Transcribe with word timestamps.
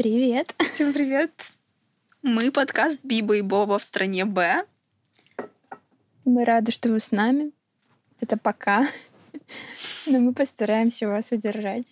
Привет. 0.00 0.54
Всем 0.60 0.94
привет. 0.94 1.30
Мы 2.22 2.50
подкаст 2.50 3.00
Биба 3.02 3.36
и 3.36 3.42
Боба 3.42 3.78
в 3.78 3.84
стране 3.84 4.24
Б. 4.24 4.64
Мы 6.24 6.46
рады, 6.46 6.72
что 6.72 6.88
вы 6.88 7.00
с 7.00 7.12
нами. 7.12 7.52
Это 8.18 8.38
пока. 8.38 8.88
Но 10.06 10.18
мы 10.18 10.32
постараемся 10.32 11.06
вас 11.06 11.32
удержать. 11.32 11.84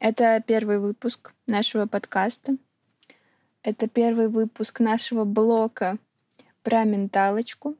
Это 0.00 0.42
первый 0.44 0.80
выпуск 0.80 1.34
нашего 1.46 1.86
подкаста. 1.86 2.56
Это 3.62 3.86
первый 3.86 4.28
выпуск 4.28 4.80
нашего 4.80 5.22
блока 5.22 5.98
про 6.64 6.82
менталочку. 6.82 7.76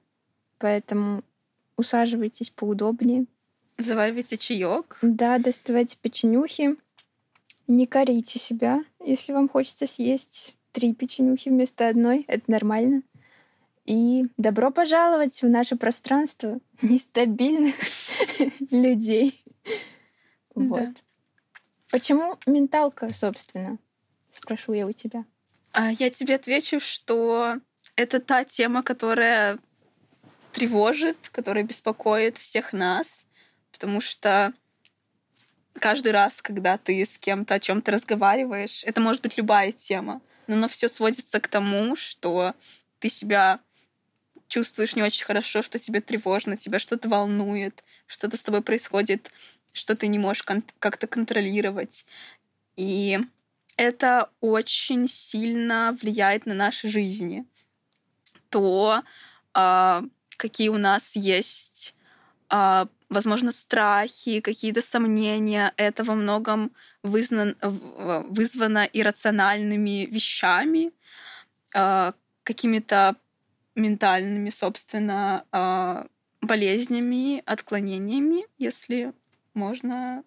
Поэтому 0.58 1.24
усаживайтесь 1.76 2.50
поудобнее. 2.50 3.26
Заваривайте 3.78 4.36
чаек. 4.36 4.96
Да, 5.02 5.38
доставайте 5.38 5.96
печенюхи. 6.00 6.76
Не 7.66 7.86
корите 7.86 8.38
себя, 8.38 8.84
если 9.04 9.32
вам 9.32 9.48
хочется 9.48 9.86
съесть 9.86 10.56
три 10.72 10.94
печенюхи 10.94 11.48
вместо 11.48 11.88
одной. 11.88 12.24
Это 12.28 12.50
нормально. 12.50 13.02
И 13.86 14.26
добро 14.36 14.70
пожаловать 14.70 15.40
в 15.40 15.48
наше 15.48 15.76
пространство 15.76 16.58
нестабильных 16.82 17.76
людей. 18.70 19.42
Вот. 20.54 20.90
Почему 21.90 22.36
менталка, 22.46 23.12
собственно? 23.12 23.78
Спрошу 24.28 24.72
я 24.72 24.86
у 24.86 24.92
тебя. 24.92 25.24
А 25.72 25.90
я 25.92 26.10
тебе 26.10 26.34
отвечу, 26.34 26.80
что 26.80 27.56
это 27.94 28.20
та 28.20 28.44
тема, 28.44 28.82
которая 28.82 29.58
тревожит, 30.52 31.28
которая 31.32 31.64
беспокоит 31.64 32.38
всех 32.38 32.72
нас, 32.72 33.26
потому 33.72 34.00
что 34.00 34.52
каждый 35.80 36.12
раз, 36.12 36.42
когда 36.42 36.78
ты 36.78 37.04
с 37.04 37.18
кем-то 37.18 37.54
о 37.54 37.60
чем-то 37.60 37.92
разговариваешь, 37.92 38.84
это 38.84 39.00
может 39.00 39.22
быть 39.22 39.36
любая 39.36 39.72
тема, 39.72 40.20
но 40.46 40.54
оно 40.54 40.68
все 40.68 40.88
сводится 40.88 41.40
к 41.40 41.48
тому, 41.48 41.96
что 41.96 42.54
ты 42.98 43.08
себя 43.08 43.60
чувствуешь 44.48 44.94
не 44.96 45.02
очень 45.02 45.24
хорошо, 45.24 45.62
что 45.62 45.78
тебе 45.78 46.00
тревожно, 46.00 46.56
тебя 46.56 46.78
что-то 46.78 47.08
волнует, 47.08 47.82
что-то 48.06 48.36
с 48.36 48.42
тобой 48.42 48.62
происходит, 48.62 49.32
что 49.72 49.96
ты 49.96 50.06
не 50.06 50.18
можешь 50.18 50.42
кон- 50.42 50.62
как-то 50.78 51.06
контролировать. 51.06 52.06
И 52.76 53.18
это 53.76 54.30
очень 54.40 55.08
сильно 55.08 55.96
влияет 56.00 56.46
на 56.46 56.54
наши 56.54 56.88
жизни. 56.88 57.44
То, 58.50 59.02
э, 59.54 60.02
какие 60.36 60.68
у 60.68 60.78
нас 60.78 61.16
есть, 61.16 61.94
э, 62.50 62.86
возможно, 63.08 63.52
страхи, 63.52 64.40
какие-то 64.40 64.82
сомнения, 64.82 65.72
это 65.76 66.04
во 66.04 66.14
многом 66.14 66.72
вызнан, 67.02 67.56
вызвано 67.60 68.88
иррациональными 68.92 70.06
вещами, 70.06 70.92
э, 71.74 72.12
какими-то 72.42 73.16
ментальными, 73.74 74.50
собственно, 74.50 75.44
э, 75.52 76.06
болезнями, 76.40 77.42
отклонениями, 77.46 78.46
если 78.58 79.12
можно 79.54 80.22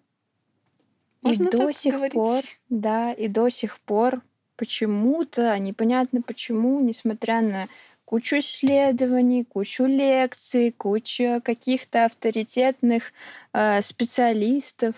можно 1.22 1.48
и 1.48 1.50
до 1.50 1.72
сих 1.72 1.94
говорить? 1.94 2.14
пор, 2.14 2.42
да, 2.68 3.12
и 3.12 3.28
до 3.28 3.48
сих 3.50 3.78
пор 3.80 4.22
почему-то, 4.56 5.58
непонятно 5.58 6.22
почему, 6.22 6.80
несмотря 6.80 7.40
на 7.40 7.68
кучу 8.10 8.40
исследований, 8.40 9.44
кучу 9.44 9.84
лекций, 9.84 10.74
кучу 10.76 11.40
каких-то 11.44 12.06
авторитетных 12.06 13.12
э, 13.52 13.80
специалистов, 13.82 14.96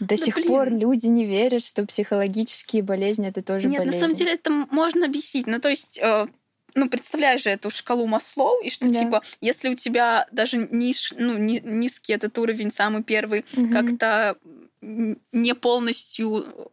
до 0.00 0.06
да 0.08 0.16
сих 0.16 0.34
блин. 0.34 0.48
пор 0.48 0.70
люди 0.70 1.06
не 1.06 1.24
верят, 1.24 1.62
что 1.62 1.86
психологические 1.86 2.82
болезни 2.82 3.28
это 3.28 3.42
тоже 3.42 3.68
Нет, 3.68 3.78
болезни. 3.78 3.96
на 3.96 4.00
самом 4.00 4.16
деле 4.16 4.32
это 4.32 4.50
можно 4.50 5.06
объяснить. 5.06 5.46
Ну, 5.46 5.60
то 5.60 5.68
есть 5.68 6.00
э, 6.02 6.26
ну, 6.74 6.90
представляешь 6.90 7.44
же 7.44 7.50
эту 7.50 7.70
шкалу 7.70 8.08
Маслоу, 8.08 8.60
и 8.60 8.70
что, 8.70 8.90
да. 8.90 8.98
типа, 8.98 9.22
если 9.40 9.68
у 9.68 9.76
тебя 9.76 10.26
даже 10.32 10.56
ниш, 10.72 11.14
ну, 11.16 11.38
ни, 11.38 11.60
низкий 11.60 12.12
этот 12.12 12.36
уровень, 12.38 12.72
самый 12.72 13.04
первый, 13.04 13.44
угу. 13.56 13.72
как-то 13.72 14.36
не 14.80 15.54
полностью 15.54 16.72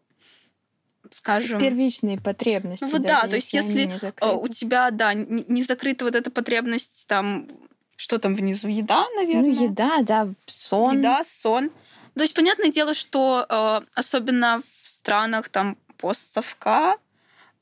скажем... 1.14 1.60
Первичные 1.60 2.20
потребности. 2.20 2.84
Ну 2.84 2.92
вот 2.92 3.02
да, 3.04 3.28
то 3.28 3.36
есть 3.36 3.54
если 3.54 3.90
а, 4.20 4.34
у 4.34 4.48
тебя, 4.48 4.92
да, 4.92 5.14
не 5.14 5.64
закрыта 5.64 6.06
вот 6.06 6.16
эта 6.16 6.32
потребность, 6.32 7.08
там, 7.08 7.48
что 7.96 8.20
там 8.20 8.36
внизу, 8.36 8.68
еда, 8.68 9.06
наверное? 9.16 9.52
Ну, 9.52 9.64
еда, 9.64 10.02
да, 10.02 10.28
сон. 10.46 11.00
Еда, 11.00 11.24
сон. 11.26 11.72
То 12.16 12.22
есть, 12.22 12.34
понятное 12.34 12.72
дело, 12.72 12.94
что 12.94 13.46
э, 13.50 13.82
особенно 13.96 14.62
в 14.62 14.88
странах 14.90 15.50
там 15.50 15.78
постсовка 15.98 16.98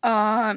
э, 0.02 0.56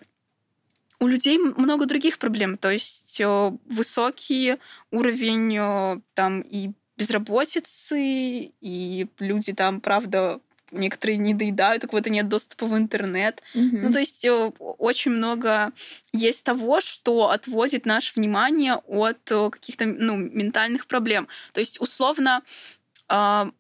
у 0.98 1.06
людей 1.06 1.38
много 1.38 1.86
других 1.86 2.18
проблем. 2.18 2.56
То 2.56 2.70
есть 2.70 3.20
э, 3.20 3.52
высокий 3.66 4.56
уровень 4.90 5.56
э, 5.58 6.00
там 6.14 6.40
и 6.40 6.72
безработицы, 6.96 8.52
и 8.60 9.06
люди 9.18 9.52
там, 9.52 9.80
правда, 9.80 10.40
некоторые 10.74 11.16
не 11.16 11.34
доедают, 11.34 11.84
у 11.84 11.88
кого-то 11.88 12.10
нет 12.10 12.28
доступа 12.28 12.66
в 12.66 12.76
интернет. 12.76 13.42
Mm-hmm. 13.54 13.78
Ну, 13.82 13.92
то 13.92 13.98
есть 13.98 14.24
э, 14.24 14.52
очень 14.58 15.12
много 15.12 15.72
есть 16.12 16.44
того, 16.44 16.80
что 16.80 17.30
отводит 17.30 17.86
наше 17.86 18.12
внимание 18.14 18.74
от 18.74 19.18
каких-то 19.24 19.86
ну, 19.86 20.16
ментальных 20.16 20.86
проблем. 20.86 21.28
То 21.52 21.60
есть, 21.60 21.80
условно, 21.80 22.42
э, 23.08 23.50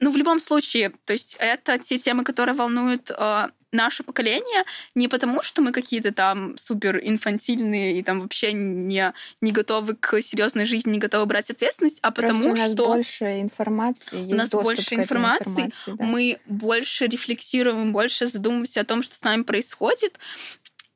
ну, 0.00 0.10
в 0.10 0.16
любом 0.16 0.40
случае, 0.40 0.92
то 1.04 1.12
есть 1.12 1.36
это 1.38 1.78
те 1.78 1.98
темы, 1.98 2.24
которые 2.24 2.54
волнуют 2.54 3.10
э, 3.10 3.48
наше 3.72 4.02
поколение, 4.02 4.64
не 4.94 5.08
потому, 5.08 5.42
что 5.42 5.62
мы 5.62 5.72
какие-то 5.72 6.12
там 6.12 6.56
супер 6.56 6.98
инфантильные 7.02 7.98
и 7.98 8.02
там 8.02 8.20
вообще 8.20 8.52
не, 8.52 9.12
не 9.40 9.52
готовы 9.52 9.94
к 9.94 10.20
серьезной 10.22 10.66
жизни, 10.66 10.92
не 10.92 10.98
готовы 10.98 11.26
брать 11.26 11.50
ответственность, 11.50 11.98
а 12.02 12.10
потому 12.10 12.42
Просто 12.42 12.50
у 12.50 12.56
нас 12.56 12.72
что... 12.72 12.86
больше 12.86 13.40
информации, 13.40 14.18
есть 14.20 14.32
у 14.32 14.36
нас 14.36 14.50
больше 14.50 14.94
информации, 14.94 15.50
информации 15.50 15.92
да. 15.92 16.04
мы 16.04 16.38
больше 16.46 17.06
рефлексируем, 17.06 17.92
больше 17.92 18.26
задумываемся 18.26 18.80
о 18.80 18.84
том, 18.84 19.02
что 19.02 19.16
с 19.16 19.22
нами 19.22 19.42
происходит, 19.42 20.18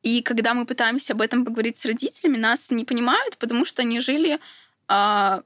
и 0.02 0.22
когда 0.22 0.54
мы 0.54 0.64
пытаемся 0.64 1.12
об 1.12 1.20
этом 1.20 1.44
поговорить 1.44 1.78
с 1.78 1.84
родителями, 1.84 2.38
нас 2.38 2.70
не 2.70 2.84
понимают, 2.84 3.36
потому 3.36 3.64
что 3.64 3.82
они 3.82 4.00
жили 4.00 4.38
а, 4.88 5.42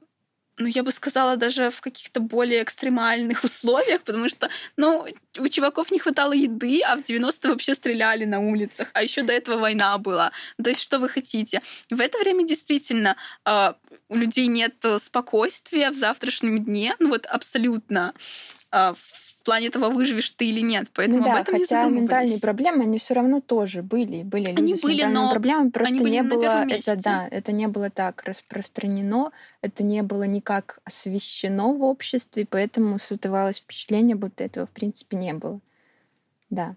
ну, 0.57 0.67
я 0.67 0.83
бы 0.83 0.91
сказала, 0.91 1.35
даже 1.35 1.69
в 1.69 1.81
каких-то 1.81 2.19
более 2.19 2.63
экстремальных 2.63 3.43
условиях, 3.43 4.03
потому 4.03 4.29
что, 4.29 4.49
ну, 4.77 5.05
у 5.37 5.47
чуваков 5.47 5.91
не 5.91 5.99
хватало 5.99 6.33
еды, 6.33 6.81
а 6.81 6.95
в 6.95 7.01
90-е 7.01 7.51
вообще 7.51 7.75
стреляли 7.75 8.25
на 8.25 8.39
улицах, 8.39 8.89
а 8.93 9.03
еще 9.03 9.23
до 9.23 9.33
этого 9.33 9.57
война 9.57 9.97
была. 9.97 10.31
То 10.63 10.69
есть, 10.69 10.81
что 10.81 10.99
вы 10.99 11.09
хотите? 11.09 11.61
В 11.89 11.99
это 11.99 12.17
время 12.19 12.45
действительно 12.45 13.15
э, 13.45 13.73
у 14.09 14.15
людей 14.15 14.47
нет 14.47 14.75
спокойствия 14.99 15.91
в 15.91 15.95
завтрашнем 15.95 16.63
дне, 16.63 16.95
ну 16.99 17.09
вот 17.09 17.25
абсолютно. 17.25 18.13
Э, 18.71 18.93
плане 19.45 19.69
того, 19.69 19.89
выживешь 19.89 20.31
ты 20.31 20.49
или 20.49 20.59
нет. 20.59 20.87
Поэтому 20.93 21.19
ну, 21.19 21.25
да, 21.25 21.33
об 21.33 21.41
этом 21.41 21.59
хотя 21.59 21.85
не 21.85 21.91
ментальные 21.91 22.39
проблемы, 22.39 22.83
они 22.83 22.97
все 22.97 23.13
равно 23.13 23.39
тоже 23.39 23.83
были. 23.83 24.23
Были 24.23 24.47
люди 24.47 24.59
они 24.59 24.75
с 24.75 24.81
были, 24.81 25.03
ментальными 25.03 25.23
но 25.23 25.31
проблемами, 25.31 25.69
просто 25.69 25.95
они 25.95 26.11
не 26.11 26.23
было 26.23 26.65
это, 26.67 26.95
да, 26.97 27.27
это 27.29 27.51
не 27.51 27.67
было 27.67 27.89
так 27.89 28.23
распространено, 28.25 29.31
это 29.61 29.83
не 29.83 30.01
было 30.03 30.23
никак 30.23 30.79
освещено 30.83 31.73
в 31.73 31.83
обществе, 31.83 32.45
поэтому 32.49 32.99
создавалось 32.99 33.59
впечатление, 33.59 34.15
будто 34.15 34.43
этого 34.43 34.65
в 34.65 34.71
принципе 34.71 35.15
не 35.17 35.33
было. 35.33 35.59
Да. 36.49 36.75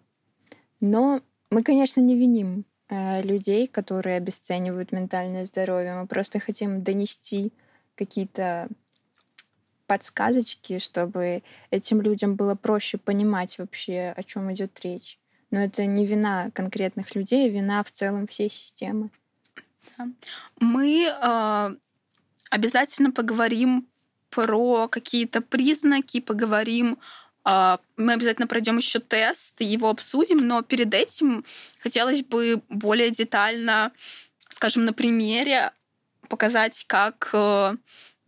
Но 0.81 1.21
мы, 1.51 1.62
конечно, 1.62 2.01
не 2.01 2.15
виним 2.17 2.65
э, 2.89 3.23
людей, 3.23 3.66
которые 3.66 4.16
обесценивают 4.16 4.92
ментальное 4.92 5.45
здоровье. 5.45 5.95
Мы 5.95 6.07
просто 6.07 6.39
хотим 6.39 6.83
донести 6.83 7.53
какие-то 7.95 8.69
подсказочки, 9.89 10.79
чтобы 10.79 11.43
этим 11.71 12.01
людям 12.01 12.37
было 12.37 12.55
проще 12.55 12.99
понимать 12.99 13.59
вообще, 13.59 14.15
о 14.17 14.23
чем 14.23 14.53
идет 14.53 14.79
речь. 14.85 15.19
Но 15.51 15.59
это 15.59 15.87
не 15.87 16.07
вина 16.07 16.51
конкретных 16.53 17.15
людей, 17.17 17.49
а 17.49 17.51
вина 17.51 17.83
в 17.83 17.91
целом 17.91 18.27
всей 18.29 18.51
системы. 18.51 19.11
Мы 20.61 21.09
э, 21.11 21.77
обязательно 22.51 23.11
поговорим 23.11 23.89
про 24.31 24.89
какие-то 24.89 25.41
признаки, 25.41 26.21
поговорим 26.21 26.99
э, 27.47 27.79
мы 27.97 28.13
обязательно 28.13 28.47
пройдем 28.47 28.77
еще 28.77 29.01
тест, 29.01 29.63
его 29.63 29.89
обсудим, 29.89 30.47
но 30.47 30.61
перед 30.63 30.93
этим 30.93 31.45
хотелось 31.81 32.23
бы 32.23 32.63
более 32.69 33.11
детально, 33.11 33.91
скажем, 34.51 34.85
на 34.85 34.93
примере 34.93 35.73
показать, 36.29 36.85
как 36.87 37.31
э, 37.33 37.77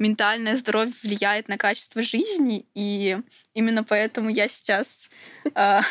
ментальное 0.00 0.56
здоровье 0.56 0.92
влияет 1.02 1.46
на 1.46 1.56
качество 1.56 2.02
жизни, 2.02 2.66
и 2.74 3.18
именно 3.54 3.84
поэтому 3.84 4.28
я 4.30 4.48
сейчас... 4.48 5.08
А, 5.54 5.82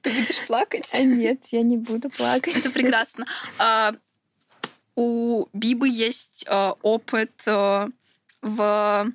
ты 0.00 0.10
будешь 0.10 0.46
плакать? 0.46 0.88
А 0.94 1.02
нет, 1.02 1.46
я 1.52 1.62
не 1.62 1.76
буду 1.76 2.08
плакать. 2.08 2.56
Это 2.56 2.70
прекрасно. 2.70 3.26
А, 3.58 3.94
у 4.96 5.46
Бибы 5.52 5.88
есть 5.88 6.46
опыт 6.48 7.30
в 8.40 9.12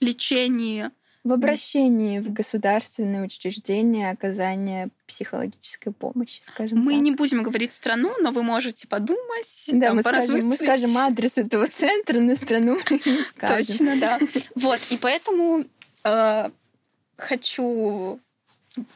лечении 0.00 0.90
В 1.24 1.32
обращении 1.32 2.20
в 2.20 2.32
государственные 2.32 3.22
учреждения 3.22 4.10
оказания 4.10 4.88
психологической 5.06 5.92
помощи, 5.92 6.40
скажем 6.42 6.78
Мы 6.78 6.94
так. 6.94 7.02
не 7.02 7.10
будем 7.10 7.42
говорить 7.42 7.72
страну, 7.72 8.14
но 8.20 8.30
вы 8.30 8.42
можете 8.42 8.86
подумать. 8.86 9.64
Да, 9.72 9.88
там, 9.88 9.96
мы 9.96 10.02
скажем, 10.02 10.46
мы 10.46 10.56
скажем 10.56 10.96
адрес 10.96 11.36
этого 11.36 11.66
центра, 11.66 12.20
но 12.20 12.34
страну 12.34 12.78
мы 12.90 13.00
не 13.04 13.22
скажем. 13.24 13.66
Точно, 13.66 13.96
да. 13.96 14.18
Вот, 14.54 14.80
и 14.90 14.96
поэтому 14.96 15.64
э, 16.04 16.50
хочу 17.16 18.20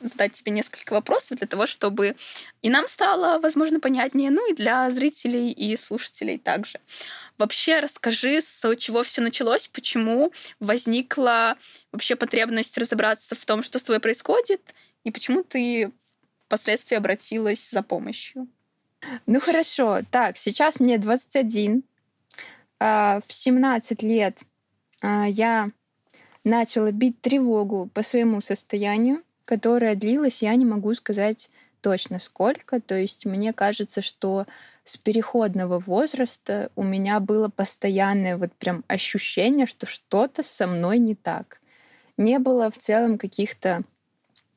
задать 0.01 0.33
тебе 0.33 0.53
несколько 0.53 0.93
вопросов 0.93 1.39
для 1.39 1.47
того, 1.47 1.67
чтобы 1.67 2.17
и 2.63 2.71
нам 2.71 2.89
стало, 2.89 3.39
возможно, 3.39 3.81
понятнее, 3.81 4.31
ну 4.31 4.51
и 4.51 4.55
для 4.55 4.91
зрителей 4.91 5.51
и 5.51 5.77
слушателей 5.77 6.39
также. 6.39 6.81
Вообще 7.39 7.81
расскажи, 7.81 8.41
с 8.43 8.63
чего 8.77 9.03
все 9.03 9.21
началось, 9.21 9.69
почему 9.69 10.33
возникла 10.61 11.57
вообще 11.91 12.17
потребность 12.17 12.77
разобраться 12.79 13.35
в 13.35 13.45
том, 13.45 13.63
что 13.63 13.79
с 13.79 13.83
тобой 13.83 14.01
происходит, 14.01 14.61
и 15.05 15.11
почему 15.11 15.43
ты 15.43 15.93
впоследствии 16.47 16.97
обратилась 16.97 17.71
за 17.71 17.83
помощью. 17.83 18.49
Ну 19.27 19.41
хорошо, 19.41 20.03
так, 20.11 20.39
сейчас 20.39 20.79
мне 20.81 20.99
21. 20.99 21.83
А, 22.79 23.21
В 23.27 23.33
17 23.33 24.03
лет 24.03 24.43
а, 25.03 25.27
я 25.27 25.71
начала 26.45 26.91
бить 26.93 27.21
тревогу 27.21 27.89
по 27.95 28.03
своему 28.03 28.41
состоянию, 28.41 29.23
которое 29.45 29.95
длилось, 29.95 30.43
я 30.43 30.55
не 30.55 30.65
могу 30.65 30.95
сказать 30.95 31.51
точно 31.83 32.19
сколько. 32.19 32.81
То 32.81 32.95
есть 32.99 33.27
мне 33.27 33.53
кажется, 33.53 34.01
что 34.01 34.47
с 34.85 34.97
переходного 34.97 35.79
возраста 35.79 36.71
у 36.77 36.83
меня 36.83 37.21
было 37.21 37.49
постоянное 37.49 38.37
вот 38.37 38.53
прям 38.55 38.85
ощущение, 38.89 39.67
что 39.67 39.87
что-то 39.87 40.43
со 40.43 40.67
мной 40.67 40.99
не 40.99 41.15
так. 41.15 41.61
Не 42.17 42.39
было 42.39 42.71
в 42.71 42.79
целом 42.79 43.19
каких-то 43.19 43.83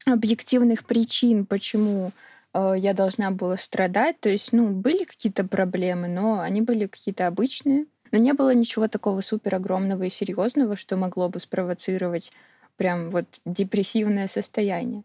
объективных 0.05 0.85
причин, 0.85 1.45
почему 1.45 2.11
э, 2.53 2.73
я 2.77 2.93
должна 2.93 3.31
была 3.31 3.57
страдать. 3.57 4.19
То 4.19 4.29
есть, 4.29 4.53
ну, 4.53 4.69
были 4.69 5.03
какие-то 5.03 5.45
проблемы, 5.45 6.07
но 6.07 6.39
они 6.39 6.61
были 6.61 6.87
какие-то 6.87 7.27
обычные. 7.27 7.85
Но 8.11 8.19
не 8.19 8.33
было 8.33 8.53
ничего 8.53 8.87
такого 8.87 9.21
супер 9.21 9.55
огромного 9.55 10.03
и 10.03 10.09
серьезного, 10.09 10.75
что 10.75 10.95
могло 10.95 11.27
бы 11.27 11.39
спровоцировать 11.39 12.31
прям 12.77 13.09
вот 13.09 13.25
депрессивное 13.45 14.27
состояние. 14.27 15.03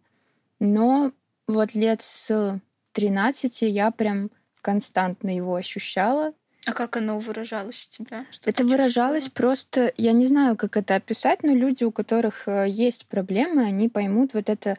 Но 0.58 1.12
вот 1.46 1.74
лет 1.74 2.02
с 2.02 2.60
13 2.92 3.62
я 3.62 3.90
прям 3.90 4.30
константно 4.60 5.34
его 5.34 5.54
ощущала. 5.54 6.34
А 6.66 6.72
как 6.72 6.96
оно 6.96 7.18
выражалось 7.18 7.88
у 7.88 8.04
тебя? 8.04 8.26
Что 8.30 8.50
Это 8.50 8.64
выражалось 8.64 9.24
чувствовала? 9.24 9.52
просто, 9.52 9.92
я 9.96 10.12
не 10.12 10.26
знаю, 10.26 10.56
как 10.56 10.76
это 10.76 10.96
описать, 10.96 11.42
но 11.42 11.54
люди, 11.54 11.84
у 11.84 11.90
которых 11.90 12.46
э, 12.46 12.66
есть 12.68 13.06
проблемы, 13.06 13.64
они 13.64 13.88
поймут 13.88 14.34
вот 14.34 14.50
это 14.50 14.76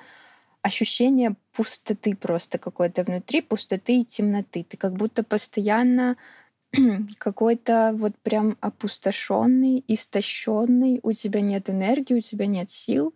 ощущение 0.62 1.36
пустоты 1.54 2.16
просто 2.16 2.60
какой-то 2.60 3.04
внутри, 3.04 3.42
пустоты 3.42 4.02
и 4.02 4.06
темноты. 4.06 4.64
Ты 4.64 4.78
как 4.78 4.94
будто 4.94 5.24
постоянно 5.24 6.18
какой-то 7.18 7.92
вот 7.96 8.16
прям 8.24 8.58
опустошенный, 8.62 9.84
истощенный, 9.88 11.00
у 11.04 11.12
тебя 11.12 11.42
нет 11.42 11.70
энергии, 11.70 12.16
у 12.16 12.22
тебя 12.22 12.46
нет 12.46 12.72
сил. 12.72 13.14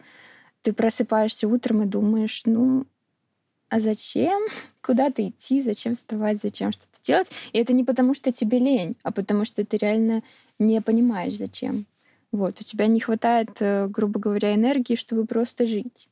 Ты 0.62 0.74
просыпаешься 0.74 1.48
утром 1.48 1.84
и 1.84 1.86
думаешь, 1.86 2.42
ну, 2.46 2.86
а 3.70 3.80
зачем? 3.80 4.42
Куда-то 4.82 5.28
идти? 5.28 5.62
Зачем 5.62 5.96
вставать? 5.96 6.42
Зачем 6.42 6.72
что-то 6.72 6.98
делать? 7.02 7.32
И 7.54 7.60
это 7.60 7.74
не 7.74 7.84
потому, 7.84 8.14
что 8.14 8.32
тебе 8.32 8.60
лень, 8.60 8.96
а 9.04 9.12
потому 9.12 9.46
что 9.46 9.66
ты 9.66 9.78
реально 9.78 10.22
не 10.60 10.82
понимаешь, 10.82 11.36
зачем. 11.36 11.86
Вот, 12.32 12.60
у 12.60 12.64
тебя 12.64 12.88
не 12.88 13.00
хватает, 13.00 13.62
э, 13.62 13.88
грубо 13.88 14.20
говоря, 14.20 14.54
энергии, 14.54 14.96
чтобы 14.96 15.26
просто 15.26 15.66
жить. 15.66 16.10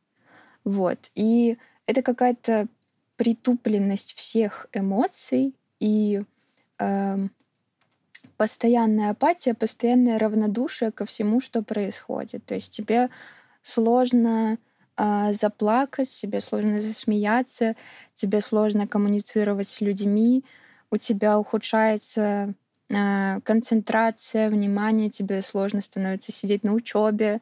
Вот. 0.64 1.12
И 1.16 1.58
это 1.86 2.02
какая-то 2.02 2.68
притупленность 3.18 4.14
всех 4.14 4.68
эмоций 4.72 5.54
и 5.80 6.24
постоянная 8.38 9.12
апатия, 9.12 9.54
постоянное 9.54 10.20
равнодушие 10.20 10.92
ко 10.92 11.06
всему, 11.06 11.42
что 11.42 11.62
происходит. 11.62 12.46
То 12.46 12.56
есть 12.56 12.72
тебе 12.72 13.10
сложно 13.62 14.58
а, 14.96 15.34
заплакать, 15.34 16.10
тебе 16.10 16.42
сложно 16.42 16.82
засмеяться, 16.82 17.76
тебе 18.14 18.42
сложно 18.42 18.88
коммуницировать 18.88 19.70
с 19.70 19.82
людьми, 19.82 20.44
у 20.92 20.98
тебя 20.98 21.40
ухудшается 21.40 22.54
а, 22.94 23.40
концентрация, 23.42 24.50
внимание, 24.50 25.10
тебе 25.10 25.42
сложно 25.42 25.82
становится 25.82 26.32
сидеть 26.32 26.64
на 26.64 26.74
учебе, 26.74 27.42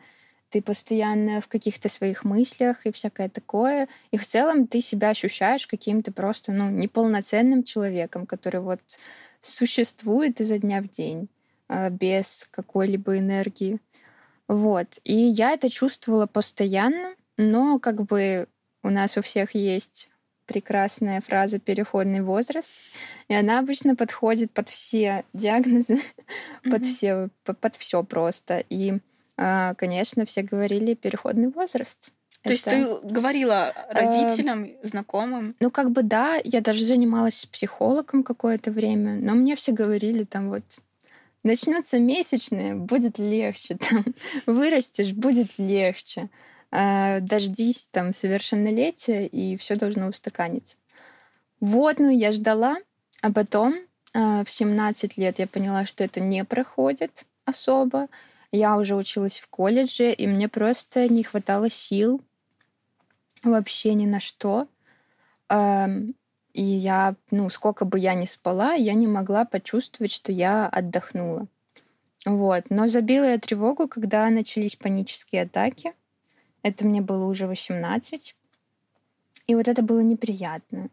ты 0.52 0.62
постоянно 0.62 1.40
в 1.40 1.48
каких-то 1.48 1.90
своих 1.90 2.24
мыслях 2.26 2.86
и 2.86 2.92
всякое 2.92 3.30
такое. 3.30 3.88
И 4.12 4.18
в 4.18 4.28
целом 4.28 4.68
ты 4.68 4.82
себя 4.82 5.10
ощущаешь 5.10 5.66
каким-то 5.66 6.12
просто 6.12 6.52
ну, 6.52 6.70
неполноценным 6.70 7.64
человеком, 7.64 8.26
который 8.26 8.60
вот 8.60 8.82
существует 9.40 10.42
изо 10.42 10.60
дня 10.60 10.82
в 10.82 10.90
день 10.90 11.30
а, 11.68 11.90
без 11.90 12.48
какой-либо 12.52 13.18
энергии. 13.18 13.80
Вот. 14.48 15.00
И 15.06 15.16
я 15.16 15.52
это 15.52 15.70
чувствовала 15.70 16.28
постоянно, 16.28 17.16
но 17.38 17.80
как 17.80 18.04
бы 18.04 18.48
у 18.84 18.90
нас 18.90 19.18
у 19.18 19.22
всех 19.22 19.56
есть 19.56 20.10
прекрасная 20.46 21.22
фраза 21.22 21.60
«переходный 21.60 22.22
возраст», 22.22 22.74
и 23.30 23.34
она 23.34 23.60
обычно 23.60 23.96
подходит 23.96 24.52
под 24.52 24.68
все 24.68 25.24
диагнозы, 25.32 26.00
под 26.70 26.84
все, 26.84 27.30
по- 27.46 27.54
под 27.54 27.78
все 27.78 28.04
просто. 28.04 28.64
И, 28.70 29.00
конечно, 29.78 30.26
все 30.26 30.42
говорили 30.42 30.94
«переходный 30.94 31.50
возраст». 31.50 32.12
То 32.44 32.52
есть 32.52 32.66
ты 32.66 33.00
говорила 33.04 33.72
родителям, 33.90 34.68
знакомым? 34.82 35.56
Ну, 35.60 35.70
как 35.70 35.92
бы 35.92 36.02
да, 36.02 36.40
я 36.44 36.62
даже 36.62 36.84
занималась 36.84 37.46
психологом 37.46 38.24
какое-то 38.24 38.72
время, 38.72 39.14
но 39.14 39.36
мне 39.36 39.56
все 39.56 39.72
говорили 39.72 40.24
там 40.24 40.50
вот 40.50 40.64
начнутся 41.44 42.00
месячные, 42.00 42.76
будет 42.76 43.20
легче, 43.20 43.78
там, 43.90 44.06
вырастешь, 44.46 45.14
будет 45.14 45.58
легче. 45.58 46.30
А, 46.72 47.20
дождись 47.20 47.88
там 47.92 48.14
совершеннолетия, 48.14 49.28
и 49.28 49.58
все 49.58 49.76
должно 49.76 50.08
устаканиться. 50.08 50.78
Вот, 51.60 52.00
ну 52.00 52.10
я 52.10 52.32
ждала, 52.32 52.78
а 53.22 53.32
потом 53.32 53.76
а, 54.14 54.44
в 54.44 54.50
17 54.50 55.18
лет 55.18 55.40
я 55.40 55.48
поняла, 55.48 55.86
что 55.86 56.04
это 56.04 56.22
не 56.22 56.44
проходит 56.46 57.26
особо. 57.46 58.08
Я 58.52 58.78
уже 58.78 58.96
училась 58.96 59.40
в 59.40 59.48
колледже, 59.48 60.12
и 60.14 60.28
мне 60.28 60.50
просто 60.50 61.08
не 61.08 61.24
хватало 61.24 61.70
сил 61.70 62.22
вообще 63.44 63.94
ни 63.94 64.06
на 64.06 64.20
что. 64.20 64.68
Ам, 65.50 66.14
И 66.54 66.62
я, 66.64 67.16
ну, 67.32 67.50
сколько 67.50 67.86
бы 67.86 67.98
я 68.00 68.14
ни 68.14 68.26
спала, 68.26 68.74
я 68.74 68.94
не 68.94 69.08
могла 69.08 69.46
почувствовать, 69.46 70.12
что 70.12 70.32
я 70.34 70.68
отдохнула. 70.68 71.48
Вот. 72.26 72.66
Но 72.70 72.88
забила 72.88 73.26
я 73.26 73.38
тревогу, 73.40 73.88
когда 73.88 74.30
начались 74.30 74.76
панические 74.76 75.44
атаки. 75.44 75.94
Это 76.64 76.86
мне 76.86 77.02
было 77.02 77.26
уже 77.26 77.48
18. 77.48 78.36
И 79.48 79.56
вот 79.56 79.68
это 79.68 79.82
было 79.82 80.02
неприятно. 80.02 80.90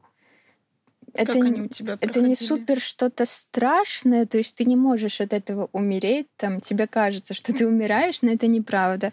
Как 1.19 1.31
это, 1.31 1.39
они 1.39 1.63
у 1.63 1.69
тебя 1.69 1.99
это 2.01 2.21
не 2.21 2.37
супер 2.37 2.81
что-то 2.81 3.27
страшное, 3.27 4.25
то 4.25 4.39
есть 4.39 4.55
ты 4.55 4.65
не 4.65 4.77
можешь 4.77 5.21
от 5.21 5.33
этого 5.33 5.69
умереть, 5.73 6.29
там 6.37 6.61
тебе 6.61 6.87
кажется, 6.87 7.35
что 7.35 7.53
ты 7.53 7.67
умираешь, 7.67 8.23
но 8.23 8.31
это 8.31 8.47
неправда. 8.47 9.13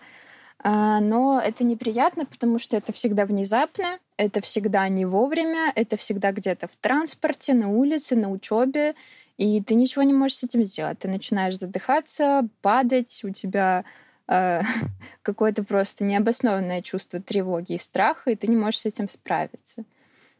А, 0.59 0.99
но 0.99 1.41
это 1.43 1.63
неприятно, 1.63 2.25
потому 2.25 2.59
что 2.59 2.77
это 2.77 2.93
всегда 2.93 3.25
внезапно, 3.25 3.99
это 4.17 4.41
всегда 4.41 4.87
не 4.87 5.05
вовремя, 5.05 5.71
это 5.75 5.97
всегда 5.97 6.31
где-то 6.31 6.67
в 6.67 6.75
транспорте, 6.75 7.53
на 7.53 7.69
улице, 7.69 8.15
на 8.15 8.29
учебе, 8.29 8.95
и 9.37 9.61
ты 9.61 9.75
ничего 9.75 10.03
не 10.03 10.13
можешь 10.13 10.37
с 10.37 10.43
этим 10.43 10.63
сделать. 10.63 10.99
Ты 10.99 11.07
начинаешь 11.07 11.57
задыхаться, 11.57 12.47
падать, 12.61 13.21
у 13.23 13.29
тебя 13.29 13.83
э, 14.27 14.61
какое-то 15.21 15.63
просто 15.63 16.03
необоснованное 16.03 16.81
чувство 16.81 17.19
тревоги 17.19 17.73
и 17.73 17.77
страха, 17.77 18.31
и 18.31 18.35
ты 18.35 18.47
не 18.47 18.55
можешь 18.55 18.81
с 18.81 18.85
этим 18.85 19.09
справиться. 19.09 19.85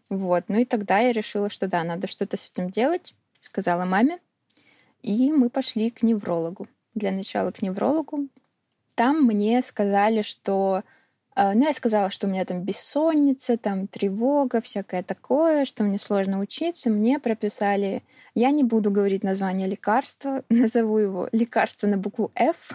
Вот. 0.10 0.46
Ну 0.48 0.60
и 0.60 0.66
тогда 0.66 1.00
я 1.00 1.12
решила, 1.12 1.50
что 1.50 1.68
да, 1.68 1.84
надо 1.84 2.08
что-то 2.08 2.38
с 2.38 2.52
этим 2.52 2.70
делать, 2.70 3.16
сказала 3.40 3.86
маме, 3.86 4.20
и 5.02 5.32
мы 5.32 5.50
пошли 5.50 5.90
к 5.90 6.04
неврологу. 6.04 6.68
Для 6.94 7.12
начала 7.12 7.52
к 7.52 7.62
неврологу. 7.62 8.28
Там 8.96 9.24
мне 9.24 9.62
сказали, 9.62 10.22
что... 10.22 10.84
э, 11.36 11.54
Ну, 11.54 11.66
я 11.66 11.74
сказала, 11.74 12.10
что 12.10 12.28
у 12.28 12.30
меня 12.30 12.46
там 12.46 12.62
бессонница, 12.62 13.58
там 13.58 13.88
тревога, 13.88 14.62
всякое 14.62 15.04
такое, 15.04 15.66
что 15.66 15.84
мне 15.84 16.00
сложно 16.00 16.40
учиться. 16.40 16.90
Мне 16.90 17.20
прописали... 17.20 18.04
Я 18.36 18.52
не 18.52 18.64
буду 18.64 18.92
говорить 18.92 19.24
название 19.24 19.68
лекарства, 19.68 20.44
назову 20.50 20.98
его 21.00 21.30
лекарство 21.32 21.88
на 21.88 21.98
букву 21.98 22.32
F. 22.36 22.72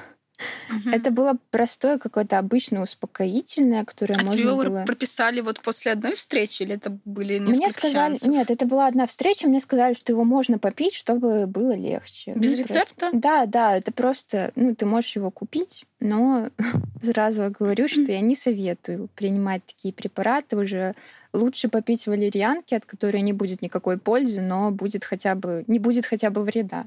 Угу. 0.69 0.91
Это 0.91 1.11
было 1.11 1.37
простое 1.51 1.99
какое-то 1.99 2.39
обычное 2.39 2.83
успокоительное, 2.83 3.85
которое 3.85 4.15
а 4.15 4.23
можно 4.23 4.37
тебе 4.37 4.55
было... 4.55 4.85
прописали 4.85 5.41
вот 5.41 5.61
после 5.61 5.93
одной 5.93 6.15
встречи 6.15 6.63
или 6.63 6.75
это 6.75 6.97
были 7.05 7.39
несколько 7.39 7.57
Мне 7.57 7.71
сказали... 7.71 8.15
Сеансов? 8.17 8.29
Нет, 8.29 8.51
это 8.51 8.67
была 8.67 8.87
одна 8.87 9.07
встреча, 9.07 9.49
мне 9.49 9.61
сказали, 9.61 9.95
что 9.95 10.13
его 10.13 10.25
можно 10.25 10.59
попить, 10.59 10.95
чтобы 10.95 11.47
было 11.47 11.75
легче. 11.75 12.33
Без 12.35 12.53
ну, 12.53 12.59
рецепта? 12.59 12.95
Просто... 12.97 13.19
Да, 13.19 13.47
да, 13.47 13.77
это 13.77 13.93
просто... 13.93 14.53
Ну, 14.57 14.75
ты 14.75 14.87
можешь 14.87 15.17
его 15.17 15.31
купить, 15.31 15.87
но 16.01 16.51
сразу 17.03 17.53
говорю, 17.57 17.89
что 17.89 18.03
я 18.03 18.21
не 18.21 18.35
советую 18.35 19.09
принимать 19.15 19.65
такие 19.65 19.93
препараты 19.93 20.57
уже. 20.57 20.95
Лучше 21.33 21.69
попить 21.69 22.07
валерьянки, 22.07 22.75
от 22.75 22.85
которой 22.87 23.21
не 23.21 23.33
будет 23.33 23.63
никакой 23.63 23.99
пользы, 23.99 24.41
но 24.41 24.71
будет 24.71 25.05
хотя 25.05 25.35
бы... 25.35 25.65
не 25.67 25.79
будет 25.79 26.07
хотя 26.07 26.31
бы 26.31 26.43
вреда. 26.43 26.87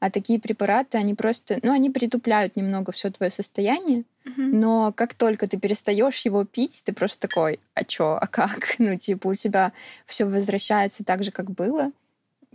А 0.00 0.10
такие 0.10 0.40
препараты, 0.40 0.96
они 0.96 1.14
просто, 1.14 1.60
ну, 1.62 1.72
они 1.72 1.90
притупляют 1.90 2.56
немного 2.56 2.90
все 2.90 3.10
твое 3.10 3.30
состояние, 3.30 4.04
mm-hmm. 4.24 4.34
но 4.54 4.92
как 4.96 5.14
только 5.14 5.46
ты 5.46 5.58
перестаешь 5.58 6.24
его 6.24 6.44
пить, 6.44 6.82
ты 6.84 6.94
просто 6.94 7.28
такой, 7.28 7.60
а 7.74 7.84
чё, 7.84 8.18
а 8.20 8.26
как? 8.26 8.74
Ну, 8.78 8.96
типа, 8.96 9.28
у 9.28 9.34
тебя 9.34 9.72
все 10.06 10.24
возвращается 10.24 11.04
так 11.04 11.22
же, 11.22 11.30
как 11.30 11.50
было, 11.50 11.92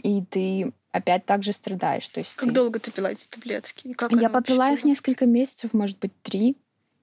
и 0.01 0.23
ты 0.23 0.73
опять 0.91 1.25
так 1.25 1.43
же 1.43 1.53
страдаешь. 1.53 2.07
То 2.07 2.21
есть 2.21 2.33
как 2.33 2.47
ты... 2.47 2.53
долго 2.53 2.79
ты 2.79 2.91
пила 2.91 3.11
эти 3.11 3.27
таблетки? 3.27 3.89
И 3.89 3.93
как 3.93 4.11
я 4.13 4.29
попила 4.29 4.71
их 4.71 4.83
несколько 4.83 5.25
месяцев, 5.25 5.73
может 5.73 5.99
быть, 5.99 6.11
три. 6.23 6.57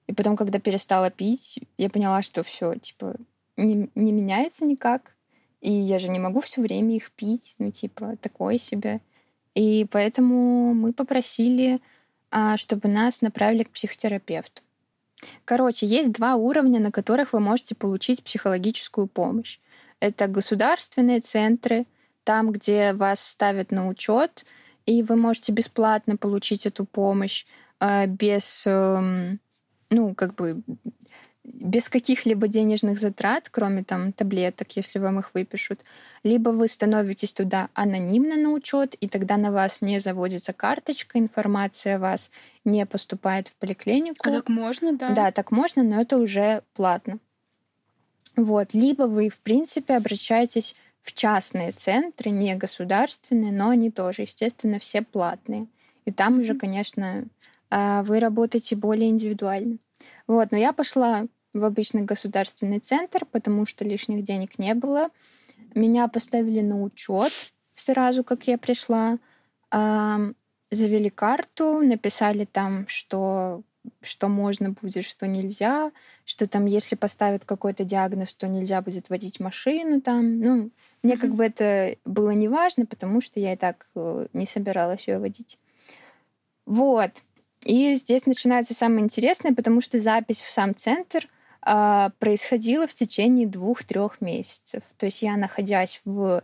И 0.07 0.13
потом, 0.13 0.35
когда 0.35 0.59
перестала 0.59 1.09
пить, 1.09 1.59
я 1.77 1.89
поняла, 1.89 2.21
что 2.21 2.43
все, 2.43 2.75
типа, 2.75 3.15
не, 3.55 3.89
не 3.95 4.11
меняется 4.11 4.65
никак. 4.65 5.15
И 5.61 5.71
я 5.71 5.99
же 5.99 6.09
не 6.09 6.19
могу 6.19 6.41
все 6.41 6.61
время 6.61 6.95
их 6.95 7.11
пить. 7.11 7.55
Ну, 7.59 7.71
типа, 7.71 8.17
такое 8.19 8.57
себе. 8.57 8.99
И 9.55 9.85
поэтому 9.91 10.73
мы 10.73 10.93
попросили, 10.93 11.79
а, 12.31 12.57
чтобы 12.57 12.87
нас 12.89 13.21
направили 13.21 13.63
к 13.63 13.69
психотерапевту. 13.71 14.61
Короче, 15.45 15.85
есть 15.85 16.11
два 16.11 16.35
уровня, 16.35 16.79
на 16.79 16.91
которых 16.91 17.33
вы 17.33 17.39
можете 17.39 17.75
получить 17.75 18.23
психологическую 18.23 19.07
помощь. 19.07 19.59
Это 19.99 20.27
государственные 20.27 21.21
центры, 21.21 21.85
там, 22.23 22.51
где 22.51 22.93
вас 22.93 23.25
ставят 23.25 23.71
на 23.71 23.87
учет, 23.87 24.45
и 24.85 25.03
вы 25.03 25.15
можете 25.15 25.51
бесплатно 25.51 26.17
получить 26.17 26.65
эту 26.65 26.85
помощь 26.85 27.45
а, 27.79 28.05
без, 28.07 28.63
эм, 28.65 29.39
ну, 29.89 30.13
как 30.15 30.35
бы 30.35 30.61
без 31.43 31.89
каких-либо 31.89 32.47
денежных 32.47 32.97
затрат, 32.97 33.49
кроме 33.49 33.83
там 33.83 34.13
таблеток, 34.13 34.75
если 34.77 34.99
вам 34.99 35.19
их 35.19 35.31
выпишут, 35.33 35.81
либо 36.23 36.49
вы 36.49 36.67
становитесь 36.67 37.33
туда 37.33 37.69
анонимно 37.73 38.37
на 38.37 38.51
учет, 38.51 38.95
и 38.95 39.09
тогда 39.09 39.35
на 39.35 39.51
вас 39.51 39.81
не 39.81 39.99
заводится 39.99 40.53
карточка, 40.53 41.19
информация 41.19 41.97
о 41.97 41.99
вас 41.99 42.31
не 42.63 42.85
поступает 42.85 43.49
в 43.49 43.55
поликлинику. 43.55 44.27
А 44.27 44.31
так 44.31 44.47
можно, 44.47 44.93
да? 44.93 45.09
Да, 45.09 45.31
так 45.31 45.51
можно, 45.51 45.83
но 45.83 46.01
это 46.01 46.17
уже 46.17 46.63
платно. 46.73 47.19
Вот. 48.37 48.73
Либо 48.73 49.03
вы, 49.03 49.29
в 49.29 49.39
принципе, 49.39 49.95
обращаетесь 49.95 50.75
в 51.01 51.11
частные 51.11 51.73
центры, 51.73 52.31
не 52.31 52.55
государственные, 52.55 53.51
но 53.51 53.69
они 53.69 53.91
тоже, 53.91 54.21
естественно, 54.21 54.79
все 54.79 55.01
платные. 55.01 55.67
И 56.05 56.11
там 56.11 56.39
уже, 56.39 56.55
конечно, 56.55 57.25
а, 57.69 58.03
вы 58.03 58.19
работаете 58.19 58.75
более 58.77 59.09
индивидуально. 59.09 59.77
Вот, 60.27 60.51
но 60.51 60.57
я 60.57 60.73
пошла 60.73 61.27
в 61.53 61.63
обычный 61.63 62.01
государственный 62.01 62.79
центр, 62.79 63.25
потому 63.25 63.65
что 63.65 63.85
лишних 63.85 64.23
денег 64.23 64.57
не 64.57 64.73
было. 64.73 65.09
Меня 65.75 66.07
поставили 66.07 66.61
на 66.61 66.81
учет 66.81 67.31
сразу, 67.75 68.23
как 68.23 68.47
я 68.47 68.57
пришла. 68.57 69.19
Завели 69.71 71.09
карту, 71.09 71.79
написали 71.79 72.45
там, 72.45 72.87
что 72.87 73.63
что 74.01 74.29
можно 74.29 74.71
будет, 74.71 75.05
что 75.05 75.27
нельзя, 75.27 75.91
что 76.25 76.47
там, 76.47 76.65
если 76.65 76.95
поставят 76.95 77.45
какой-то 77.45 77.83
диагноз, 77.83 78.33
то 78.33 78.47
нельзя 78.47 78.81
будет 78.81 79.09
водить 79.09 79.39
машину 79.39 80.01
там. 80.01 80.39
Ну, 80.39 80.71
мне 81.01 81.13
mm-hmm. 81.13 81.17
как 81.17 81.35
бы 81.35 81.43
это 81.43 81.97
было 82.05 82.31
не 82.31 82.47
важно, 82.47 82.85
потому 82.85 83.21
что 83.21 83.39
я 83.39 83.53
и 83.53 83.57
так 83.57 83.87
э, 83.95 84.27
не 84.33 84.45
собиралась 84.45 85.07
ее 85.07 85.19
водить. 85.19 85.57
Вот. 86.65 87.23
И 87.63 87.93
здесь 87.95 88.25
начинается 88.25 88.73
самое 88.73 89.03
интересное, 89.03 89.53
потому 89.53 89.81
что 89.81 89.99
запись 89.99 90.41
в 90.41 90.49
сам 90.49 90.75
центр 90.75 91.27
э, 91.65 92.09
происходила 92.19 92.87
в 92.87 92.93
течение 92.93 93.47
двух-трех 93.47 94.21
месяцев. 94.21 94.83
То 94.97 95.05
есть 95.05 95.21
я, 95.21 95.37
находясь 95.37 96.01
в 96.05 96.43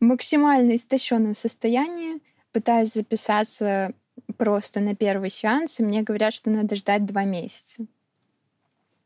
максимально 0.00 0.76
истощенном 0.76 1.34
состоянии, 1.34 2.20
пытаюсь 2.52 2.92
записаться 2.92 3.92
просто 4.36 4.80
на 4.80 4.94
первый 4.94 5.30
сеанс, 5.30 5.80
и 5.80 5.82
мне 5.82 6.02
говорят, 6.02 6.32
что 6.32 6.50
надо 6.50 6.76
ждать 6.76 7.04
два 7.04 7.24
месяца. 7.24 7.86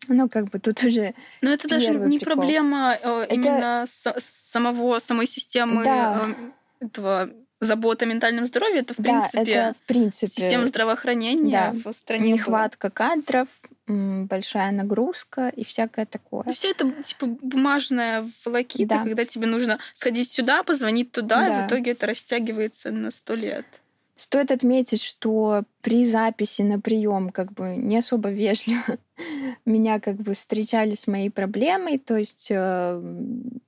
Ну, 0.09 0.28
как 0.28 0.50
бы 0.50 0.59
тут 0.59 0.83
уже. 0.85 1.14
Но 1.40 1.50
это 1.50 1.68
даже 1.68 1.90
не 1.94 2.18
прикол. 2.18 2.37
проблема 2.37 2.97
э, 3.00 3.23
это... 3.23 3.35
именно 3.35 3.85
с, 3.87 4.14
самого 4.21 4.99
самой 4.99 5.26
системы 5.26 5.85
да. 5.85 6.26
э, 6.80 6.87
этого 6.87 7.30
забота 7.64 8.04
о 8.04 8.09
ментальном 8.09 8.44
здоровье, 8.44 8.80
это 8.80 8.94
в 8.94 8.99
да, 8.99 9.28
принципе, 9.28 9.52
это, 9.52 9.75
в 9.75 9.87
принципе 9.87 10.42
система 10.42 10.66
здравоохранения 10.66 11.52
да, 11.52 11.90
в 11.90 11.92
стране. 11.94 12.33
Нехватка 12.33 12.88
была. 12.88 13.09
кадров, 13.09 13.49
большая 13.87 14.73
нагрузка 14.73 15.49
и 15.49 15.64
всякое 15.64 16.06
такое. 16.06 16.44
Все 16.52 16.71
это 16.71 16.90
типа 17.02 17.26
бумажная 17.26 18.25
волокита, 18.44 18.97
да. 18.97 19.04
когда 19.04 19.25
тебе 19.25 19.47
нужно 19.47 19.78
сходить 19.92 20.30
сюда, 20.30 20.62
позвонить 20.62 21.12
туда, 21.12 21.47
да. 21.47 21.47
и 21.47 21.64
в 21.64 21.66
итоге 21.68 21.92
это 21.92 22.06
растягивается 22.06 22.90
на 22.90 23.11
сто 23.11 23.35
лет. 23.35 23.66
Стоит 24.16 24.52
отметить, 24.52 25.02
что 25.02 25.64
при 25.83 26.04
записи 26.04 26.62
на 26.62 26.78
прием 26.80 27.30
как 27.30 27.52
бы 27.52 27.75
не 27.76 27.99
особо 27.99 28.30
вежливо 28.30 28.99
меня 29.64 30.00
как 30.00 30.16
бы 30.16 30.35
встречали 30.35 30.94
с 30.94 31.06
моей 31.06 31.30
проблемой, 31.30 31.99
то 31.99 32.16
есть 32.16 32.49
э, 32.50 33.02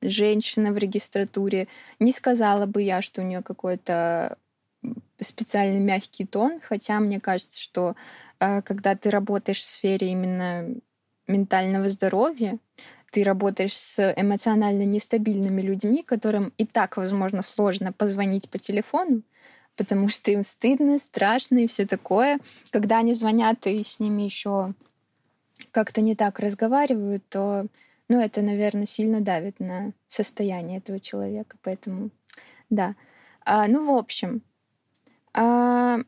женщина 0.03 0.73
в 0.73 0.79
регистратуре 0.79 1.69
не 2.01 2.13
сказала 2.13 2.67
бы 2.67 2.83
я, 2.83 3.03
что 3.03 3.23
у 3.23 3.25
нее 3.25 3.43
какой-то 3.43 4.39
специальный 5.21 5.81
мягкий 5.81 6.27
тон, 6.27 6.61
хотя 6.63 7.01
мне 7.01 7.21
кажется, 7.21 7.61
что 7.61 7.97
э, 8.41 8.63
когда 8.63 8.95
ты 8.95 9.11
работаешь 9.11 9.59
в 9.59 9.63
сфере 9.63 10.11
именно 10.11 10.67
ментального 11.27 11.89
здоровья, 11.89 12.59
ты 13.11 13.25
работаешь 13.25 13.77
с 13.77 14.13
эмоционально 14.17 14.83
нестабильными 14.83 15.63
людьми, 15.63 16.03
которым 16.03 16.53
и 16.59 16.67
так, 16.67 16.97
возможно, 16.97 17.43
сложно 17.43 17.93
позвонить 17.93 18.51
по 18.51 18.59
телефону, 18.59 19.23
потому 19.77 20.09
что 20.09 20.31
им 20.31 20.43
стыдно, 20.43 20.99
страшно 20.99 21.59
и 21.59 21.67
все 21.67 21.87
такое. 21.87 22.39
Когда 22.71 22.99
они 22.99 23.15
звонят 23.15 23.67
и 23.67 23.85
с 23.85 24.01
ними 24.01 24.23
еще 24.23 24.75
как-то 25.73 26.01
не 26.01 26.15
так 26.15 26.39
разговаривают, 26.39 27.23
то 27.29 27.67
ну, 28.09 28.21
это, 28.21 28.43
наверное, 28.43 28.87
сильно 28.87 29.21
давит 29.21 29.59
на 29.59 29.93
состояние 30.07 30.79
этого 30.79 31.01
человека. 31.01 31.57
Поэтому, 31.63 32.11
да. 32.71 32.95
А, 33.45 33.67
ну, 33.67 33.85
в 33.85 33.97
общем, 33.97 34.43
а, 35.33 35.99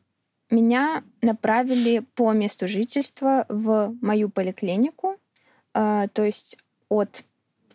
меня 0.49 1.03
направили 1.21 1.99
по 2.15 2.31
месту 2.31 2.67
жительства 2.67 3.45
в 3.49 3.95
мою 4.01 4.29
поликлинику, 4.29 5.17
а, 5.73 6.07
то 6.07 6.23
есть 6.23 6.57
от 6.89 7.23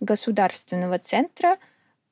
государственного 0.00 0.98
центра 0.98 1.58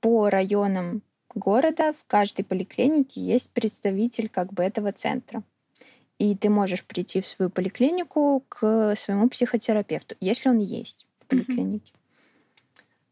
по 0.01 0.31
районам 0.31 1.03
города 1.35 1.93
в 1.93 2.05
каждой 2.07 2.45
поликлинике 2.45 3.21
есть 3.21 3.51
представитель 3.51 4.29
как 4.29 4.53
бы 4.53 4.63
этого 4.63 4.93
центра. 4.93 5.43
И 6.19 6.37
ты 6.37 6.51
можешь 6.51 6.85
прийти 6.85 7.21
в 7.21 7.27
свою 7.27 7.51
поликлинику 7.51 8.45
к 8.49 8.95
своему 8.97 9.29
психотерапевту, 9.29 10.15
если 10.21 10.49
он 10.49 10.59
есть 10.59 11.07
в 11.21 11.27
поликлинике. 11.27 11.93
Mm-hmm. 11.93 11.99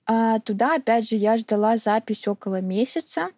А, 0.07 0.41
туда, 0.41 0.75
опять 0.75 1.09
же, 1.09 1.17
я 1.17 1.37
ждала 1.37 1.77
запись 1.77 2.27
около 2.29 2.61
месяца. 2.61 3.31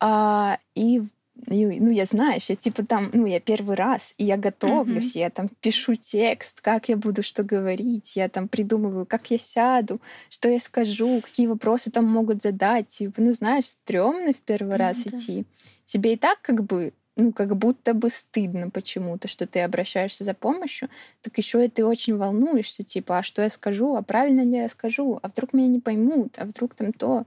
А, 0.00 0.58
и 0.74 1.02
ну, 1.46 1.90
я, 1.90 2.04
знаешь, 2.06 2.48
я 2.48 2.56
типа 2.56 2.84
там, 2.84 3.10
ну, 3.12 3.26
я 3.26 3.40
первый 3.40 3.76
раз, 3.76 4.14
и 4.16 4.24
я 4.24 4.36
готовлюсь, 4.36 5.14
mm-hmm. 5.14 5.20
я 5.20 5.30
там 5.30 5.48
пишу 5.60 5.94
текст, 5.94 6.60
как 6.60 6.88
я 6.88 6.96
буду 6.96 7.22
что 7.22 7.42
говорить, 7.42 8.16
я 8.16 8.28
там 8.28 8.48
придумываю, 8.48 9.06
как 9.06 9.30
я 9.30 9.38
сяду, 9.38 10.00
что 10.30 10.48
я 10.48 10.60
скажу, 10.60 11.20
какие 11.20 11.46
вопросы 11.46 11.90
там 11.90 12.06
могут 12.06 12.42
задать. 12.42 12.88
Типа, 12.88 13.20
ну, 13.20 13.32
знаешь, 13.32 13.66
стрёмно 13.66 14.32
в 14.32 14.38
первый 14.38 14.74
mm-hmm. 14.74 14.78
раз 14.78 15.06
идти. 15.06 15.44
Тебе 15.84 16.14
и 16.14 16.16
так 16.16 16.40
как 16.42 16.64
бы 16.64 16.92
ну, 17.16 17.32
как 17.32 17.56
будто 17.56 17.94
бы 17.94 18.10
стыдно 18.10 18.68
почему-то, 18.70 19.26
что 19.26 19.46
ты 19.46 19.60
обращаешься 19.60 20.22
за 20.22 20.34
помощью, 20.34 20.90
так 21.22 21.36
еще 21.38 21.64
и 21.64 21.68
ты 21.68 21.84
очень 21.84 22.16
волнуешься, 22.16 22.82
типа, 22.82 23.18
а 23.18 23.22
что 23.22 23.42
я 23.42 23.50
скажу, 23.50 23.96
а 23.96 24.02
правильно 24.02 24.42
ли 24.42 24.58
я 24.58 24.68
скажу, 24.68 25.18
а 25.22 25.28
вдруг 25.28 25.54
меня 25.54 25.68
не 25.68 25.80
поймут, 25.80 26.38
а 26.38 26.44
вдруг 26.44 26.74
там 26.74 26.92
то. 26.92 27.24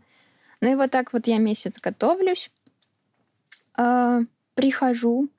Ну 0.62 0.72
и 0.72 0.76
вот 0.76 0.92
так 0.92 1.12
вот 1.12 1.26
я 1.26 1.40
месяц 1.40 1.80
готовлюсь, 1.80 2.52
э, 3.78 4.22
прихожу 4.54 5.30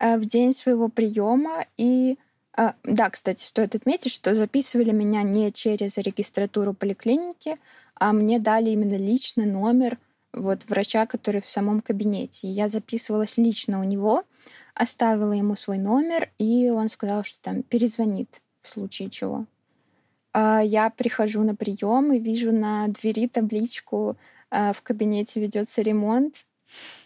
э, 0.00 0.18
в 0.18 0.26
день 0.26 0.52
своего 0.54 0.88
приема 0.88 1.66
и 1.76 2.18
э, 2.56 2.72
да, 2.82 3.10
кстати, 3.10 3.44
стоит 3.44 3.76
отметить, 3.76 4.12
что 4.12 4.34
записывали 4.34 4.90
меня 4.90 5.22
не 5.22 5.52
через 5.52 5.98
регистратуру 5.98 6.74
поликлиники, 6.74 7.58
а 7.94 8.12
мне 8.12 8.40
дали 8.40 8.70
именно 8.70 8.96
лично 8.96 9.46
номер 9.46 9.98
вот 10.32 10.64
врача, 10.66 11.06
который 11.06 11.40
в 11.40 11.48
самом 11.48 11.80
кабинете. 11.80 12.48
Я 12.48 12.68
записывалась 12.68 13.36
лично 13.36 13.80
у 13.80 13.84
него. 13.84 14.24
оставила 14.74 15.32
ему 15.32 15.54
свой 15.54 15.76
номер, 15.76 16.30
и 16.38 16.70
он 16.70 16.88
сказал, 16.88 17.24
что 17.24 17.38
там 17.42 17.62
перезвонит 17.62 18.40
в 18.62 18.70
случае 18.70 19.10
чего. 19.10 19.44
А 20.32 20.60
я 20.60 20.88
прихожу 20.88 21.42
на 21.42 21.54
прием 21.54 22.12
и 22.14 22.18
вижу 22.18 22.52
на 22.52 22.88
двери 22.88 23.28
табличку 23.28 24.16
а, 24.50 24.72
в 24.72 24.80
кабинете 24.80 25.40
ведется 25.40 25.82
ремонт, 25.82 26.46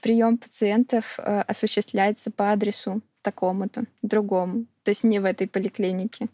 прием 0.01 0.39
пациентов 0.39 1.19
а, 1.19 1.43
осуществляется 1.43 2.31
по 2.31 2.53
адресу 2.53 3.03
такому-то, 3.23 3.85
другому, 4.03 4.67
то 4.85 4.91
есть 4.93 5.03
не 5.03 5.19
в 5.19 5.25
этой 5.25 5.49
поликлинике. 5.49 6.29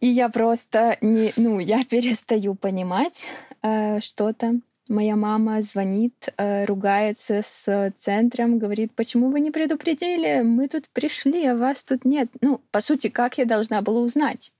И 0.00 0.08
я 0.08 0.28
просто 0.28 0.98
не, 1.00 1.32
ну, 1.36 1.58
я 1.58 1.84
перестаю 1.90 2.54
понимать 2.54 3.26
э, 3.62 4.00
что-то. 4.00 4.60
Моя 4.88 5.16
мама 5.16 5.62
звонит, 5.62 6.32
э, 6.36 6.64
ругается 6.64 7.42
с 7.42 7.92
центром, 7.96 8.58
говорит, 8.58 8.92
почему 8.94 9.30
вы 9.30 9.40
не 9.40 9.50
предупредили? 9.50 10.42
Мы 10.42 10.68
тут 10.68 10.88
пришли, 10.88 11.44
а 11.44 11.56
вас 11.56 11.82
тут 11.82 12.04
нет. 12.04 12.28
Ну, 12.40 12.60
по 12.70 12.80
сути, 12.80 13.08
как 13.08 13.36
я 13.38 13.46
должна 13.46 13.82
была 13.82 14.00
узнать? 14.00 14.52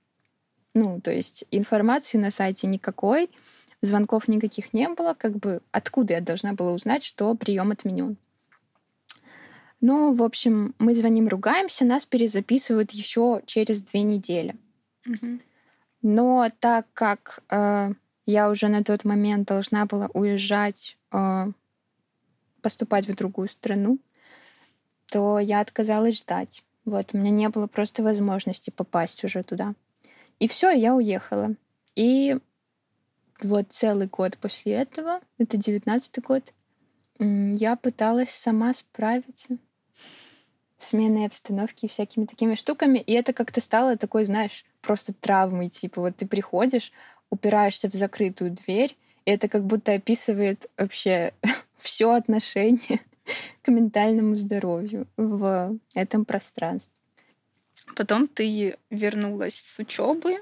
Ну, 0.73 0.99
то 0.99 1.11
есть 1.11 1.45
информации 1.49 2.17
на 2.17 2.29
сайте 2.29 2.67
никакой, 2.67 3.29
звонков 3.81 4.27
никаких 4.27 4.73
не 4.73 4.89
было. 4.89 5.13
Как 5.17 5.37
бы 5.37 5.61
откуда 5.71 6.15
я 6.15 6.21
должна 6.21 6.53
была 6.53 6.73
узнать, 6.73 7.03
что 7.03 7.33
прием 7.33 7.71
отменен? 7.71 8.17
Ну, 9.79 10.13
в 10.13 10.23
общем, 10.23 10.75
мы 10.77 10.93
звоним, 10.93 11.29
ругаемся, 11.29 11.85
нас 11.85 12.05
перезаписывают 12.05 12.91
еще 12.91 13.41
через 13.45 13.81
две 13.81 14.01
недели. 14.01 14.55
Но 16.01 16.49
так 16.59 16.85
как 16.93 17.43
э, 17.49 17.93
я 18.27 18.49
уже 18.49 18.67
на 18.67 18.83
тот 18.83 19.05
момент 19.05 19.47
должна 19.47 19.85
была 19.85 20.09
уезжать, 20.13 20.97
э, 21.11 21.51
поступать 22.61 23.07
в 23.07 23.15
другую 23.15 23.47
страну, 23.47 23.97
то 25.07 25.39
я 25.39 25.61
отказалась 25.61 26.17
ждать. 26.17 26.63
Вот, 26.85 27.09
у 27.13 27.17
меня 27.17 27.31
не 27.31 27.49
было 27.49 27.67
просто 27.67 28.03
возможности 28.03 28.69
попасть 28.69 29.23
уже 29.23 29.43
туда. 29.43 29.73
И 30.39 30.47
все, 30.47 30.69
я 30.69 30.93
уехала. 30.93 31.55
И 31.95 32.37
вот 33.41 33.67
целый 33.71 34.07
год 34.07 34.37
после 34.37 34.73
этого, 34.73 35.21
это 35.37 35.57
девятнадцатый 35.57 36.21
год, 36.21 36.53
я 37.19 37.75
пыталась 37.77 38.31
сама 38.31 38.73
справиться 38.73 39.57
сменой 40.79 41.25
обстановки 41.25 41.85
и 41.85 41.87
всякими 41.87 42.25
такими 42.25 42.55
штуками. 42.55 42.99
И 42.99 43.13
это 43.13 43.33
как-то 43.33 43.61
стало 43.61 43.97
такой, 43.97 44.25
знаешь, 44.25 44.65
просто 44.81 45.13
травмой. 45.13 45.69
Типа 45.69 46.01
вот 46.01 46.17
ты 46.17 46.27
приходишь, 46.27 46.91
упираешься 47.29 47.89
в 47.89 47.93
закрытую 47.93 48.51
дверь, 48.51 48.95
и 49.25 49.31
это 49.31 49.47
как 49.47 49.65
будто 49.65 49.93
описывает 49.93 50.69
вообще 50.77 51.33
все 51.77 52.11
отношение 52.13 52.99
к 53.61 53.67
ментальному 53.69 54.35
здоровью 54.35 55.07
в 55.17 55.77
этом 55.93 56.25
пространстве. 56.25 56.93
Потом 57.95 58.27
ты 58.27 58.75
вернулась 58.89 59.55
с 59.55 59.79
учебы, 59.79 60.41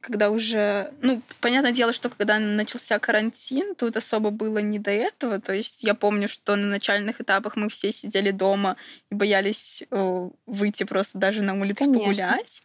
когда 0.00 0.30
уже, 0.30 0.92
ну, 1.02 1.20
понятное 1.40 1.72
дело, 1.72 1.92
что 1.92 2.08
когда 2.08 2.38
начался 2.38 2.98
карантин, 2.98 3.74
тут 3.74 3.96
особо 3.96 4.30
было 4.30 4.58
не 4.58 4.78
до 4.78 4.90
этого. 4.90 5.40
То 5.40 5.52
есть 5.52 5.84
я 5.84 5.94
помню, 5.94 6.28
что 6.28 6.56
на 6.56 6.66
начальных 6.66 7.20
этапах 7.20 7.56
мы 7.56 7.68
все 7.68 7.92
сидели 7.92 8.30
дома 8.30 8.76
и 9.10 9.14
боялись 9.14 9.82
э, 9.90 10.30
выйти 10.46 10.84
просто 10.84 11.18
даже 11.18 11.42
на 11.42 11.60
улицу 11.60 11.84
Конечно. 11.84 12.00
погулять. 12.00 12.62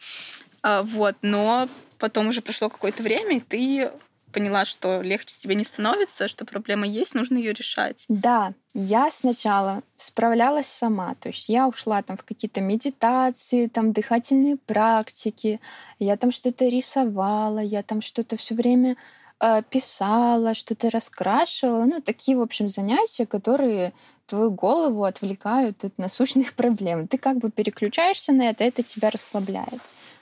А, 0.61 0.83
вот, 0.83 1.17
но 1.21 1.67
потом 2.03 2.27
уже 2.27 2.41
прошло 2.41 2.67
какое-то 2.67 3.01
время, 3.01 3.37
и 3.37 3.39
ты 3.39 3.89
поняла, 4.33 4.65
что 4.65 5.01
легче 5.01 5.37
тебе 5.39 5.55
не 5.55 5.63
становится, 5.63 6.27
что 6.27 6.43
проблема 6.43 6.85
есть, 6.85 7.15
нужно 7.15 7.37
ее 7.37 7.53
решать. 7.53 8.03
Да, 8.09 8.51
я 8.73 9.09
сначала 9.09 9.83
справлялась 9.95 10.67
сама, 10.67 11.15
то 11.15 11.29
есть 11.29 11.47
я 11.47 11.65
ушла 11.65 12.01
там 12.01 12.17
в 12.17 12.25
какие-то 12.25 12.59
медитации, 12.59 13.67
там 13.67 13.93
дыхательные 13.93 14.57
практики, 14.57 15.61
я 15.97 16.17
там 16.17 16.33
что-то 16.33 16.67
рисовала, 16.67 17.59
я 17.59 17.83
там 17.83 18.01
что-то 18.01 18.35
все 18.35 18.53
время 18.53 18.97
э, 19.39 19.61
писала, 19.69 20.55
что-то 20.55 20.89
раскрашивала, 20.89 21.85
ну 21.85 22.01
такие, 22.01 22.35
в 22.35 22.41
общем, 22.41 22.67
занятия, 22.67 23.25
которые 23.25 23.93
твою 24.25 24.51
голову 24.51 25.05
отвлекают 25.05 25.85
от 25.85 25.97
насущных 25.97 26.53
проблем. 26.61 27.07
Ты 27.07 27.17
как 27.17 27.37
бы 27.37 27.49
переключаешься 27.49 28.33
на 28.33 28.49
это, 28.49 28.65
это 28.65 28.83
тебя 28.83 29.09
расслабляет. 29.09 29.79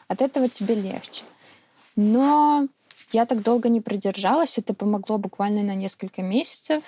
От 0.08 0.22
этого 0.22 0.48
тебе 0.48 0.76
легче. 0.76 1.24
Но 1.96 2.68
я 3.12 3.26
так 3.26 3.44
долго 3.44 3.70
не 3.70 3.82
продержалась, 3.82 4.58
это 4.58 4.74
помогло 4.74 5.18
буквально 5.18 5.64
на 5.64 5.76
несколько 5.76 6.22
месяцев. 6.22 6.84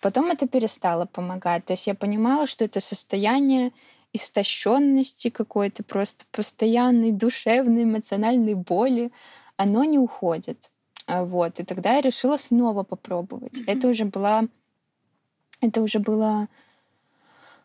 Потом 0.00 0.30
это 0.30 0.46
перестало 0.46 1.06
помогать. 1.06 1.64
То 1.64 1.72
есть 1.72 1.86
я 1.86 1.94
понимала, 1.94 2.46
что 2.46 2.64
это 2.64 2.80
состояние 2.80 3.72
истощенности 4.12 5.30
какой-то, 5.30 5.82
просто 5.82 6.24
постоянной 6.32 7.12
душевной, 7.12 7.84
эмоциональной 7.84 8.54
боли, 8.54 9.12
оно 9.56 9.84
не 9.84 9.98
уходит. 9.98 10.70
А, 11.06 11.24
вот. 11.24 11.60
И 11.60 11.64
тогда 11.64 11.94
я 11.94 12.00
решила 12.00 12.36
снова 12.36 12.84
попробовать. 12.84 13.54
Mm-hmm. 13.54 13.64
Это 13.66 13.88
уже 13.88 14.04
была... 14.04 14.44
Это 15.60 15.82
уже 15.82 15.98
было 15.98 16.48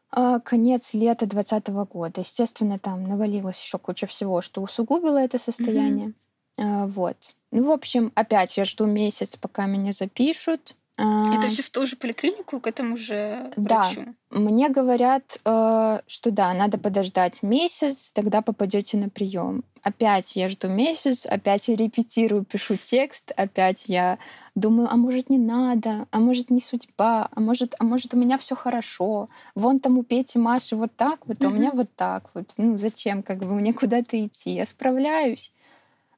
а, 0.09 0.39
конец 0.39 0.93
лета 0.93 1.27
2020 1.27 1.67
года. 1.91 2.21
Естественно, 2.21 2.79
там 2.79 3.03
навалилось 3.03 3.61
еще 3.61 3.77
куча 3.77 4.07
всего, 4.07 4.41
что 4.41 4.61
усугубило 4.61 5.17
это 5.17 5.37
состояние. 5.37 6.07
Mm-hmm. 6.07 6.13
А, 6.57 6.87
вот. 6.87 7.17
Ну, 7.51 7.63
в 7.65 7.71
общем, 7.71 8.11
опять 8.15 8.57
я 8.57 8.65
жду 8.65 8.85
месяц, 8.85 9.35
пока 9.35 9.65
меня 9.65 9.91
запишут. 9.91 10.75
А, 10.95 11.33
Это 11.35 11.47
все 11.47 11.63
в 11.63 11.69
ту 11.71 11.87
же 11.87 11.95
поликлинику, 11.95 12.59
к 12.59 12.67
этому 12.67 12.95
же 12.97 13.51
врачу? 13.55 14.05
Да. 14.05 14.39
Мне 14.39 14.69
говорят, 14.69 15.39
э, 15.43 15.99
что 16.05 16.31
да, 16.31 16.53
надо 16.53 16.77
подождать 16.77 17.41
месяц, 17.41 18.11
тогда 18.11 18.43
попадете 18.43 18.97
на 18.97 19.09
прием. 19.09 19.63
Опять 19.81 20.35
я 20.35 20.49
жду 20.49 20.69
месяц, 20.69 21.25
опять 21.25 21.67
я 21.67 21.75
репетирую, 21.75 22.45
пишу 22.45 22.77
текст, 22.77 23.31
опять 23.35 23.89
я 23.89 24.19
думаю, 24.53 24.87
а 24.91 24.95
может 24.95 25.31
не 25.31 25.39
надо, 25.39 26.07
а 26.11 26.19
может 26.19 26.51
не 26.51 26.61
судьба, 26.61 27.27
а 27.31 27.39
может, 27.39 27.73
а 27.79 27.83
может 27.83 28.13
у 28.13 28.17
меня 28.17 28.37
все 28.37 28.55
хорошо. 28.55 29.29
Вон 29.55 29.79
там 29.79 29.97
у 29.97 30.03
Пети, 30.03 30.37
Маши 30.37 30.75
вот 30.75 30.95
так 30.95 31.27
вот, 31.27 31.43
а 31.43 31.47
у 31.47 31.51
меня 31.51 31.71
вот 31.71 31.89
так 31.95 32.29
вот. 32.35 32.51
Ну 32.57 32.77
зачем, 32.77 33.23
как 33.23 33.39
бы 33.39 33.47
мне 33.47 33.73
куда-то 33.73 34.23
идти? 34.23 34.51
Я 34.51 34.65
справляюсь. 34.67 35.51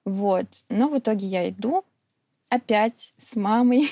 Вот. 0.05 0.47
Но 0.69 0.87
в 0.87 0.97
итоге 0.97 1.27
я 1.27 1.49
иду 1.49 1.83
опять 2.49 3.13
с 3.17 3.35
мамой, 3.35 3.89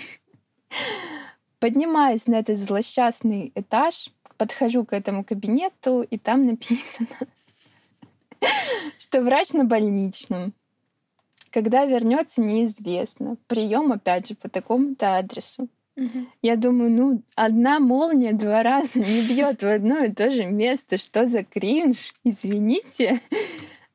поднимаюсь 1.60 2.28
на 2.28 2.36
этот 2.36 2.58
злосчастный 2.58 3.52
этаж, 3.56 4.10
подхожу 4.38 4.86
к 4.86 4.94
этому 4.94 5.24
кабинету, 5.24 6.02
и 6.02 6.18
там 6.18 6.46
написано, 6.46 7.08
что 8.98 9.22
врач 9.22 9.54
на 9.54 9.66
больничном. 9.66 10.54
Когда 11.50 11.86
вернется, 11.86 12.42
неизвестно. 12.42 13.38
Прием 13.48 13.92
опять 13.92 14.28
же 14.28 14.36
по 14.36 14.50
такому-то 14.50 15.18
адресу. 15.18 15.70
Угу. 15.96 16.26
Я 16.42 16.56
думаю, 16.56 16.90
ну, 16.90 17.22
одна 17.36 17.80
молния 17.80 18.34
два 18.34 18.64
раза 18.64 19.00
не 19.00 19.22
бьет 19.28 19.62
в 19.62 19.68
одно 19.68 20.00
и 20.00 20.12
то 20.12 20.32
же 20.32 20.46
место. 20.46 20.98
Что 20.98 21.28
за 21.28 21.44
кринж? 21.44 22.14
Извините. 22.24 23.22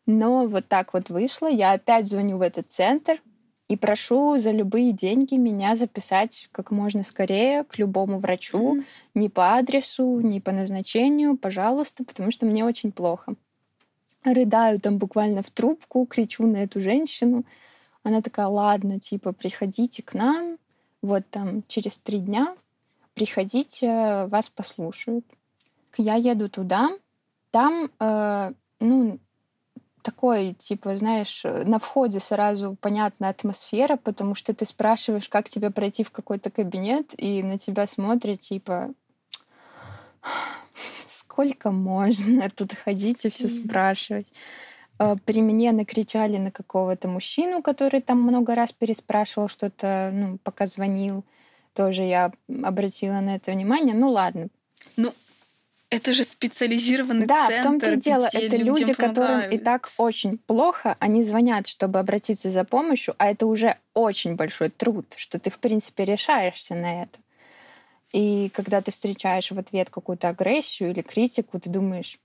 Но 0.08 0.46
вот 0.46 0.66
так 0.66 0.94
вот 0.94 1.10
вышло. 1.10 1.46
Я 1.46 1.72
опять 1.72 2.08
звоню 2.08 2.38
в 2.38 2.40
этот 2.40 2.70
центр 2.70 3.20
и 3.68 3.76
прошу 3.76 4.38
за 4.38 4.52
любые 4.52 4.92
деньги 4.92 5.34
меня 5.34 5.76
записать 5.76 6.48
как 6.50 6.70
можно 6.70 7.04
скорее 7.04 7.64
к 7.64 7.76
любому 7.76 8.18
врачу. 8.18 8.78
Mm-hmm. 8.78 8.84
Не 9.16 9.28
по 9.28 9.56
адресу, 9.56 10.20
не 10.20 10.40
по 10.40 10.50
назначению, 10.50 11.36
пожалуйста, 11.36 12.04
потому 12.04 12.30
что 12.30 12.46
мне 12.46 12.64
очень 12.64 12.90
плохо. 12.90 13.34
Рыдаю 14.24 14.80
там 14.80 14.96
буквально 14.96 15.42
в 15.42 15.50
трубку, 15.50 16.06
кричу 16.06 16.46
на 16.46 16.56
эту 16.56 16.80
женщину. 16.80 17.44
Она 18.02 18.22
такая, 18.22 18.46
ладно, 18.46 18.98
типа, 18.98 19.34
приходите 19.34 20.02
к 20.02 20.14
нам, 20.14 20.56
вот 21.02 21.28
там 21.28 21.62
через 21.68 21.98
три 21.98 22.20
дня 22.20 22.56
приходите, 23.12 24.24
вас 24.30 24.48
послушают. 24.48 25.26
Я 25.98 26.14
еду 26.14 26.48
туда, 26.48 26.88
там, 27.50 27.90
э, 27.98 28.52
ну, 28.80 29.18
такой, 30.08 30.54
типа, 30.54 30.96
знаешь, 30.96 31.42
на 31.44 31.78
входе 31.78 32.18
сразу 32.18 32.76
понятная 32.80 33.28
атмосфера, 33.30 33.96
потому 33.96 34.34
что 34.34 34.54
ты 34.54 34.64
спрашиваешь, 34.64 35.28
как 35.28 35.48
тебе 35.50 35.70
пройти 35.70 36.02
в 36.02 36.10
какой-то 36.10 36.50
кабинет, 36.50 37.12
и 37.18 37.42
на 37.42 37.58
тебя 37.58 37.86
смотрят, 37.86 38.40
типа, 38.40 38.90
сколько 41.06 41.70
можно 41.70 42.48
тут 42.56 42.72
ходить 42.72 43.26
и 43.26 43.28
все 43.28 43.44
mm-hmm. 43.44 43.64
спрашивать. 43.66 44.32
А, 44.98 45.16
при 45.16 45.42
мне 45.42 45.72
накричали 45.72 46.38
на 46.38 46.50
какого-то 46.50 47.06
мужчину, 47.08 47.62
который 47.62 48.00
там 48.00 48.22
много 48.22 48.54
раз 48.54 48.72
переспрашивал 48.72 49.48
что-то, 49.48 50.10
ну, 50.14 50.38
пока 50.38 50.64
звонил. 50.64 51.22
Тоже 51.74 52.02
я 52.02 52.32
обратила 52.64 53.20
на 53.20 53.36
это 53.36 53.52
внимание. 53.52 53.94
Ну, 53.94 54.08
ладно. 54.08 54.48
Ну, 54.96 55.12
это 55.90 56.12
же 56.12 56.24
специализированный 56.24 57.26
да, 57.26 57.46
центр. 57.46 57.54
Да, 57.54 57.60
в 57.60 57.64
том-то 57.64 57.92
и 57.92 57.96
дело. 57.96 58.28
Это 58.32 58.56
люди, 58.56 58.92
которым 58.92 59.50
и 59.50 59.58
так 59.58 59.90
очень 59.96 60.38
плохо, 60.38 60.96
они 61.00 61.22
звонят, 61.22 61.66
чтобы 61.66 61.98
обратиться 61.98 62.50
за 62.50 62.64
помощью, 62.64 63.14
а 63.18 63.30
это 63.30 63.46
уже 63.46 63.76
очень 63.94 64.36
большой 64.36 64.68
труд, 64.68 65.06
что 65.16 65.38
ты, 65.38 65.50
в 65.50 65.58
принципе, 65.58 66.04
решаешься 66.04 66.74
на 66.74 67.02
это. 67.02 67.18
И 68.12 68.50
когда 68.54 68.80
ты 68.80 68.90
встречаешь 68.90 69.50
в 69.50 69.58
ответ 69.58 69.90
какую-то 69.90 70.28
агрессию 70.28 70.90
или 70.90 71.02
критику, 71.02 71.58
ты 71.60 71.70
думаешь, 71.70 72.18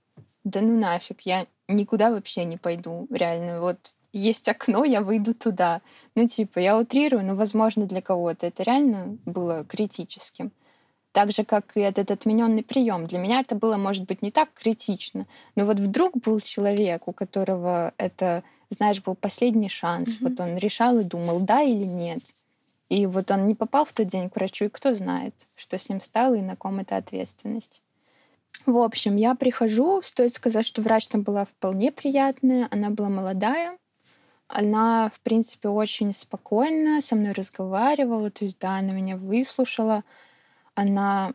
да 0.44 0.60
ну 0.60 0.78
нафиг, 0.78 1.22
я 1.22 1.46
никуда 1.68 2.10
вообще 2.10 2.44
не 2.44 2.56
пойду, 2.56 3.06
реально. 3.10 3.60
Вот 3.60 3.92
есть 4.12 4.48
окно, 4.48 4.84
я 4.84 5.00
выйду 5.00 5.34
туда. 5.34 5.80
Ну, 6.14 6.26
типа, 6.28 6.58
я 6.58 6.78
утрирую, 6.78 7.24
но, 7.24 7.34
возможно, 7.34 7.86
для 7.86 8.00
кого-то 8.00 8.46
это 8.46 8.62
реально 8.62 9.18
было 9.26 9.64
критическим. 9.64 10.52
Так 11.14 11.30
же, 11.30 11.44
как 11.44 11.76
и 11.76 11.80
этот 11.80 12.10
отмененный 12.10 12.64
прием. 12.64 13.06
Для 13.06 13.20
меня 13.20 13.38
это 13.38 13.54
было, 13.54 13.76
может 13.76 14.04
быть, 14.04 14.20
не 14.20 14.32
так 14.32 14.48
критично. 14.52 15.26
Но 15.54 15.64
вот 15.64 15.78
вдруг 15.78 16.16
был 16.16 16.40
человек, 16.40 17.06
у 17.06 17.12
которого 17.12 17.94
это, 17.98 18.42
знаешь, 18.68 19.00
был 19.00 19.14
последний 19.14 19.68
шанс. 19.68 20.16
Mm-hmm. 20.16 20.28
Вот 20.28 20.40
он 20.40 20.56
решал 20.56 20.98
и 20.98 21.04
думал, 21.04 21.38
да 21.38 21.62
или 21.62 21.84
нет. 21.84 22.34
И 22.88 23.06
вот 23.06 23.30
он 23.30 23.46
не 23.46 23.54
попал 23.54 23.84
в 23.84 23.92
тот 23.92 24.08
день 24.08 24.28
к 24.28 24.34
врачу, 24.34 24.64
и 24.64 24.68
кто 24.68 24.92
знает, 24.92 25.34
что 25.54 25.78
с 25.78 25.88
ним 25.88 26.00
стало 26.00 26.34
и 26.34 26.42
на 26.42 26.56
ком 26.56 26.80
это 26.80 26.96
ответственность. 26.96 27.80
В 28.66 28.76
общем, 28.78 29.14
я 29.14 29.36
прихожу, 29.36 30.02
стоит 30.02 30.34
сказать, 30.34 30.66
что 30.66 30.82
врач 30.82 31.06
там 31.06 31.22
была 31.22 31.44
вполне 31.44 31.92
приятная, 31.92 32.66
она 32.72 32.90
была 32.90 33.08
молодая, 33.08 33.78
она, 34.48 35.12
в 35.14 35.20
принципе, 35.20 35.68
очень 35.68 36.12
спокойно 36.12 37.00
со 37.00 37.14
мной 37.14 37.34
разговаривала, 37.34 38.32
то 38.32 38.44
есть, 38.44 38.58
да, 38.58 38.78
она 38.78 38.92
меня 38.94 39.16
выслушала, 39.16 40.02
она, 40.74 41.32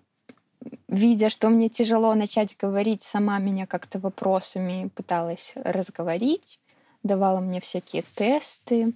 видя, 0.88 1.30
что 1.30 1.50
мне 1.50 1.70
тяжело 1.70 2.14
начать 2.14 2.56
говорить, 2.58 3.02
сама 3.02 3.40
меня 3.40 3.66
как-то 3.66 4.00
вопросами 4.00 4.90
пыталась 4.96 5.54
разговорить, 5.56 6.60
давала 7.04 7.40
мне 7.40 7.62
всякие 7.62 8.04
тесты. 8.16 8.94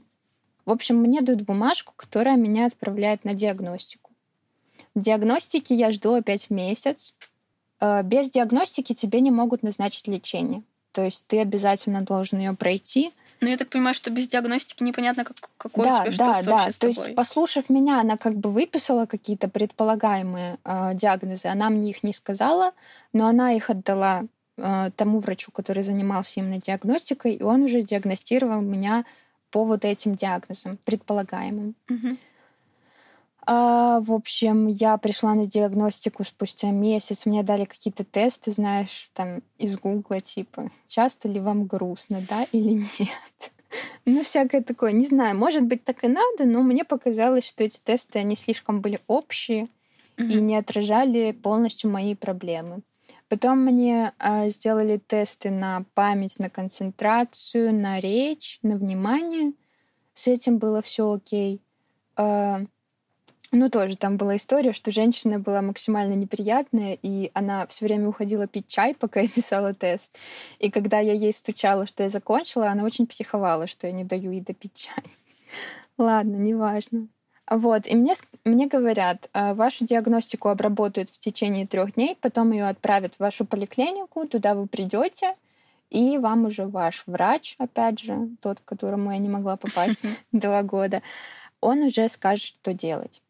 В 0.66 0.72
общем, 0.72 0.98
мне 0.98 1.22
дают 1.22 1.42
бумажку, 1.42 1.94
которая 1.96 2.36
меня 2.36 2.66
отправляет 2.66 3.26
на 3.26 3.34
диагностику. 3.34 4.12
В 4.96 5.00
диагностике 5.00 5.76
я 5.76 5.92
жду 5.92 6.14
опять 6.14 6.50
месяц. 6.50 7.16
Э, 7.80 8.04
без 8.04 8.30
диагностики 8.30 8.94
тебе 8.94 9.22
не 9.22 9.32
могут 9.32 9.64
назначить 9.64 10.08
лечение. 10.08 10.64
То 10.92 11.04
есть 11.04 11.28
ты 11.28 11.40
обязательно 11.40 12.02
должен 12.02 12.40
ее 12.40 12.54
пройти— 12.54 13.12
ну, 13.44 13.50
я 13.50 13.58
так 13.58 13.70
понимаю, 13.70 13.94
что 13.94 14.10
без 14.10 14.28
диагностики 14.28 14.84
непонятно, 14.84 15.26
как, 15.26 15.38
какое 15.58 15.86
да, 15.86 16.04
у 16.08 16.12
тебя 16.12 16.26
да, 16.26 16.34
что 16.36 16.46
да. 16.46 16.70
То 16.80 16.88
есть, 16.88 17.16
послушав 17.16 17.70
меня, 17.70 18.00
она 18.00 18.18
как 18.18 18.36
бы 18.36 18.52
выписала 18.52 19.06
какие-то 19.06 19.50
предполагаемые 19.50 20.58
э, 20.64 20.92
диагнозы. 20.94 21.48
Она 21.48 21.70
мне 21.70 21.90
их 21.90 22.04
не 22.04 22.14
сказала, 22.14 22.72
но 23.12 23.28
она 23.28 23.52
их 23.54 23.70
отдала 23.70 24.24
э, 24.58 24.92
тому 24.96 25.20
врачу, 25.20 25.52
который 25.52 25.84
занимался 25.84 26.40
именно 26.40 26.60
диагностикой, 26.60 27.34
и 27.34 27.44
он 27.44 27.64
уже 27.64 27.82
диагностировал 27.82 28.62
меня 28.62 29.04
по 29.52 29.66
вот 29.66 29.86
этим 29.86 30.16
диагнозам 30.16 30.78
предполагаемым. 30.86 31.76
Угу. 31.90 32.18
А, 33.46 34.00
в 34.00 34.12
общем, 34.12 34.68
я 34.68 34.98
пришла 34.98 35.34
на 35.34 35.46
диагностику 35.48 36.24
спустя 36.24 36.72
месяц. 36.72 37.26
Мне 37.26 37.44
дали 37.44 37.66
какие-то 37.66 38.04
тесты, 38.04 38.52
знаешь, 38.52 39.10
там 39.14 39.42
из 39.58 39.78
Гугла, 39.78 40.22
типа, 40.22 40.72
часто 40.88 41.28
ли 41.28 41.40
вам 41.40 41.66
грустно, 41.66 42.22
да 42.30 42.46
или 42.52 42.74
нет. 42.74 42.90
Ну, 44.06 44.22
всякое 44.22 44.62
такое. 44.62 44.92
Не 44.92 45.08
знаю, 45.08 45.36
может 45.36 45.64
быть, 45.64 45.84
так 45.84 46.04
и 46.04 46.08
надо, 46.08 46.46
но 46.46 46.62
мне 46.62 46.84
показалось, 46.84 47.44
что 47.44 47.64
эти 47.64 47.80
тесты, 47.80 48.20
они 48.20 48.36
слишком 48.36 48.82
были 48.82 49.00
общие 49.08 49.68
mm-hmm. 50.18 50.32
и 50.32 50.36
не 50.36 50.56
отражали 50.58 51.32
полностью 51.32 51.90
мои 51.90 52.14
проблемы. 52.14 52.82
Потом 53.30 53.62
мне 53.62 54.12
э, 54.20 54.50
сделали 54.50 54.98
тесты 54.98 55.50
на 55.50 55.86
память, 55.96 56.38
на 56.38 56.52
концентрацию, 56.52 57.74
на 57.74 58.00
речь, 58.00 58.60
на 58.62 58.76
внимание. 58.78 59.54
С 60.14 60.28
этим 60.28 60.60
было 60.60 60.84
все 60.84 61.12
окей. 61.12 61.60
Э, 62.16 62.66
ну, 63.54 63.70
тоже 63.70 63.96
там 63.96 64.18
была 64.18 64.36
история, 64.38 64.74
что 64.74 64.92
женщина 64.92 65.40
была 65.40 65.62
максимально 65.62 66.14
неприятная, 66.14 66.98
и 67.02 67.30
она 67.36 67.68
все 67.68 67.86
время 67.86 68.10
уходила 68.10 68.48
пить 68.48 68.68
чай, 68.68 68.96
пока 69.00 69.22
я 69.22 69.28
писала 69.28 69.74
тест. 69.74 70.18
И 70.60 70.72
когда 70.72 71.00
я 71.00 71.14
ей 71.14 71.32
стучала, 71.32 71.86
что 71.86 72.02
я 72.04 72.10
закончила, 72.10 72.70
она 72.70 72.84
очень 72.84 73.06
психовала, 73.06 73.68
что 73.68 73.86
я 73.86 73.94
не 73.94 74.04
даю 74.04 74.32
ей 74.32 74.42
допить 74.42 74.74
чай. 74.74 75.04
Ладно, 75.98 76.36
неважно. 76.36 77.08
Вот, 77.48 77.86
и 77.86 77.96
мне, 77.96 78.16
мне 78.44 78.68
говорят, 78.68 79.30
«А, 79.34 79.54
вашу 79.54 79.86
диагностику 79.86 80.50
обработают 80.50 81.10
в 81.10 81.20
течение 81.20 81.68
трех 81.68 81.94
дней, 81.94 82.18
потом 82.22 82.54
ее 82.54 82.68
отправят 82.68 83.16
в 83.16 83.20
вашу 83.20 83.46
поликлинику, 83.46 84.26
туда 84.28 84.56
вы 84.56 84.66
придете, 84.66 85.36
и 85.92 86.18
вам 86.18 86.46
уже 86.46 86.66
ваш 86.66 87.04
врач, 87.06 87.56
опять 87.60 88.00
же, 88.00 88.30
тот, 88.42 88.62
к 88.62 88.66
которому 88.66 89.12
я 89.12 89.20
не 89.20 89.30
могла 89.30 89.58
попасть 89.58 90.08
два 90.32 90.64
года, 90.64 91.04
он 91.62 91.84
уже 91.84 92.10
скажет, 92.10 92.46
что 92.46 92.74
делать. 92.74 93.22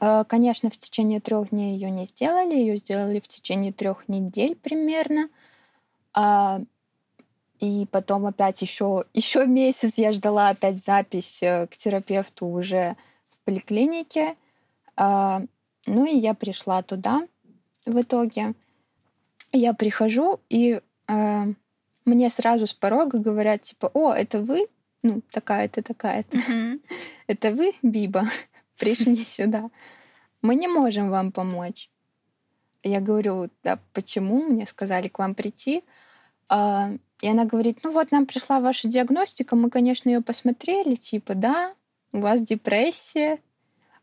А, 0.00 0.24
конечно, 0.24 0.70
в 0.70 0.78
течение 0.78 1.20
трех 1.20 1.50
дней 1.50 1.74
ее 1.74 1.90
не 1.90 2.06
сделали, 2.06 2.54
ее 2.54 2.76
сделали 2.76 3.20
в 3.20 3.28
течение 3.28 3.72
трех 3.72 4.08
недель 4.08 4.56
примерно. 4.56 5.28
А, 6.14 6.62
и 7.58 7.86
потом 7.90 8.26
опять 8.26 8.62
еще, 8.62 9.04
еще 9.14 9.46
месяц 9.46 9.98
я 9.98 10.12
ждала 10.12 10.48
опять 10.48 10.78
запись 10.78 11.42
э, 11.42 11.66
к 11.66 11.76
терапевту 11.76 12.46
уже 12.46 12.96
в 13.30 13.44
поликлинике. 13.44 14.36
А, 14.96 15.42
ну 15.86 16.06
и 16.06 16.16
я 16.16 16.32
пришла 16.32 16.82
туда 16.82 17.26
в 17.84 18.00
итоге. 18.00 18.54
Я 19.52 19.74
прихожу, 19.74 20.38
и 20.48 20.80
мне 22.04 22.30
сразу 22.30 22.68
с 22.68 22.72
порога 22.72 23.18
говорят, 23.18 23.62
типа, 23.62 23.90
о, 23.92 24.12
это 24.12 24.40
вы? 24.40 24.68
Ну, 25.02 25.22
такая-то, 25.32 25.82
такая-то. 25.82 26.36
Mm-hmm. 26.36 26.80
Это 27.26 27.50
вы, 27.50 27.72
Биба? 27.82 28.26
Пришли 28.80 29.24
сюда. 29.24 29.70
Мы 30.42 30.56
не 30.56 30.66
можем 30.66 31.10
вам 31.10 31.30
помочь. 31.30 31.90
Я 32.82 33.00
говорю, 33.00 33.50
да 33.62 33.78
почему? 33.92 34.42
Мне 34.42 34.66
сказали 34.66 35.08
к 35.08 35.18
вам 35.18 35.34
прийти. 35.34 35.84
А, 36.48 36.90
и 37.20 37.28
она 37.28 37.44
говорит, 37.44 37.80
ну 37.84 37.92
вот 37.92 38.10
нам 38.10 38.26
пришла 38.26 38.60
ваша 38.60 38.88
диагностика, 38.88 39.54
мы, 39.54 39.70
конечно, 39.70 40.08
ее 40.08 40.22
посмотрели, 40.22 40.94
типа, 40.94 41.34
да, 41.34 41.74
у 42.12 42.20
вас 42.20 42.40
депрессия, 42.40 43.38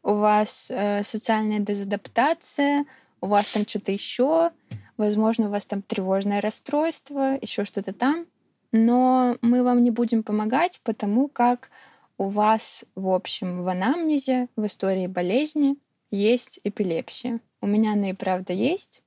у 0.03 0.13
вас 0.13 0.71
э, 0.71 1.03
социальная 1.03 1.59
дезадаптация, 1.59 2.85
у 3.19 3.27
вас 3.27 3.49
там 3.51 3.67
что-то 3.67 3.91
еще, 3.91 4.51
возможно, 4.95 5.47
у 5.47 5.51
вас 5.51 5.65
там 5.65 5.81
тревожное 5.81 6.39
расстройство, 6.39 7.37
еще 7.41 7.65
что-то 7.65 7.91
там. 7.93 8.27
Но 8.71 9.37
мы 9.41 9.63
вам 9.63 9.83
не 9.83 9.91
будем 9.91 10.23
помогать, 10.23 10.79
потому 10.83 11.27
как 11.27 11.71
у 12.17 12.29
вас, 12.29 12.85
в 12.95 13.09
общем, 13.09 13.61
в 13.61 13.67
анамнезе, 13.67 14.47
в 14.55 14.65
истории 14.65 15.07
болезни 15.07 15.77
есть 16.09 16.59
эпилепсия. 16.63 17.39
У 17.61 17.67
меня 17.67 17.93
она 17.93 18.11
и 18.11 18.13
правда 18.13 18.53
есть, 18.53 19.01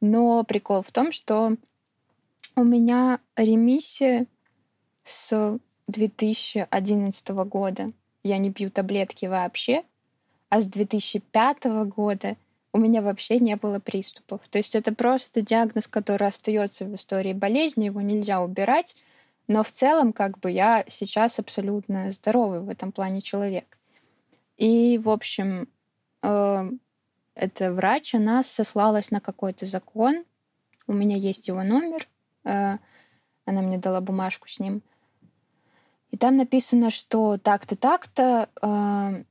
но 0.00 0.42
прикол 0.44 0.82
в 0.82 0.92
том, 0.92 1.12
что 1.12 1.56
у 2.56 2.64
меня 2.64 3.20
ремиссия 3.36 4.26
с 5.02 5.58
2011 5.88 7.28
года. 7.28 7.92
Я 8.22 8.38
не 8.38 8.52
пью 8.52 8.70
таблетки 8.70 9.26
вообще, 9.26 9.82
а 10.48 10.60
с 10.60 10.66
2005 10.68 11.64
года 11.86 12.36
у 12.72 12.78
меня 12.78 13.02
вообще 13.02 13.38
не 13.38 13.56
было 13.56 13.78
приступов. 13.78 14.40
То 14.50 14.58
есть 14.58 14.74
это 14.74 14.94
просто 14.94 15.42
диагноз, 15.42 15.86
который 15.86 16.26
остается 16.26 16.84
в 16.84 16.94
истории 16.94 17.32
болезни, 17.32 17.86
его 17.86 18.00
нельзя 18.00 18.40
убирать, 18.42 18.96
но 19.46 19.62
в 19.62 19.70
целом, 19.70 20.12
как 20.12 20.38
бы, 20.38 20.50
я 20.50 20.84
сейчас 20.88 21.38
абсолютно 21.38 22.10
здоровый 22.10 22.60
в 22.60 22.68
этом 22.68 22.92
плане 22.92 23.20
человек. 23.20 23.78
И, 24.56 24.98
в 24.98 25.10
общем, 25.10 25.68
э, 26.22 26.70
эта 27.34 27.72
врач, 27.72 28.14
она 28.14 28.42
сослалась 28.42 29.10
на 29.10 29.20
какой-то 29.20 29.66
закон. 29.66 30.24
У 30.86 30.92
меня 30.92 31.16
есть 31.16 31.48
его 31.48 31.62
номер. 31.62 32.08
Э, 32.44 32.78
она 33.44 33.62
мне 33.62 33.78
дала 33.78 34.00
бумажку 34.00 34.48
с 34.48 34.58
ним. 34.58 34.82
И 36.10 36.16
там 36.16 36.36
написано, 36.36 36.90
что 36.90 37.36
так-то, 37.38 37.76
так-то 37.76 38.48
э, 38.62 39.24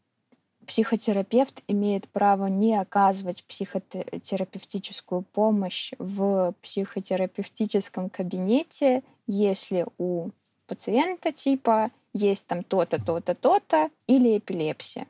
психотерапевт 0.68 1.64
имеет 1.68 2.08
право 2.10 2.48
не 2.48 2.76
оказывать 2.76 3.44
психотерапевтическую 3.46 5.22
помощь 5.22 5.94
в 6.00 6.54
психотерапевтическом 6.62 8.10
кабинете, 8.10 9.04
если 9.28 9.86
у 9.98 10.30
пациента 10.68 11.32
типа 11.32 11.92
есть 12.14 12.48
там 12.48 12.64
то-то, 12.64 13.04
то-то, 13.04 13.36
то-то 13.36 13.90
или 14.08 14.38
эпилепсия. 14.38 15.08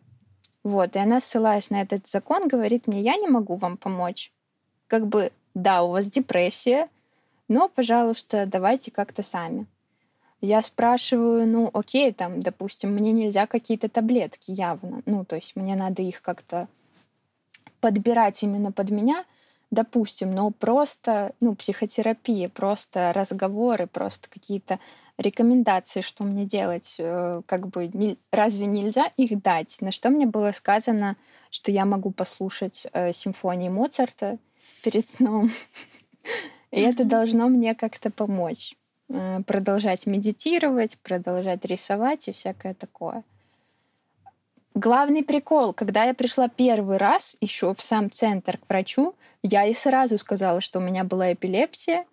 Вот, 0.63 0.95
и 0.95 0.99
она, 0.99 1.19
ссылаясь 1.19 1.69
на 1.69 1.81
этот 1.81 2.07
закон, 2.07 2.47
говорит 2.47 2.87
мне, 2.87 3.01
я 3.01 3.17
не 3.17 3.27
могу 3.27 3.55
вам 3.55 3.77
помочь. 3.77 4.31
Как 4.87 5.07
бы, 5.07 5.31
да, 5.53 5.83
у 5.83 5.91
вас 5.91 6.05
депрессия, 6.05 6.89
но, 7.49 7.67
пожалуйста, 7.67 8.45
давайте 8.45 8.89
как-то 8.89 9.23
сами. 9.23 9.67
Я 10.43 10.61
спрашиваю, 10.61 11.47
ну, 11.47 11.69
окей, 11.73 12.11
там, 12.11 12.41
допустим, 12.41 12.91
мне 12.91 13.13
нельзя 13.13 13.47
какие-то 13.47 13.87
таблетки 13.87 14.51
явно. 14.51 15.01
Ну, 15.05 15.23
то 15.23 15.37
есть 15.37 15.55
мне 15.55 15.73
надо 15.73 16.01
их 16.01 16.21
как-то 16.21 16.67
подбирать 17.79 18.43
именно 18.43 18.73
под 18.73 18.91
меня. 18.91 19.23
допустим, 19.71 20.35
но 20.35 20.51
просто, 20.51 21.33
ну, 21.39 21.55
психотерапия, 21.55 22.47
просто 22.49 23.11
разговоры, 23.13 23.87
просто 23.87 24.27
какие-то 24.29 24.79
рекомендации, 25.17 26.01
что 26.01 26.25
мне 26.25 26.45
делать, 26.45 26.97
э, 26.99 27.41
как 27.47 27.69
бы 27.69 27.87
не, 27.87 28.17
разве 28.31 28.67
нельзя 28.67 29.07
их 29.17 29.41
дать? 29.41 29.77
На 29.81 29.91
что 29.91 30.09
мне 30.11 30.27
было 30.27 30.51
сказано, 30.51 31.15
что 31.49 31.71
я 31.71 31.85
могу 31.85 32.11
послушать 32.11 32.85
э, 32.93 33.13
симфонии 33.13 33.69
Моцарта 33.69 34.37
перед 34.83 35.07
сном, 35.07 35.49
и 36.71 36.81
это 36.81 37.05
должно 37.05 37.47
мне 37.47 37.73
как-то 37.73 38.11
помочь 38.11 38.75
продолжать 39.45 40.05
медитировать, 40.05 40.97
продолжать 40.99 41.65
рисовать 41.65 42.27
и 42.27 42.31
всякое 42.31 42.73
такое. 42.73 43.23
Главный 44.75 45.23
прикол, 45.23 45.73
когда 45.73 46.03
я 46.05 46.15
пришла 46.15 46.47
первый 46.47 46.97
раз 46.97 47.35
еще 47.41 47.75
в 47.75 47.81
сам 47.81 48.11
центр 48.11 48.57
к 48.57 48.67
врачу, 48.67 49.13
я 49.43 49.63
ей 49.63 49.75
сразу 49.75 50.17
сказала, 50.17 50.61
что 50.61 50.79
у 50.79 50.81
меня 50.81 51.03
была 51.03 51.33
эпилепсия. 51.33 52.05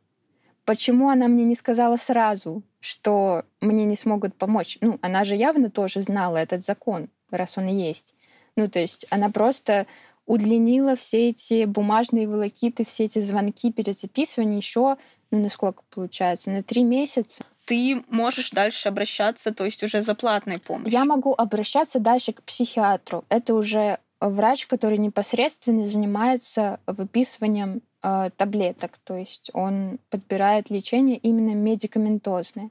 Почему 0.67 1.09
она 1.09 1.27
мне 1.27 1.45
не 1.45 1.55
сказала 1.55 1.97
сразу, 1.97 2.63
что 2.81 3.45
мне 3.63 3.85
не 3.87 3.97
смогут 3.97 4.35
помочь? 4.35 4.77
Ну, 4.83 4.99
она 5.01 5.25
же 5.25 5.37
явно 5.37 5.71
тоже 5.71 6.03
знала 6.03 6.37
этот 6.37 6.63
закон, 6.63 7.09
раз 7.31 7.57
он 7.57 7.67
и 7.67 7.73
есть. 7.73 8.15
Ну, 8.57 8.69
то 8.69 8.79
есть 8.79 9.07
она 9.09 9.31
просто 9.31 9.87
удлинила 10.27 10.97
все 10.97 11.31
эти 11.31 11.65
бумажные 11.65 12.29
волокиты, 12.29 12.85
все 12.85 13.05
эти 13.05 13.21
звонки, 13.21 13.73
перезаписывания 13.73 14.59
еще, 14.59 14.99
ну, 15.31 15.41
на 15.41 15.51
сколько 15.51 15.83
получается, 15.91 16.51
на 16.51 16.63
три 16.63 16.85
месяца 16.85 17.45
ты 17.71 18.03
можешь 18.09 18.51
дальше 18.51 18.89
обращаться, 18.89 19.55
то 19.55 19.65
есть 19.65 19.85
уже 19.85 20.03
за 20.03 20.17
платной 20.17 20.59
помощью. 20.59 20.93
Я 20.93 21.05
могу 21.05 21.33
обращаться 21.39 22.01
дальше 22.01 22.33
к 22.33 22.43
психиатру. 22.43 23.25
Это 23.29 23.55
уже 23.55 23.99
врач, 24.21 24.67
который 24.67 24.99
непосредственно 24.99 25.87
занимается 25.87 26.81
выписыванием 26.89 27.81
э, 28.03 28.31
таблеток, 28.37 28.99
то 29.05 29.17
есть 29.17 29.51
он 29.55 30.01
подбирает 30.11 30.69
лечение 30.69 31.17
именно 31.17 31.55
медикаментозное. 31.55 32.71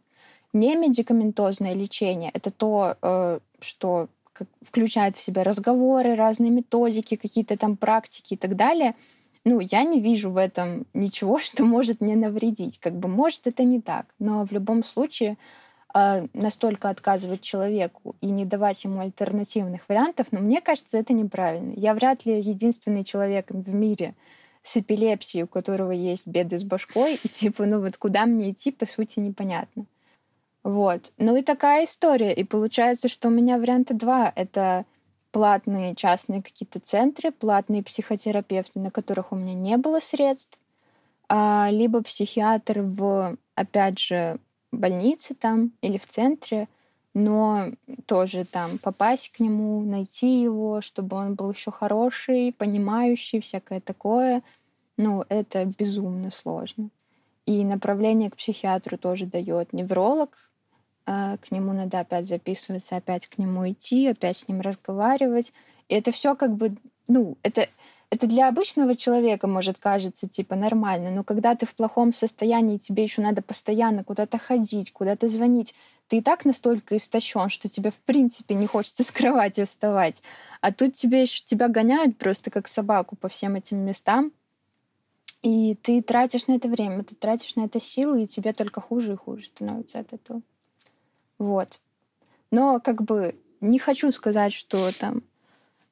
Не 0.51 0.75
медикаментозное 0.75 1.75
лечение 1.75 2.31
это 2.33 2.51
то, 2.51 2.97
э, 3.01 3.39
что 3.61 4.09
включает 4.61 5.15
в 5.15 5.21
себя 5.21 5.43
разговоры, 5.43 6.15
разные 6.15 6.51
методики, 6.51 7.15
какие-то 7.15 7.57
там 7.57 7.77
практики 7.77 8.33
и 8.33 8.37
так 8.37 8.57
далее 8.57 8.95
ну, 9.45 9.59
я 9.59 9.83
не 9.83 9.99
вижу 9.99 10.31
в 10.31 10.37
этом 10.37 10.85
ничего, 10.93 11.39
что 11.39 11.65
может 11.65 12.01
мне 12.01 12.15
навредить. 12.15 12.79
Как 12.79 12.93
бы, 12.93 13.07
может, 13.07 13.47
это 13.47 13.63
не 13.63 13.81
так, 13.81 14.05
но 14.19 14.45
в 14.45 14.51
любом 14.51 14.83
случае 14.83 15.37
э, 15.93 16.27
настолько 16.33 16.89
отказывать 16.89 17.41
человеку 17.41 18.15
и 18.21 18.27
не 18.27 18.45
давать 18.45 18.83
ему 18.83 18.99
альтернативных 18.99 19.87
вариантов, 19.87 20.27
но 20.31 20.39
ну, 20.39 20.45
мне 20.45 20.61
кажется, 20.61 20.97
это 20.97 21.13
неправильно. 21.13 21.73
Я 21.75 21.93
вряд 21.93 22.25
ли 22.25 22.39
единственный 22.39 23.03
человек 23.03 23.47
в 23.49 23.73
мире 23.73 24.15
с 24.63 24.77
эпилепсией, 24.77 25.43
у 25.43 25.47
которого 25.47 25.91
есть 25.91 26.27
беды 26.27 26.57
с 26.57 26.63
башкой, 26.63 27.19
и 27.23 27.27
типа, 27.27 27.65
ну 27.65 27.79
вот 27.79 27.97
куда 27.97 28.25
мне 28.25 28.51
идти, 28.51 28.71
по 28.71 28.85
сути, 28.85 29.19
непонятно. 29.19 29.85
Вот. 30.63 31.11
Ну 31.17 31.35
и 31.35 31.41
такая 31.41 31.85
история. 31.85 32.33
И 32.33 32.43
получается, 32.43 33.07
что 33.07 33.29
у 33.29 33.31
меня 33.31 33.57
варианта 33.57 33.93
два. 33.93 34.31
Это 34.35 34.85
платные 35.31 35.95
частные 35.95 36.41
какие-то 36.41 36.79
центры, 36.79 37.31
платные 37.31 37.83
психотерапевты, 37.83 38.79
на 38.79 38.91
которых 38.91 39.31
у 39.31 39.35
меня 39.35 39.53
не 39.53 39.77
было 39.77 39.99
средств, 39.99 40.57
а, 41.27 41.69
либо 41.71 42.01
психиатр 42.01 42.81
в, 42.81 43.37
опять 43.55 43.99
же, 43.99 44.39
больнице 44.71 45.35
там 45.35 45.71
или 45.81 45.97
в 45.97 46.07
центре, 46.07 46.67
но 47.13 47.67
тоже 48.05 48.45
там 48.45 48.77
попасть 48.77 49.29
к 49.31 49.39
нему, 49.39 49.81
найти 49.81 50.41
его, 50.41 50.81
чтобы 50.81 51.17
он 51.17 51.35
был 51.35 51.51
еще 51.51 51.71
хороший, 51.71 52.53
понимающий, 52.57 53.41
всякое 53.41 53.81
такое, 53.81 54.43
ну, 54.97 55.23
это 55.29 55.65
безумно 55.65 56.31
сложно. 56.31 56.89
И 57.45 57.63
направление 57.63 58.29
к 58.29 58.35
психиатру 58.35 58.97
тоже 58.97 59.25
дает 59.25 59.73
невролог, 59.73 60.48
к 61.41 61.51
нему 61.51 61.73
надо 61.73 61.99
опять 61.99 62.27
записываться, 62.27 62.95
опять 62.95 63.27
к 63.27 63.37
нему 63.37 63.69
идти, 63.69 64.07
опять 64.07 64.37
с 64.37 64.47
ним 64.47 64.61
разговаривать. 64.61 65.53
И 65.87 65.95
это 65.95 66.11
все 66.11 66.35
как 66.35 66.55
бы, 66.55 66.75
ну, 67.07 67.37
это, 67.41 67.67
это 68.09 68.27
для 68.27 68.47
обычного 68.47 68.95
человека 68.95 69.47
может 69.47 69.79
кажется 69.79 70.27
типа 70.27 70.55
нормально, 70.55 71.11
но 71.11 71.23
когда 71.23 71.55
ты 71.55 71.65
в 71.65 71.75
плохом 71.75 72.13
состоянии, 72.13 72.77
тебе 72.77 73.03
еще 73.03 73.21
надо 73.21 73.41
постоянно 73.41 74.03
куда-то 74.03 74.37
ходить, 74.37 74.91
куда-то 74.91 75.27
звонить, 75.29 75.73
ты 76.07 76.17
и 76.17 76.21
так 76.21 76.43
настолько 76.43 76.97
истощен, 76.97 77.49
что 77.49 77.69
тебе 77.69 77.91
в 77.91 77.99
принципе 78.05 78.55
не 78.55 78.67
хочется 78.67 79.03
с 79.05 79.11
кровати 79.11 79.63
вставать. 79.65 80.21
А 80.61 80.71
тут 80.71 80.93
тебе 80.93 81.21
еще 81.23 81.43
тебя 81.43 81.67
гоняют 81.67 82.17
просто 82.17 82.51
как 82.51 82.67
собаку 82.67 83.15
по 83.15 83.29
всем 83.29 83.55
этим 83.55 83.77
местам. 83.77 84.31
И 85.41 85.75
ты 85.75 86.01
тратишь 86.01 86.47
на 86.47 86.53
это 86.53 86.67
время, 86.67 87.03
ты 87.03 87.15
тратишь 87.15 87.55
на 87.55 87.61
это 87.65 87.79
силы, 87.79 88.23
и 88.23 88.27
тебе 88.27 88.51
только 88.51 88.81
хуже 88.81 89.13
и 89.13 89.15
хуже 89.15 89.45
становится 89.45 89.99
от 89.99 90.11
этого. 90.11 90.41
Вот. 91.39 91.79
Но 92.51 92.79
как 92.79 93.01
бы 93.01 93.35
не 93.61 93.79
хочу 93.79 94.11
сказать, 94.11 94.53
что 94.53 94.91
там 94.97 95.23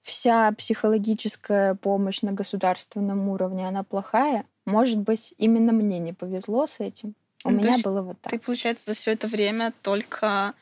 вся 0.01 0.51
психологическая 0.53 1.75
помощь 1.75 2.21
на 2.21 2.31
государственном 2.31 3.27
уровне, 3.27 3.67
она 3.67 3.83
плохая. 3.83 4.45
Может 4.65 4.99
быть, 4.99 5.33
именно 5.38 5.71
мне 5.73 5.99
не 5.99 6.13
повезло 6.13 6.67
с 6.67 6.79
этим. 6.79 7.15
У 7.43 7.51
ну, 7.51 7.57
меня 7.57 7.75
было 7.83 8.01
вот 8.01 8.19
так. 8.21 8.31
Ты, 8.31 8.39
получается, 8.39 8.86
за 8.88 8.93
все 8.93 9.12
это 9.12 9.27
время 9.27 9.73
только 9.81 10.53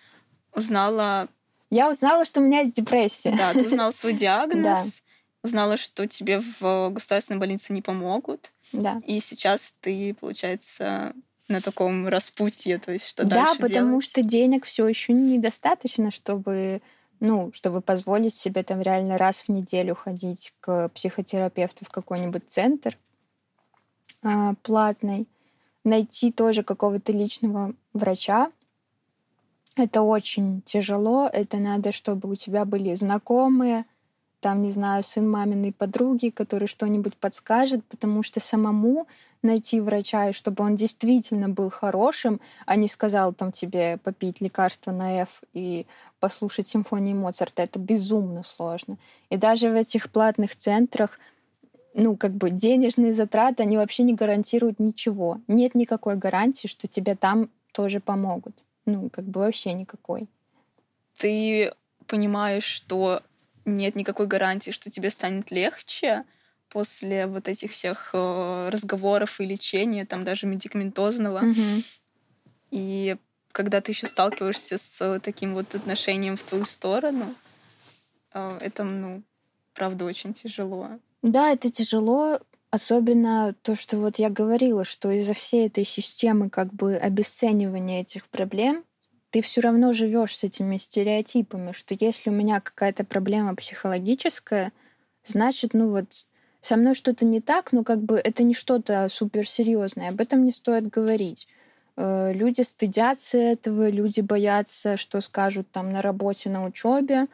узнала... 0.54 1.28
Я 1.70 1.90
узнала, 1.90 2.26
что 2.26 2.42
у 2.42 2.44
меня 2.44 2.62
есть 2.62 2.74
депрессия. 2.74 3.36
Да, 3.38 3.54
ты 3.54 3.66
узнала 3.66 3.92
свой 3.92 4.14
диагноз, 4.26 5.04
узнала, 5.44 5.78
что 5.78 6.08
тебе 6.08 6.42
в 6.60 6.90
государственной 6.90 7.40
больнице 7.40 7.74
не 7.74 7.82
помогут. 7.82 8.52
Да. 8.72 9.02
И 9.06 9.20
сейчас 9.20 9.76
ты, 9.82 10.16
получается, 10.16 11.14
на 11.48 11.62
таком 11.62 12.08
распутье, 12.08 12.78
то 12.80 12.92
есть 12.92 13.08
что 13.08 13.24
да, 13.24 13.36
дальше 13.36 13.54
Да, 13.60 13.62
потому 13.68 13.90
делать? 13.90 14.06
что 14.06 14.24
денег 14.24 14.66
все 14.66 14.88
еще 14.88 15.14
недостаточно, 15.14 16.12
чтобы 16.12 16.82
ну, 17.20 17.52
чтобы 17.54 17.82
позволить 17.82 18.34
себе 18.34 18.64
там 18.64 18.82
реально 18.82 19.18
раз 19.18 19.42
в 19.42 19.50
неделю 19.50 19.96
ходить 19.96 20.54
к 20.60 20.90
психотерапевту 20.90 21.86
в 21.86 21.90
какой-нибудь 21.90 22.44
центр 22.48 22.98
а, 24.22 24.56
платный, 24.64 25.28
найти 25.84 26.32
тоже 26.32 26.64
какого-то 26.64 27.12
личного 27.14 27.74
врача. 27.94 28.52
Это 29.78 30.02
очень 30.02 30.62
тяжело, 30.62 31.30
это 31.32 31.58
надо, 31.58 31.92
чтобы 31.92 32.30
у 32.30 32.36
тебя 32.36 32.66
были 32.66 32.94
знакомые, 32.94 33.86
там, 34.46 34.62
не 34.62 34.72
знаю, 34.72 35.04
сын 35.04 35.28
маминой 35.28 35.74
подруги, 35.74 36.30
который 36.30 36.68
что-нибудь 36.68 37.18
подскажет, 37.18 37.84
потому 37.86 38.22
что 38.22 38.40
самому 38.40 39.08
найти 39.42 39.82
врача, 39.82 40.30
и 40.30 40.34
чтобы 40.34 40.64
он 40.64 40.76
действительно 40.76 41.50
был 41.50 41.72
хорошим, 41.72 42.40
а 42.68 42.76
не 42.76 42.88
сказал 42.88 43.34
там 43.34 43.52
тебе 43.52 43.98
попить 44.04 44.42
лекарство 44.42 44.92
на 44.92 45.24
F 45.24 45.42
и 45.54 45.88
послушать 46.20 46.68
симфонии 46.68 47.16
Моцарта, 47.16 47.64
это 47.64 47.80
безумно 47.80 48.44
сложно. 48.44 49.00
И 49.32 49.38
даже 49.38 49.72
в 49.72 49.74
этих 49.74 50.12
платных 50.12 50.56
центрах 50.56 51.20
ну, 51.96 52.16
как 52.16 52.34
бы 52.34 52.52
денежные 52.52 53.14
затраты, 53.14 53.64
они 53.64 53.78
вообще 53.78 54.04
не 54.04 54.14
гарантируют 54.14 54.80
ничего. 54.80 55.40
Нет 55.48 55.74
никакой 55.74 56.18
гарантии, 56.18 56.68
что 56.68 56.88
тебе 56.88 57.16
там 57.16 57.50
тоже 57.72 58.00
помогут. 58.00 58.64
Ну, 58.86 59.10
как 59.10 59.26
бы 59.26 59.40
вообще 59.40 59.74
никакой. 59.74 60.28
Ты 61.18 61.74
понимаешь, 62.06 62.66
что 62.66 63.24
нет 63.66 63.96
никакой 63.96 64.28
гарантии, 64.28 64.72
что 64.72 64.90
тебе 64.90 65.10
станет 65.10 65.52
легче 65.52 66.24
после 66.70 67.28
вот 67.28 67.48
этих 67.48 67.72
всех 67.72 68.12
э, 68.14 68.70
разговоров 68.72 69.40
и 69.40 69.46
лечения, 69.46 70.06
там 70.06 70.24
даже 70.24 70.48
медикаментозного. 70.48 71.44
Mm-hmm. 71.44 71.86
И 72.72 73.18
когда 73.52 73.82
ты 73.82 73.92
еще 73.92 74.08
сталкиваешься 74.08 74.78
с 74.78 75.20
таким 75.22 75.54
вот 75.54 75.74
отношением 75.74 76.36
в 76.36 76.44
твою 76.44 76.66
сторону, 76.66 77.34
э, 78.34 78.58
это, 78.62 78.84
ну, 78.84 79.24
правда, 79.74 80.06
очень 80.06 80.34
тяжело. 80.34 80.90
Да, 81.22 81.52
это 81.52 81.72
тяжело, 81.72 82.40
особенно 82.72 83.56
то, 83.62 83.76
что 83.76 83.98
вот 83.98 84.20
я 84.20 84.30
говорила, 84.30 84.86
что 84.86 85.10
из-за 85.12 85.34
всей 85.34 85.68
этой 85.68 85.86
системы 85.86 86.50
как 86.50 86.74
бы 86.74 86.96
обесценивания 86.96 88.02
этих 88.02 88.28
проблем 88.28 88.84
ты 89.36 89.42
все 89.42 89.60
равно 89.60 89.92
живешь 89.92 90.38
с 90.38 90.46
этими 90.46 90.78
стереотипами, 90.78 91.74
что 91.74 91.94
если 92.00 92.30
у 92.30 92.34
меня 92.34 92.62
какая-то 92.62 93.04
проблема 93.04 93.54
психологическая, 93.54 94.72
значит, 95.26 95.74
ну 95.74 95.90
вот 95.90 96.26
со 96.62 96.78
мной 96.78 96.96
что-то 96.96 97.26
не 97.26 97.42
так, 97.42 97.74
но 97.74 97.84
как 97.84 98.02
бы 98.02 98.16
это 98.16 98.44
не 98.44 98.54
что-то 98.54 99.10
суперсерьезное, 99.10 100.08
об 100.08 100.22
этом 100.22 100.46
не 100.46 100.54
стоит 100.54 100.88
говорить. 100.88 101.50
Э, 101.98 102.32
люди 102.32 102.62
стыдятся 102.62 103.38
этого, 103.38 103.90
люди 103.90 104.22
боятся, 104.22 104.96
что 104.96 105.20
скажут 105.20 105.70
там 105.70 105.92
на 105.92 106.02
работе, 106.02 106.50
на 106.50 106.64
учебе. 106.64 107.28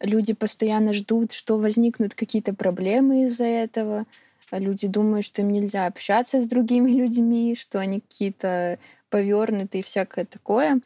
Люди 0.00 0.32
постоянно 0.32 0.94
ждут, 0.94 1.32
что 1.32 1.58
возникнут 1.58 2.14
какие-то 2.14 2.54
проблемы 2.54 3.24
из-за 3.24 3.44
этого. 3.44 4.06
Люди 4.50 4.86
думают, 4.88 5.26
что 5.26 5.42
им 5.42 5.52
нельзя 5.52 5.84
общаться 5.84 6.40
с 6.40 6.46
другими 6.48 6.90
людьми, 6.98 7.54
что 7.60 7.78
они 7.78 8.00
какие-то 8.00 8.78
повернутые 9.10 9.82
и 9.82 9.84
всякое 9.84 10.24
такое 10.24 10.80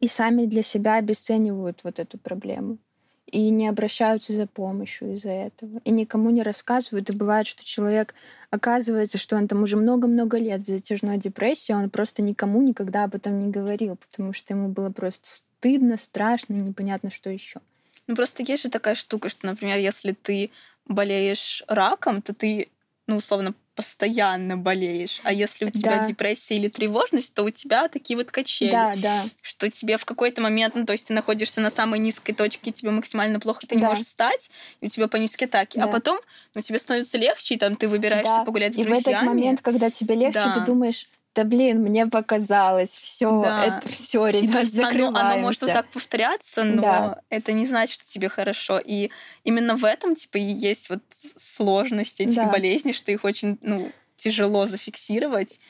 и 0.00 0.08
сами 0.08 0.46
для 0.46 0.62
себя 0.62 0.96
обесценивают 0.96 1.80
вот 1.84 1.98
эту 1.98 2.18
проблему. 2.18 2.78
и 3.26 3.50
не 3.50 3.66
обращаются 3.68 4.32
за 4.32 4.46
помощью 4.46 5.14
из-за 5.14 5.30
этого. 5.30 5.80
И 5.84 5.90
никому 5.90 6.30
не 6.30 6.42
рассказывают. 6.42 7.10
И 7.10 7.12
бывает, 7.12 7.46
что 7.48 7.64
человек 7.64 8.14
оказывается, 8.50 9.18
что 9.18 9.36
он 9.36 9.48
там 9.48 9.62
уже 9.64 9.76
много-много 9.76 10.38
лет 10.38 10.62
в 10.62 10.68
затяжной 10.68 11.18
депрессии, 11.18 11.72
он 11.72 11.90
просто 11.90 12.22
никому 12.22 12.62
никогда 12.62 13.04
об 13.04 13.16
этом 13.16 13.38
не 13.40 13.48
говорил, 13.48 13.96
потому 13.96 14.32
что 14.32 14.54
ему 14.54 14.68
было 14.68 14.90
просто 14.90 15.28
стыдно, 15.28 15.96
страшно 15.98 16.54
непонятно, 16.54 17.10
что 17.10 17.30
еще. 17.30 17.60
Ну 18.06 18.14
просто 18.14 18.42
есть 18.44 18.62
же 18.62 18.70
такая 18.70 18.94
штука, 18.94 19.28
что, 19.28 19.46
например, 19.46 19.78
если 19.78 20.12
ты 20.12 20.52
болеешь 20.86 21.64
раком, 21.66 22.22
то 22.22 22.32
ты, 22.34 22.70
ну, 23.06 23.16
условно, 23.16 23.54
постоянно 23.76 24.56
болеешь. 24.56 25.20
А 25.22 25.32
если 25.32 25.66
у 25.66 25.70
тебя 25.70 25.98
да. 25.98 26.06
депрессия 26.06 26.56
или 26.56 26.68
тревожность, 26.68 27.34
то 27.34 27.44
у 27.44 27.50
тебя 27.50 27.88
такие 27.88 28.16
вот 28.16 28.30
качели. 28.30 28.72
Да, 28.72 28.94
да. 28.96 29.24
Что 29.42 29.70
тебе 29.70 29.98
в 29.98 30.04
какой-то 30.04 30.40
момент, 30.40 30.74
ну, 30.74 30.84
то 30.84 30.92
есть 30.94 31.06
ты 31.06 31.14
находишься 31.14 31.60
на 31.60 31.70
самой 31.70 32.00
низкой 32.00 32.32
точке, 32.32 32.72
тебе 32.72 32.90
максимально 32.90 33.38
плохо, 33.38 33.60
ты 33.66 33.74
да. 33.74 33.80
не 33.80 33.86
можешь 33.86 34.06
встать, 34.06 34.50
и 34.80 34.86
у 34.86 34.88
тебя 34.88 35.06
панические 35.08 35.46
атаки. 35.46 35.78
А 35.78 35.82
да. 35.82 35.88
А 35.88 35.92
потом, 35.92 36.18
ну, 36.54 36.62
тебе 36.62 36.78
становится 36.78 37.18
легче, 37.18 37.54
и 37.54 37.58
там 37.58 37.76
ты 37.76 37.86
выбираешься 37.86 38.38
да. 38.38 38.44
погулять 38.44 38.74
с 38.74 38.78
и 38.78 38.82
друзьями. 38.82 39.00
И 39.00 39.04
в 39.04 39.08
этот 39.08 39.22
момент, 39.22 39.60
когда 39.60 39.90
тебе 39.90 40.14
легче, 40.14 40.40
да. 40.40 40.54
ты 40.54 40.60
думаешь, 40.60 41.06
да 41.36 41.44
блин, 41.44 41.82
мне 41.82 42.06
показалось, 42.06 42.96
все, 42.96 43.42
да. 43.42 43.66
это 43.66 43.88
все, 43.88 44.26
ребят, 44.26 44.66
закрываемся. 44.66 45.20
Оно, 45.20 45.34
оно 45.34 45.42
может 45.42 45.60
вот 45.60 45.72
так 45.72 45.86
повторяться, 45.88 46.64
но 46.64 46.82
да. 46.82 47.20
это 47.28 47.52
не 47.52 47.66
значит, 47.66 48.00
что 48.00 48.10
тебе 48.10 48.30
хорошо. 48.30 48.80
И 48.82 49.10
именно 49.44 49.76
в 49.76 49.84
этом, 49.84 50.14
типа, 50.14 50.38
и 50.38 50.42
есть 50.42 50.88
вот 50.88 51.02
сложность 51.10 52.22
этих 52.22 52.36
да. 52.36 52.50
болезней, 52.50 52.94
что 52.94 53.12
их 53.12 53.24
очень, 53.24 53.58
ну, 53.60 53.92
тяжело 54.16 54.64
зафиксировать. 54.64 55.60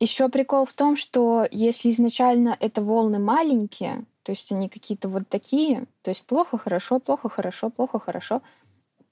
Еще 0.00 0.28
прикол 0.28 0.66
в 0.66 0.72
том, 0.72 0.96
что 0.96 1.46
если 1.52 1.92
изначально 1.92 2.56
это 2.58 2.82
волны 2.82 3.20
маленькие, 3.20 4.04
то 4.24 4.32
есть 4.32 4.50
они 4.50 4.68
какие-то 4.68 5.08
вот 5.08 5.28
такие, 5.28 5.84
то 6.02 6.10
есть 6.10 6.24
плохо, 6.24 6.58
хорошо, 6.58 6.98
плохо, 6.98 7.28
хорошо, 7.28 7.70
плохо, 7.70 8.00
хорошо, 8.00 8.42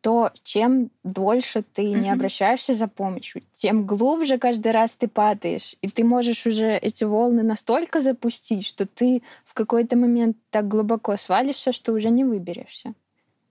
то 0.02 0.30
чем 0.42 0.90
дольше 1.04 1.62
ты 1.62 1.82
mm-hmm. 1.82 2.00
не 2.00 2.10
обращаешься 2.10 2.74
за 2.74 2.88
помощью, 2.88 3.42
тем 3.52 3.86
глубже 3.86 4.36
каждый 4.36 4.72
раз 4.72 4.92
ты 4.92 5.08
падаешь. 5.08 5.76
И 5.80 5.88
ты 5.88 6.04
можешь 6.04 6.46
уже 6.46 6.76
эти 6.76 7.04
волны 7.04 7.42
настолько 7.42 8.00
запустить, 8.00 8.66
что 8.66 8.84
ты 8.84 9.22
в 9.44 9.54
какой-то 9.54 9.96
момент 9.96 10.36
так 10.50 10.68
глубоко 10.68 11.16
свалишься, 11.16 11.72
что 11.72 11.92
уже 11.92 12.10
не 12.10 12.24
выберешься. 12.24 12.94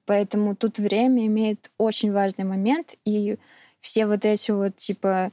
Поэтому 0.06 0.56
тут 0.56 0.78
время 0.78 1.26
имеет 1.26 1.72
очень 1.78 2.12
важный 2.12 2.44
момент, 2.44 2.96
и 3.06 3.38
все 3.80 4.06
вот 4.06 4.26
эти 4.26 4.52
вот, 4.52 4.76
типа, 4.76 5.32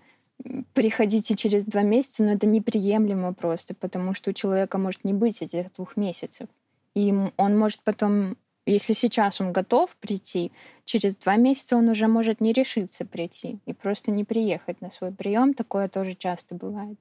приходите 0.72 1.37
через 1.37 1.64
два 1.64 1.83
месяца, 1.83 2.22
но 2.22 2.33
это 2.33 2.46
неприемлемо 2.46 3.35
просто, 3.35 3.74
потому 3.74 4.14
что 4.14 4.31
у 4.31 4.35
человека 4.35 4.78
может 4.78 5.04
не 5.04 5.12
быть 5.12 5.42
этих 5.42 5.72
двух 5.72 5.96
месяцев. 5.96 6.48
И 6.94 7.12
он 7.37 7.59
может 7.59 7.81
потом, 7.83 8.37
если 8.70 8.92
сейчас 8.92 9.40
он 9.40 9.52
готов 9.52 9.96
прийти, 9.96 10.52
через 10.85 11.16
два 11.16 11.37
месяца 11.37 11.76
он 11.76 11.88
уже 11.88 12.07
может 12.07 12.40
не 12.40 12.52
решиться 12.52 13.04
прийти 13.04 13.59
и 13.66 13.72
просто 13.72 14.11
не 14.11 14.24
приехать 14.24 14.81
на 14.81 14.90
свой 14.90 15.12
прием. 15.12 15.54
Такое 15.54 15.88
тоже 15.88 16.14
часто 16.14 16.54
бывает. 16.54 16.98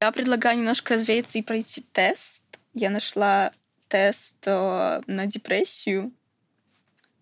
Я 0.00 0.10
предлагаю 0.10 0.58
немножко 0.58 0.94
развеяться 0.94 1.38
и 1.38 1.42
пройти 1.42 1.84
тест 1.92 2.42
я 2.74 2.90
нашла 2.90 3.52
тест 3.88 4.36
э, 4.46 5.02
на 5.06 5.26
депрессию. 5.26 6.12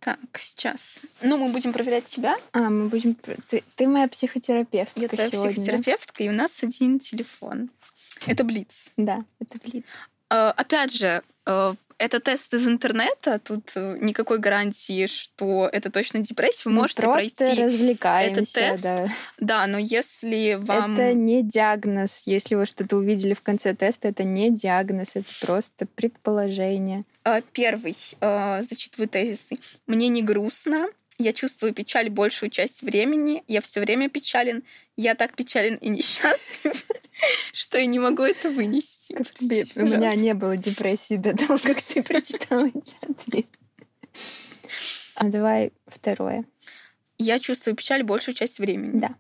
Так, 0.01 0.19
сейчас. 0.39 1.03
Ну, 1.21 1.37
мы 1.37 1.53
будем 1.53 1.73
проверять 1.75 2.07
тебя. 2.07 2.37
А, 2.53 2.71
мы 2.71 2.89
будем... 2.89 3.15
Ты, 3.15 3.63
ты 3.77 3.87
моя 3.87 4.09
психотерапевтка 4.09 4.99
Я 4.99 5.09
твоя 5.09 5.31
сегодня, 5.31 5.53
психотерапевтка, 5.53 6.23
и 6.25 6.29
у 6.31 6.33
нас 6.33 6.63
один 6.63 6.99
телефон. 6.99 7.69
Это 8.27 8.43
Блиц. 8.43 8.93
Да, 8.97 9.25
это 9.39 9.59
Блиц. 9.63 9.85
Э, 10.31 10.53
опять 10.57 10.95
же, 10.95 11.23
э, 11.45 11.75
это 12.01 12.19
тест 12.19 12.55
из 12.55 12.67
интернета, 12.67 13.39
тут 13.39 13.73
э, 13.75 13.99
никакой 14.01 14.39
гарантии, 14.39 15.07
что 15.07 15.69
это 15.71 15.91
точно 15.93 16.21
депрессия. 16.21 16.63
Вы 16.65 16.71
Мы 16.73 16.81
можете 16.81 17.03
просто 17.03 17.37
пройти 17.37 17.63
развлекаемся, 17.63 18.41
этот 18.41 18.53
тест. 18.53 18.83
Да. 18.83 19.09
да, 19.39 19.67
но 19.67 19.79
если 19.79 20.55
вам... 20.59 20.95
Это 20.95 21.13
не 21.13 21.43
диагноз. 21.43 22.23
Если 22.25 22.55
вы 22.55 22.65
что-то 22.65 22.97
увидели 22.97 23.35
в 23.35 23.43
конце 23.43 23.75
теста, 23.75 24.09
это 24.09 24.25
не 24.25 24.51
диагноз, 24.51 25.15
это 25.15 25.29
просто 25.45 25.85
предположение. 25.87 27.05
А, 27.23 27.43
первый. 27.43 27.95
А, 28.23 28.63
зачитываю 28.63 29.09
тезисы. 29.09 29.59
Мне 29.87 30.09
не 30.09 30.23
грустно, 30.23 30.89
я 31.21 31.33
чувствую 31.35 31.75
печаль 31.75 32.09
большую 32.09 32.51
часть 32.51 32.83
времени, 32.83 33.45
я 33.47 33.61
все 33.61 33.81
время 33.81 34.09
печален, 34.09 34.63
я 34.97 35.15
так 35.15 35.37
печален 35.37 35.75
и 35.77 35.91
несчастлив, 35.91 36.87
что 37.53 37.79
я 37.79 37.85
не 37.85 37.99
могу 37.99 38.23
это 38.23 38.49
вынести. 38.49 39.17
У 39.77 39.83
меня 39.83 40.15
не 40.15 40.33
было 40.33 40.57
депрессии 40.57 41.17
до 41.17 41.37
того, 41.37 41.59
как 41.59 41.83
ты 41.83 42.03
прочитала 42.03 42.67
эти 42.67 42.97
ответы. 43.03 43.49
А 45.15 45.29
давай 45.29 45.73
второе. 45.87 46.45
Я 47.19 47.39
чувствую 47.39 47.77
печаль 47.77 48.03
большую 48.03 48.35
часть 48.35 48.59
времени. 48.59 48.99
Да. 48.99 49.15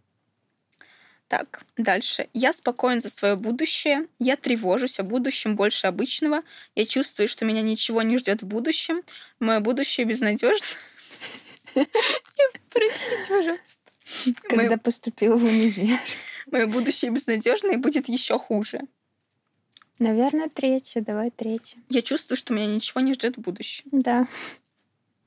Так, 1.28 1.62
дальше. 1.76 2.28
Я 2.32 2.54
спокоен 2.54 3.00
за 3.00 3.10
свое 3.10 3.36
будущее. 3.36 4.06
Я 4.18 4.36
тревожусь 4.36 4.98
о 4.98 5.02
будущем 5.02 5.54
больше 5.54 5.86
обычного. 5.86 6.42
Я 6.74 6.86
чувствую, 6.86 7.28
что 7.28 7.44
меня 7.44 7.60
ничего 7.60 8.00
не 8.02 8.16
ждет 8.16 8.42
в 8.42 8.46
будущем. 8.46 9.02
Мое 9.38 9.60
будущее 9.60 10.06
безнадежно. 10.06 10.66
Простите, 12.70 13.26
пожалуйста. 13.28 14.38
Когда 14.48 14.76
поступил 14.76 15.37
в 15.38 15.44
универ. 15.44 15.98
Мое 16.50 16.66
будущее 16.66 17.11
безнадежное 17.11 17.78
будет 17.78 18.09
еще 18.09 18.38
хуже. 18.38 18.80
Наверное, 19.98 20.48
третье. 20.48 21.02
Давай 21.02 21.30
третье. 21.30 21.78
Я 21.90 22.02
чувствую, 22.02 22.37
что 22.37 22.54
меня 22.54 22.66
ничего 22.66 23.00
не 23.00 23.14
ждет 23.14 23.37
в 23.37 23.40
будущем. 23.40 23.85
Да. 23.92 24.26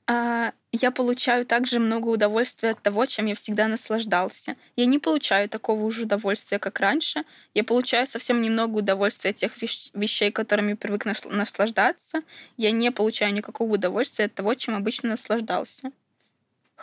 А, 0.05 0.51
я 0.71 0.91
получаю 0.91 1.45
также 1.45 1.79
много 1.79 2.07
удовольствия 2.09 2.71
от 2.71 2.81
того, 2.81 3.05
чем 3.05 3.27
я 3.27 3.35
всегда 3.35 3.67
наслаждался. 3.67 4.55
Я 4.75 4.85
не 4.85 4.99
получаю 4.99 5.47
такого 5.47 5.83
уже 5.83 6.03
удовольствия, 6.03 6.59
как 6.59 6.79
раньше. 6.79 7.23
Я 7.53 7.63
получаю 7.63 8.07
совсем 8.07 8.41
немного 8.41 8.77
удовольствия 8.79 9.29
от 9.29 9.37
тех 9.37 9.53
вещей, 9.61 10.31
которыми 10.31 10.73
привык 10.73 11.05
наслаждаться. 11.05 12.21
Я 12.57 12.71
не 12.71 12.91
получаю 12.91 13.33
никакого 13.33 13.73
удовольствия 13.73 14.25
от 14.25 14.33
того, 14.33 14.55
чем 14.55 14.75
обычно 14.75 15.09
наслаждался. 15.09 15.91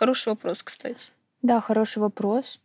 Хороший 0.00 0.30
вопрос, 0.30 0.62
кстати. 0.62 1.10
Да, 1.42 1.60
хороший 1.60 1.98
вопрос. 1.98 2.58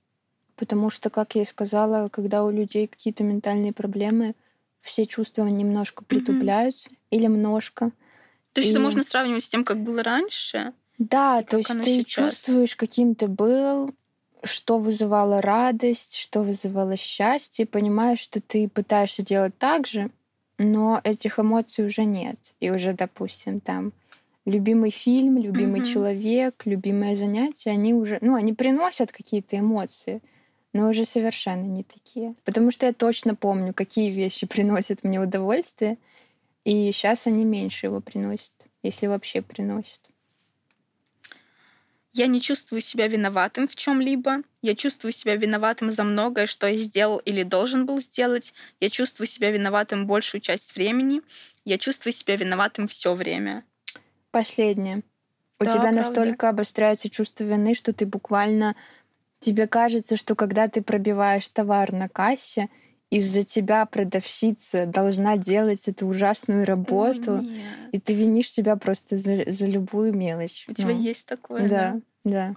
Потому 0.55 0.89
что, 0.89 1.09
как 1.09 1.35
я 1.35 1.41
и 1.41 1.45
сказала, 1.45 2.07
когда 2.07 2.45
у 2.45 2.49
людей 2.49 2.87
какие-то 2.87 3.25
ментальные 3.25 3.73
проблемы, 3.73 4.35
все 4.79 5.05
чувства 5.05 5.45
немножко 5.45 6.05
притупляются 6.05 6.91
mm-hmm. 6.91 6.97
или 7.09 7.23
немножко. 7.23 7.91
То 8.53 8.61
есть 8.61 8.69
и... 8.69 8.71
это 8.71 8.79
можно 8.79 9.03
сравнивать 9.03 9.43
с 9.43 9.49
тем, 9.49 9.65
как 9.65 9.83
было 9.83 10.01
раньше? 10.01 10.71
Да, 10.97 11.43
то 11.43 11.57
есть 11.57 11.77
ты 11.83 11.95
сейчас. 11.95 12.05
чувствуешь, 12.05 12.77
каким 12.77 13.15
ты 13.15 13.27
был, 13.27 13.93
что 14.45 14.77
вызывало 14.77 15.41
радость, 15.41 16.15
что 16.15 16.41
вызывало 16.41 16.95
счастье, 16.95 17.65
понимаешь, 17.65 18.19
что 18.19 18.39
ты 18.39 18.69
пытаешься 18.69 19.23
делать 19.23 19.57
так 19.57 19.87
же, 19.87 20.09
но 20.57 21.01
этих 21.03 21.37
эмоций 21.37 21.85
уже 21.85 22.05
нет. 22.05 22.53
И 22.61 22.71
уже, 22.71 22.93
допустим, 22.93 23.59
там 23.59 23.91
любимый 24.45 24.91
фильм, 24.91 25.37
любимый 25.37 25.81
mm-hmm. 25.81 25.93
человек, 25.93 26.61
любимое 26.65 27.15
занятие, 27.15 27.71
они 27.71 27.93
уже, 27.93 28.19
ну, 28.21 28.35
они 28.35 28.53
приносят 28.53 29.11
какие-то 29.11 29.57
эмоции, 29.57 30.21
но 30.73 30.89
уже 30.89 31.05
совершенно 31.05 31.65
не 31.65 31.83
такие. 31.83 32.35
Потому 32.43 32.71
что 32.71 32.85
я 32.85 32.93
точно 32.93 33.35
помню, 33.35 33.73
какие 33.73 34.11
вещи 34.11 34.45
приносят 34.47 35.03
мне 35.03 35.19
удовольствие, 35.19 35.97
и 36.63 36.91
сейчас 36.91 37.27
они 37.27 37.45
меньше 37.45 37.87
его 37.87 38.01
приносят, 38.01 38.53
если 38.83 39.07
вообще 39.07 39.41
приносят. 39.41 40.01
Я 42.17 42.27
не 42.27 42.39
чувствую 42.39 42.79
себя 42.79 43.07
виноватым 43.09 43.67
в 43.67 43.75
чем-либо. 43.75 44.37
Я 44.61 44.73
чувствую 44.73 45.11
себя 45.11 45.35
виноватым 45.35 45.91
за 45.91 46.05
многое, 46.05 46.45
что 46.45 46.65
я 46.65 46.77
сделал 46.77 47.17
или 47.17 47.43
должен 47.43 47.85
был 47.85 47.99
сделать. 47.99 48.53
Я 48.79 48.89
чувствую 48.89 49.27
себя 49.27 49.51
виноватым 49.51 50.07
большую 50.07 50.39
часть 50.39 50.75
времени. 50.75 51.21
Я 51.65 51.77
чувствую 51.77 52.13
себя 52.13 52.37
виноватым 52.37 52.87
все 52.87 53.15
время. 53.15 53.65
Последнее. 54.35 54.97
У 55.61 55.63
да, 55.63 55.71
тебя 55.71 55.81
правда. 55.83 55.99
настолько 55.99 56.49
обостряется 56.49 57.09
чувство 57.09 57.45
вины, 57.45 57.73
что 57.73 57.93
ты 57.93 58.05
буквально 58.05 58.75
тебе 59.39 59.65
кажется, 59.65 60.17
что 60.17 60.35
когда 60.35 60.67
ты 60.67 60.83
пробиваешь 60.83 61.47
товар 61.47 61.93
на 61.93 62.09
кассе, 62.09 62.67
из-за 63.09 63.43
тебя 63.43 63.85
продавщица 63.85 64.87
должна 64.87 65.37
делать 65.37 65.87
эту 65.87 66.05
ужасную 66.05 66.65
работу, 66.65 67.35
О, 67.35 67.45
и 67.93 67.99
ты 68.01 68.13
винишь 68.13 68.51
себя 68.51 68.75
просто 68.75 69.15
за, 69.15 69.49
за 69.49 69.67
любую 69.67 70.13
мелочь. 70.13 70.65
У 70.67 70.71
ну, 70.71 70.75
тебя 70.75 70.91
есть 70.91 71.25
такое? 71.25 71.69
Да, 71.69 72.01
да. 72.25 72.31
да. 72.49 72.55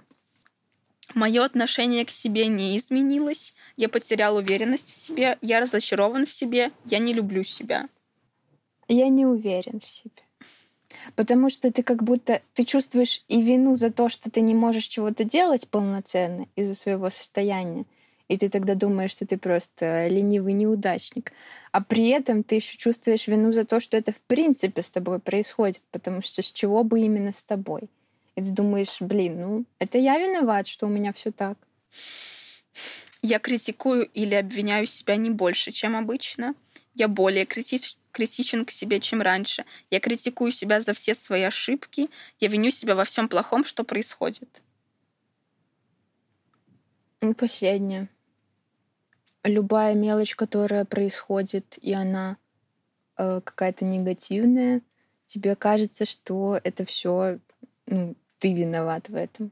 Мое 1.13 1.45
отношение 1.45 2.03
к 2.03 2.09
себе 2.09 2.47
не 2.47 2.77
изменилось. 2.77 3.55
Я 3.77 3.87
потерял 3.87 4.35
уверенность 4.35 4.91
в 4.91 4.95
себе, 4.95 5.37
я 5.41 5.61
разочарован 5.61 6.25
в 6.25 6.33
себе, 6.33 6.73
я 6.83 6.99
не 6.99 7.13
люблю 7.13 7.41
себя. 7.43 7.87
Я 8.89 9.07
не 9.07 9.25
уверен 9.25 9.79
в 9.79 9.87
себе. 9.87 10.23
Потому 11.15 11.49
что 11.49 11.71
ты 11.71 11.83
как 11.83 12.03
будто 12.03 12.41
ты 12.53 12.65
чувствуешь 12.65 13.23
и 13.27 13.41
вину 13.41 13.75
за 13.75 13.91
то, 13.91 14.09
что 14.09 14.31
ты 14.31 14.41
не 14.41 14.53
можешь 14.53 14.85
чего-то 14.85 15.23
делать 15.23 15.67
полноценно 15.67 16.47
из-за 16.55 16.75
своего 16.75 17.09
состояния, 17.09 17.85
И 18.27 18.37
ты 18.37 18.47
тогда 18.49 18.75
думаешь, 18.75 19.11
что 19.11 19.25
ты 19.25 19.37
просто 19.37 20.07
ленивый 20.07 20.53
неудачник. 20.53 21.33
А 21.71 21.81
при 21.81 22.09
этом 22.09 22.43
ты 22.43 22.55
еще 22.55 22.77
чувствуешь 22.77 23.27
вину 23.27 23.51
за 23.53 23.63
то, 23.65 23.79
что 23.79 23.97
это 23.97 24.11
в 24.11 24.21
принципе 24.21 24.83
с 24.83 24.91
тобой 24.91 25.19
происходит, 25.19 25.81
потому 25.91 26.21
что 26.21 26.41
с 26.41 26.51
чего 26.51 26.83
бы 26.83 26.99
именно 26.99 27.33
с 27.33 27.43
тобой? 27.43 27.89
И 28.35 28.41
ты 28.41 28.51
думаешь, 28.51 28.97
блин, 29.01 29.41
ну, 29.41 29.65
это 29.79 29.97
я 29.97 30.17
виноват, 30.19 30.67
что 30.67 30.85
у 30.85 30.89
меня 30.89 31.11
все 31.11 31.31
так. 31.31 31.57
Я 33.21 33.39
критикую 33.39 34.05
или 34.13 34.35
обвиняю 34.35 34.85
себя 34.85 35.17
не 35.17 35.29
больше, 35.29 35.71
чем 35.71 35.95
обычно. 35.95 36.53
Я 36.95 37.07
более 37.07 37.45
критич, 37.45 37.97
критичен 38.11 38.65
к 38.65 38.71
себе, 38.71 38.99
чем 38.99 39.21
раньше. 39.21 39.65
Я 39.89 39.99
критикую 39.99 40.51
себя 40.51 40.81
за 40.81 40.93
все 40.93 41.15
свои 41.15 41.43
ошибки. 41.43 42.09
Я 42.39 42.47
виню 42.47 42.71
себя 42.71 42.95
во 42.95 43.03
всем 43.03 43.27
плохом, 43.29 43.63
что 43.65 43.83
происходит. 43.83 44.61
Последнее. 47.37 48.09
Любая 49.43 49.93
мелочь, 49.93 50.35
которая 50.35 50.85
происходит, 50.85 51.77
и 51.81 51.93
она 51.93 52.37
э, 53.17 53.41
какая-то 53.43 53.85
негативная, 53.85 54.81
тебе 55.25 55.55
кажется, 55.55 56.05
что 56.05 56.59
это 56.63 56.85
все 56.85 57.39
ну, 57.85 58.15
ты 58.39 58.53
виноват 58.53 59.09
в 59.09 59.15
этом. 59.15 59.51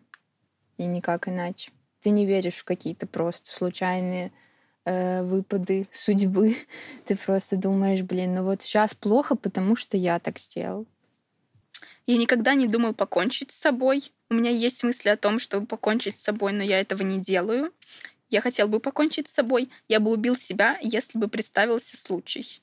И 0.77 0.85
никак 0.85 1.27
иначе. 1.27 1.71
Ты 2.01 2.11
не 2.11 2.25
веришь 2.25 2.57
в 2.57 2.63
какие-то 2.63 3.07
просто 3.07 3.51
случайные 3.51 4.31
э, 4.87 5.23
выпады 5.23 5.87
судьбы. 5.91 6.55
Ты 7.05 7.15
просто 7.15 7.57
думаешь, 7.57 8.01
блин, 8.01 8.35
ну 8.35 8.43
вот 8.43 8.61
сейчас 8.61 8.93
плохо, 8.93 9.35
потому 9.35 9.75
что 9.75 9.97
я 9.97 10.19
так 10.19 10.39
сделал. 10.39 10.85
Я 12.05 12.17
никогда 12.17 12.55
не 12.55 12.67
думал 12.67 12.93
покончить 12.93 13.51
с 13.51 13.59
собой. 13.59 14.11
У 14.29 14.33
меня 14.33 14.49
есть 14.49 14.83
мысли 14.83 15.09
о 15.09 15.17
том, 15.17 15.39
чтобы 15.39 15.67
покончить 15.67 16.17
с 16.17 16.23
собой, 16.23 16.53
но 16.53 16.63
я 16.63 16.79
этого 16.79 17.03
не 17.03 17.19
делаю. 17.19 17.73
Я 18.29 18.41
хотел 18.41 18.67
бы 18.67 18.79
покончить 18.79 19.27
с 19.27 19.33
собой. 19.33 19.69
Я 19.87 19.99
бы 19.99 20.11
убил 20.11 20.37
себя, 20.37 20.77
если 20.81 21.17
бы 21.17 21.27
представился 21.27 21.97
случай. 21.97 22.61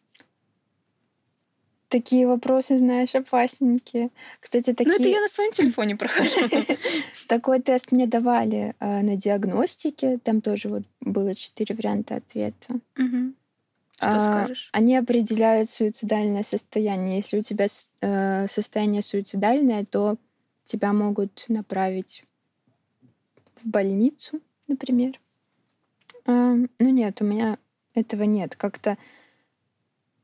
Такие 1.95 2.27
вопросы, 2.27 2.77
знаешь, 2.77 3.15
опасненькие. 3.15 4.11
Кстати, 4.41 4.73
такие... 4.73 4.89
Ну, 4.89 4.97
это 4.97 5.09
я 5.09 5.21
на 5.21 5.29
своем 5.29 5.53
телефоне 5.53 5.95
прохожу. 5.95 6.29
Такой 7.29 7.61
тест 7.61 7.93
мне 7.93 8.09
давали 8.09 8.75
э, 8.81 9.03
на 9.03 9.15
диагностике. 9.15 10.19
Там 10.19 10.41
тоже 10.41 10.69
вот 10.71 10.83
было 11.01 11.37
четыре 11.37 11.77
варианта 11.77 12.17
ответа. 12.17 12.81
Что 12.97 13.33
а, 14.01 14.19
скажешь? 14.19 14.71
Они 14.73 14.97
определяют 14.97 15.71
суицидальное 15.71 16.43
состояние. 16.43 17.19
Если 17.19 17.39
у 17.39 17.43
тебя 17.43 17.69
э, 18.01 18.49
состояние 18.49 19.03
суицидальное, 19.03 19.85
то 19.85 20.17
тебя 20.65 20.93
могут 20.93 21.45
направить 21.47 22.25
в 23.63 23.69
больницу, 23.69 24.41
например. 24.67 25.21
А, 26.27 26.57
ну 26.57 26.89
нет, 26.91 27.23
у 27.23 27.25
меня 27.25 27.57
этого 27.95 28.25
нет. 28.25 28.57
Как-то 28.57 28.99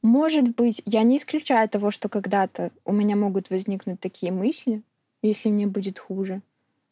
может 0.02 0.54
быть, 0.54 0.82
я 0.86 1.02
не 1.02 1.18
исключаю 1.18 1.68
того, 1.68 1.90
что 1.90 2.08
когда-то 2.08 2.72
у 2.84 2.92
меня 2.92 3.16
могут 3.16 3.50
возникнуть 3.50 4.00
такие 4.00 4.32
мысли, 4.32 4.82
если 5.22 5.50
мне 5.50 5.66
будет 5.66 5.98
хуже. 5.98 6.40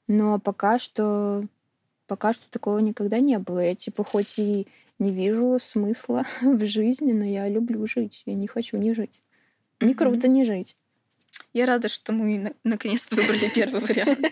Но 0.07 0.39
пока 0.39 0.79
что, 0.79 1.45
пока 2.07 2.33
что 2.33 2.51
такого 2.51 2.79
никогда 2.79 3.21
не 3.21 3.39
было. 3.39 3.61
Я 3.61 3.75
типа 3.75 4.05
хоть 4.05 4.39
и 4.39 4.67
не 4.99 5.11
вижу 5.11 5.59
смысла 5.61 6.25
в 6.43 6.65
жизни, 6.67 7.13
но 7.13 7.25
я 7.25 7.49
люблю 7.49 7.87
жить. 7.87 8.23
Я 8.27 8.35
не 8.35 8.47
хочу 8.47 8.77
не 8.77 8.95
жить. 8.95 9.23
Не 9.81 9.95
круто 9.95 10.29
не 10.29 10.45
жить. 10.45 10.77
Я 11.53 11.67
рада, 11.67 11.89
что 11.89 12.13
мы 12.13 12.55
наконец-то 12.65 13.17
выбрали 13.17 13.51
первый 13.55 13.81
вариант. 13.87 14.27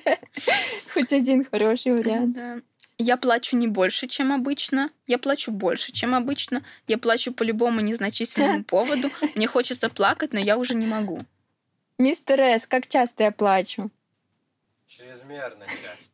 Хоть 0.93 1.13
один 1.13 1.45
хороший 1.45 1.93
вариант. 1.93 2.35
Да. 2.35 2.61
Я 2.99 3.17
плачу 3.17 3.57
не 3.57 3.67
больше, 3.67 4.07
чем 4.07 4.33
обычно. 4.33 4.91
Я 5.07 5.19
плачу 5.19 5.53
больше, 5.53 5.93
чем 5.93 6.15
обычно. 6.15 6.63
Я 6.89 6.97
плачу 6.97 7.33
по 7.33 7.43
любому 7.43 7.81
незначительному 7.81 8.65
поводу. 8.75 9.09
Мне 9.35 9.47
хочется 9.47 9.91
плакать, 9.91 10.33
но 10.33 10.41
я 10.41 10.57
уже 10.57 10.75
не 10.75 10.87
могу. 10.87 11.21
Мистер 11.99 12.41
С, 12.41 12.67
как 12.67 12.87
часто 12.87 13.25
я 13.25 13.33
плачу? 13.33 13.91
Чрезмерно 14.87 15.67
часто. 15.67 16.05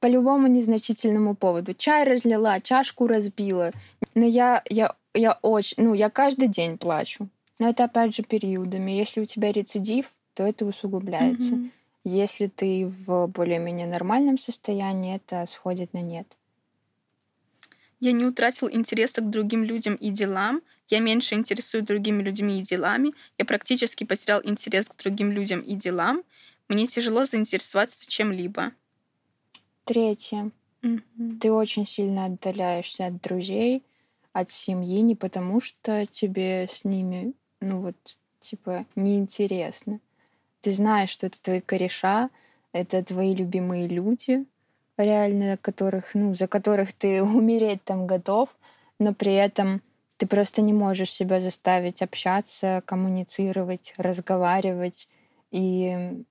По 0.00 0.06
любому 0.06 0.46
незначительному 0.46 1.34
поводу. 1.34 1.74
Чай 1.74 2.04
разлила, 2.04 2.60
чашку 2.60 3.06
разбила. 3.06 3.72
Но 4.14 4.24
я, 4.24 4.62
я, 4.70 4.94
я 5.12 5.38
очень... 5.42 5.74
Ну, 5.78 5.94
я 5.94 6.08
каждый 6.08 6.48
день 6.48 6.78
плачу. 6.78 7.28
Но 7.58 7.68
это 7.68 7.84
опять 7.84 8.14
же 8.14 8.22
периодами. 8.22 8.92
Если 8.92 9.20
у 9.20 9.24
тебя 9.24 9.50
рецидив, 9.52 10.06
то 10.34 10.44
это 10.44 10.64
усугубляется. 10.64 11.54
Mm-hmm. 11.54 11.70
Если 12.08 12.46
ты 12.46 12.86
в 12.86 13.26
более-менее 13.26 13.86
нормальном 13.86 14.38
состоянии, 14.38 15.16
это 15.16 15.44
сходит 15.46 15.92
на 15.92 16.00
нет. 16.00 16.38
Я 18.00 18.12
не 18.12 18.24
утратил 18.24 18.70
интереса 18.70 19.20
к 19.20 19.28
другим 19.28 19.62
людям 19.62 19.94
и 19.94 20.08
делам. 20.08 20.62
Я 20.88 21.00
меньше 21.00 21.34
интересуюсь 21.34 21.84
другими 21.84 22.22
людьми 22.22 22.60
и 22.60 22.62
делами. 22.62 23.12
Я 23.36 23.44
практически 23.44 24.04
потерял 24.04 24.40
интерес 24.42 24.86
к 24.86 24.96
другим 24.96 25.32
людям 25.32 25.60
и 25.60 25.74
делам. 25.74 26.22
Мне 26.68 26.86
тяжело 26.86 27.26
заинтересоваться 27.26 28.10
чем-либо. 28.10 28.72
Третье. 29.84 30.50
Mm-hmm. 30.80 31.38
Ты 31.40 31.52
очень 31.52 31.84
сильно 31.84 32.24
отдаляешься 32.24 33.06
от 33.06 33.20
друзей, 33.20 33.84
от 34.32 34.50
семьи, 34.50 35.02
не 35.02 35.14
потому 35.14 35.60
что 35.60 36.06
тебе 36.06 36.68
с 36.70 36.84
ними, 36.84 37.34
ну 37.60 37.82
вот, 37.82 37.96
типа, 38.40 38.86
неинтересно, 38.94 40.00
ты 40.60 40.72
знаешь, 40.72 41.10
что 41.10 41.26
это 41.26 41.40
твои 41.40 41.60
кореша, 41.60 42.30
это 42.72 43.02
твои 43.02 43.34
любимые 43.34 43.88
люди, 43.88 44.44
реально, 44.96 45.56
которых, 45.56 46.14
ну, 46.14 46.34
за 46.34 46.46
которых 46.46 46.92
ты 46.92 47.22
умереть 47.22 47.84
там 47.84 48.06
готов, 48.06 48.48
но 48.98 49.14
при 49.14 49.34
этом 49.34 49.82
ты 50.16 50.26
просто 50.26 50.62
не 50.62 50.72
можешь 50.72 51.12
себя 51.12 51.40
заставить 51.40 52.02
общаться, 52.02 52.82
коммуницировать, 52.84 53.94
разговаривать. 53.96 55.08
И 55.52 56.24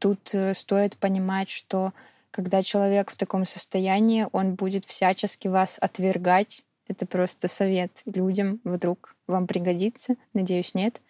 тут 0.00 0.34
э, 0.34 0.54
стоит 0.54 0.96
понимать, 0.96 1.48
что 1.48 1.92
когда 2.32 2.62
человек 2.62 3.12
в 3.12 3.16
таком 3.16 3.46
состоянии, 3.46 4.26
он 4.32 4.56
будет 4.56 4.84
всячески 4.84 5.46
вас 5.48 5.78
отвергать. 5.80 6.64
Это 6.88 7.06
просто 7.06 7.48
совет 7.48 8.02
людям, 8.06 8.60
вдруг 8.64 9.14
вам 9.26 9.46
пригодится, 9.46 10.16
надеюсь, 10.34 10.74
нет. 10.74 11.00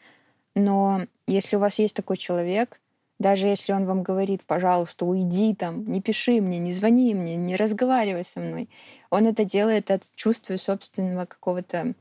Но 0.57 1.03
если 1.27 1.57
у 1.57 1.59
вас 1.61 1.79
есть 1.79 1.95
такой 1.95 2.17
человек, 2.17 2.81
даже 3.19 3.47
если 3.47 3.73
он 3.73 3.85
вам 3.85 4.03
говорит, 4.03 4.43
пожалуйста, 4.43 5.05
уйди 5.05 5.55
там, 5.55 5.85
не 5.87 6.01
пиши 6.01 6.41
мне, 6.41 6.59
не 6.59 6.73
звони 6.73 7.15
мне, 7.15 7.37
не 7.37 7.57
разговаривай 7.57 8.25
со 8.25 8.41
мной, 8.41 8.71
он 9.11 9.27
это 9.27 9.45
делает 9.45 9.91
от 9.91 10.11
чувства 10.15 10.57
собственного 10.57 11.27
какого-то 11.27 11.79
э, 11.89 11.95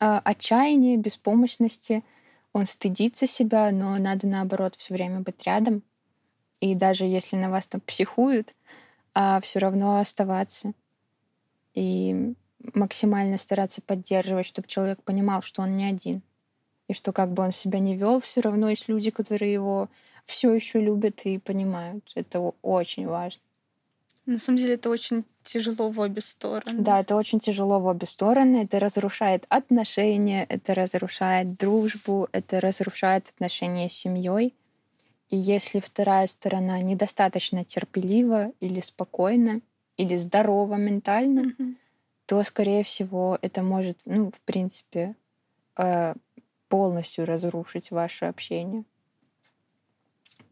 отчаяния, 0.00 0.98
беспомощности. 0.98 2.04
Он 2.52 2.66
стыдится 2.66 3.26
себя, 3.26 3.70
но 3.70 3.96
надо 3.96 4.26
наоборот 4.26 4.76
все 4.76 4.92
время 4.92 5.20
быть 5.20 5.42
рядом. 5.46 5.82
И 6.60 6.74
даже 6.74 7.06
если 7.06 7.36
на 7.36 7.50
вас 7.50 7.66
там 7.68 7.80
психуют, 7.80 8.54
а 9.14 9.40
все 9.40 9.60
равно 9.60 9.98
оставаться. 9.98 10.74
И 11.72 12.34
максимально 12.74 13.38
стараться 13.38 13.80
поддерживать, 13.80 14.44
чтобы 14.44 14.68
человек 14.68 15.02
понимал, 15.02 15.40
что 15.40 15.62
он 15.62 15.78
не 15.78 15.86
один 15.86 16.22
и 16.88 16.94
что 16.94 17.12
как 17.12 17.32
бы 17.32 17.42
он 17.42 17.52
себя 17.52 17.78
не 17.78 17.96
вел, 17.96 18.20
все 18.20 18.40
равно 18.40 18.70
есть 18.70 18.88
люди, 18.88 19.10
которые 19.10 19.52
его 19.52 19.88
все 20.24 20.52
еще 20.52 20.80
любят 20.80 21.20
и 21.24 21.38
понимают. 21.38 22.10
Это 22.14 22.52
очень 22.62 23.06
важно. 23.06 23.40
На 24.26 24.40
самом 24.40 24.58
деле 24.58 24.74
это 24.74 24.90
очень 24.90 25.24
тяжело 25.44 25.88
в 25.88 26.00
обе 26.00 26.20
стороны. 26.20 26.82
Да, 26.82 27.00
это 27.00 27.14
очень 27.14 27.38
тяжело 27.38 27.78
в 27.78 27.86
обе 27.86 28.06
стороны. 28.06 28.64
Это 28.64 28.80
разрушает 28.80 29.46
отношения, 29.48 30.44
это 30.48 30.74
разрушает 30.74 31.56
дружбу, 31.56 32.28
это 32.32 32.60
разрушает 32.60 33.28
отношения 33.28 33.88
с 33.88 33.92
семьей. 33.92 34.52
И 35.28 35.36
если 35.36 35.78
вторая 35.78 36.26
сторона 36.26 36.80
недостаточно 36.80 37.64
терпелива 37.64 38.52
или 38.60 38.80
спокойна, 38.80 39.60
или 39.96 40.16
здорова 40.16 40.74
ментально, 40.74 41.40
mm-hmm. 41.40 41.74
то, 42.26 42.42
скорее 42.42 42.82
всего, 42.82 43.38
это 43.42 43.62
может, 43.62 43.98
ну, 44.04 44.30
в 44.30 44.40
принципе, 44.40 45.14
э, 45.76 46.14
полностью 46.68 47.24
разрушить 47.26 47.90
ваше 47.90 48.26
общение. 48.26 48.84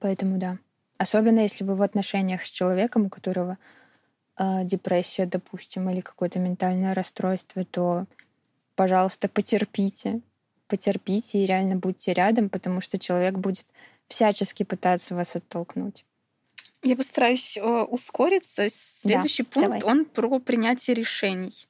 Поэтому 0.00 0.38
да. 0.38 0.58
Особенно 0.98 1.40
если 1.40 1.64
вы 1.64 1.74
в 1.74 1.82
отношениях 1.82 2.44
с 2.44 2.50
человеком, 2.50 3.06
у 3.06 3.08
которого 3.08 3.58
э, 4.38 4.64
депрессия, 4.64 5.26
допустим, 5.26 5.88
или 5.90 6.00
какое-то 6.00 6.38
ментальное 6.38 6.94
расстройство, 6.94 7.64
то, 7.64 8.06
пожалуйста, 8.76 9.28
потерпите. 9.28 10.20
Потерпите 10.68 11.42
и 11.42 11.46
реально 11.46 11.76
будьте 11.76 12.12
рядом, 12.12 12.48
потому 12.48 12.80
что 12.80 12.98
человек 12.98 13.38
будет 13.38 13.66
всячески 14.08 14.62
пытаться 14.62 15.14
вас 15.14 15.36
оттолкнуть. 15.36 16.04
Я 16.82 16.96
постараюсь 16.96 17.56
э, 17.56 17.60
ускориться. 17.62 18.68
Следующий 18.70 19.42
да, 19.42 19.48
пункт, 19.50 19.80
давай. 19.80 19.82
он 19.82 20.04
про 20.04 20.38
принятие 20.38 20.94
решений. 20.94 21.66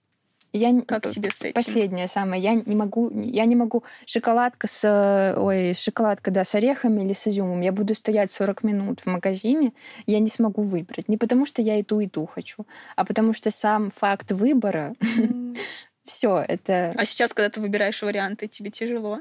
Я 0.56 0.72
Как 0.82 1.10
тебе 1.10 1.30
с 1.30 1.40
этим? 1.42 1.52
Последнее 1.52 2.06
самое. 2.06 2.40
Я 2.40 2.54
не 2.54 2.76
могу, 2.76 3.10
я 3.10 3.44
не 3.44 3.56
могу 3.56 3.82
шоколадка 4.06 4.68
с, 4.68 4.84
э, 4.84 5.34
ой, 5.36 5.74
шоколадка, 5.74 6.30
да, 6.30 6.44
с 6.44 6.54
орехами 6.54 7.02
или 7.02 7.12
с 7.12 7.26
изюмом. 7.26 7.60
Я 7.60 7.72
буду 7.72 7.92
стоять 7.96 8.30
40 8.30 8.62
минут 8.62 9.00
в 9.00 9.06
магазине, 9.06 9.72
я 10.06 10.20
не 10.20 10.28
смогу 10.28 10.62
выбрать. 10.62 11.08
Не 11.08 11.16
потому 11.18 11.44
что 11.44 11.60
я 11.60 11.76
и 11.76 11.82
ту, 11.82 11.98
и 11.98 12.06
ту 12.06 12.26
хочу, 12.26 12.66
а 12.94 13.04
потому 13.04 13.32
что 13.32 13.50
сам 13.50 13.90
факт 13.90 14.30
выбора, 14.30 14.94
все, 16.04 16.44
это, 16.46 16.92
А 16.96 17.04
сейчас, 17.04 17.34
когда 17.34 17.50
ты 17.50 17.60
выбираешь 17.60 18.00
варианты, 18.02 18.46
тебе 18.46 18.70
тяжело? 18.70 19.18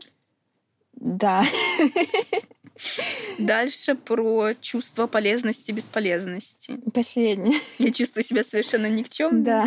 да. 0.93 1.43
Дальше 3.39 3.95
про 3.95 4.53
чувство 4.59 5.07
полезности 5.07 5.71
и 5.71 5.73
бесполезности. 5.73 6.79
Последнее, 6.93 7.59
Я 7.77 7.91
чувствую 7.91 8.23
себя 8.23 8.43
совершенно 8.43 8.87
никчемной. 8.87 9.43
да. 9.43 9.65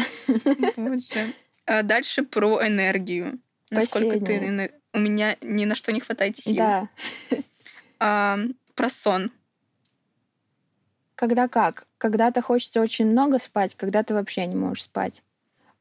Боже. 0.77 1.33
А 1.67 1.83
Дальше 1.83 2.23
про 2.23 2.67
энергию. 2.67 3.39
Насколько 3.71 4.25
ты... 4.25 4.73
У 4.93 4.99
меня 4.99 5.37
ни 5.43 5.67
на 5.67 5.75
что 5.75 5.93
не 5.93 6.01
хватает 6.01 6.39
сил. 6.39 6.57
Да. 6.57 6.89
А, 7.99 8.39
про 8.75 8.89
сон. 8.89 9.31
Когда 11.14 11.49
как? 11.49 11.87
Когда-то 11.97 12.43
хочется 12.43 12.81
очень 12.81 13.07
много 13.07 13.39
спать, 13.39 13.75
когда-то 13.75 14.14
вообще 14.14 14.47
не 14.47 14.55
можешь 14.55 14.85
спать. 14.85 15.23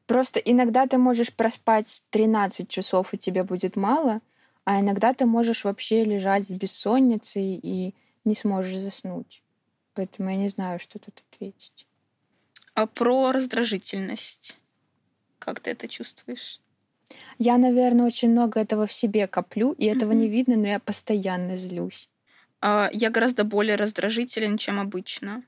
Просто 0.06 0.38
иногда 0.40 0.86
ты 0.86 0.98
можешь 0.98 1.32
проспать 1.32 2.02
13 2.10 2.68
часов, 2.68 3.12
и 3.12 3.18
тебе 3.18 3.42
будет 3.42 3.76
мало, 3.76 4.20
а 4.64 4.80
иногда 4.80 5.12
ты 5.12 5.26
можешь 5.26 5.64
вообще 5.64 6.04
лежать 6.04 6.46
с 6.46 6.54
бессонницей 6.54 7.60
и 7.62 7.94
не 8.24 8.34
сможешь 8.34 8.78
заснуть. 8.78 9.42
Поэтому 9.94 10.30
я 10.30 10.36
не 10.36 10.48
знаю, 10.48 10.78
что 10.78 10.98
тут 10.98 11.22
ответить. 11.30 11.86
А 12.74 12.86
про 12.86 13.32
раздражительность. 13.32 14.56
Как 15.38 15.60
ты 15.60 15.70
это 15.70 15.88
чувствуешь? 15.88 16.60
Я, 17.38 17.58
наверное, 17.58 18.06
очень 18.06 18.30
много 18.30 18.60
этого 18.60 18.86
в 18.86 18.92
себе 18.92 19.26
коплю, 19.26 19.72
и 19.72 19.86
этого 19.86 20.10
Мгм. 20.12 20.20
не 20.20 20.28
видно, 20.28 20.56
но 20.56 20.66
я 20.66 20.78
постоянно 20.80 21.56
злюсь. 21.56 22.08
А, 22.60 22.90
Я 22.92 23.10
гораздо 23.10 23.44
более 23.44 23.76
раздражителен, 23.76 24.58
чем 24.58 24.80
обычно. 24.80 25.42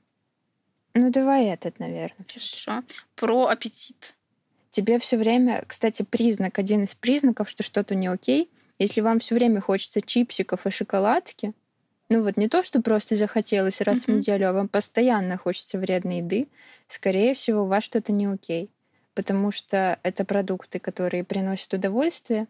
Ну, 0.95 1.09
давай 1.11 1.45
этот, 1.45 1.79
наверное. 1.79 2.25
Хорошо. 2.27 2.83
Про 3.15 3.47
аппетит. 3.47 4.15
Тебе 4.71 4.99
все 4.99 5.17
время, 5.17 5.63
кстати, 5.67 6.03
признак, 6.03 6.59
один 6.59 6.83
из 6.85 6.95
признаков, 6.95 7.49
что 7.49 7.63
что-то 7.63 7.95
не 7.95 8.07
окей, 8.07 8.49
если 8.79 9.01
вам 9.01 9.19
все 9.19 9.35
время 9.35 9.61
хочется 9.61 10.01
чипсиков 10.01 10.65
и 10.67 10.71
шоколадки, 10.71 11.53
ну 12.09 12.23
вот 12.23 12.37
не 12.37 12.49
то, 12.49 12.63
что 12.63 12.81
просто 12.81 13.15
захотелось 13.17 13.81
раз 13.81 14.05
в 14.05 14.07
Мгм. 14.07 14.17
неделю, 14.17 14.49
а 14.49 14.53
вам 14.53 14.67
постоянно 14.69 15.37
хочется 15.37 15.79
вредной 15.79 16.17
еды, 16.19 16.47
скорее 16.87 17.33
всего, 17.35 17.63
у 17.63 17.67
вас 17.67 17.83
что-то 17.83 18.11
не 18.13 18.27
окей. 18.27 18.71
Потому 19.13 19.51
что 19.51 19.99
это 20.03 20.25
продукты, 20.25 20.79
которые 20.79 21.23
приносят 21.23 21.73
удовольствие. 21.73 22.47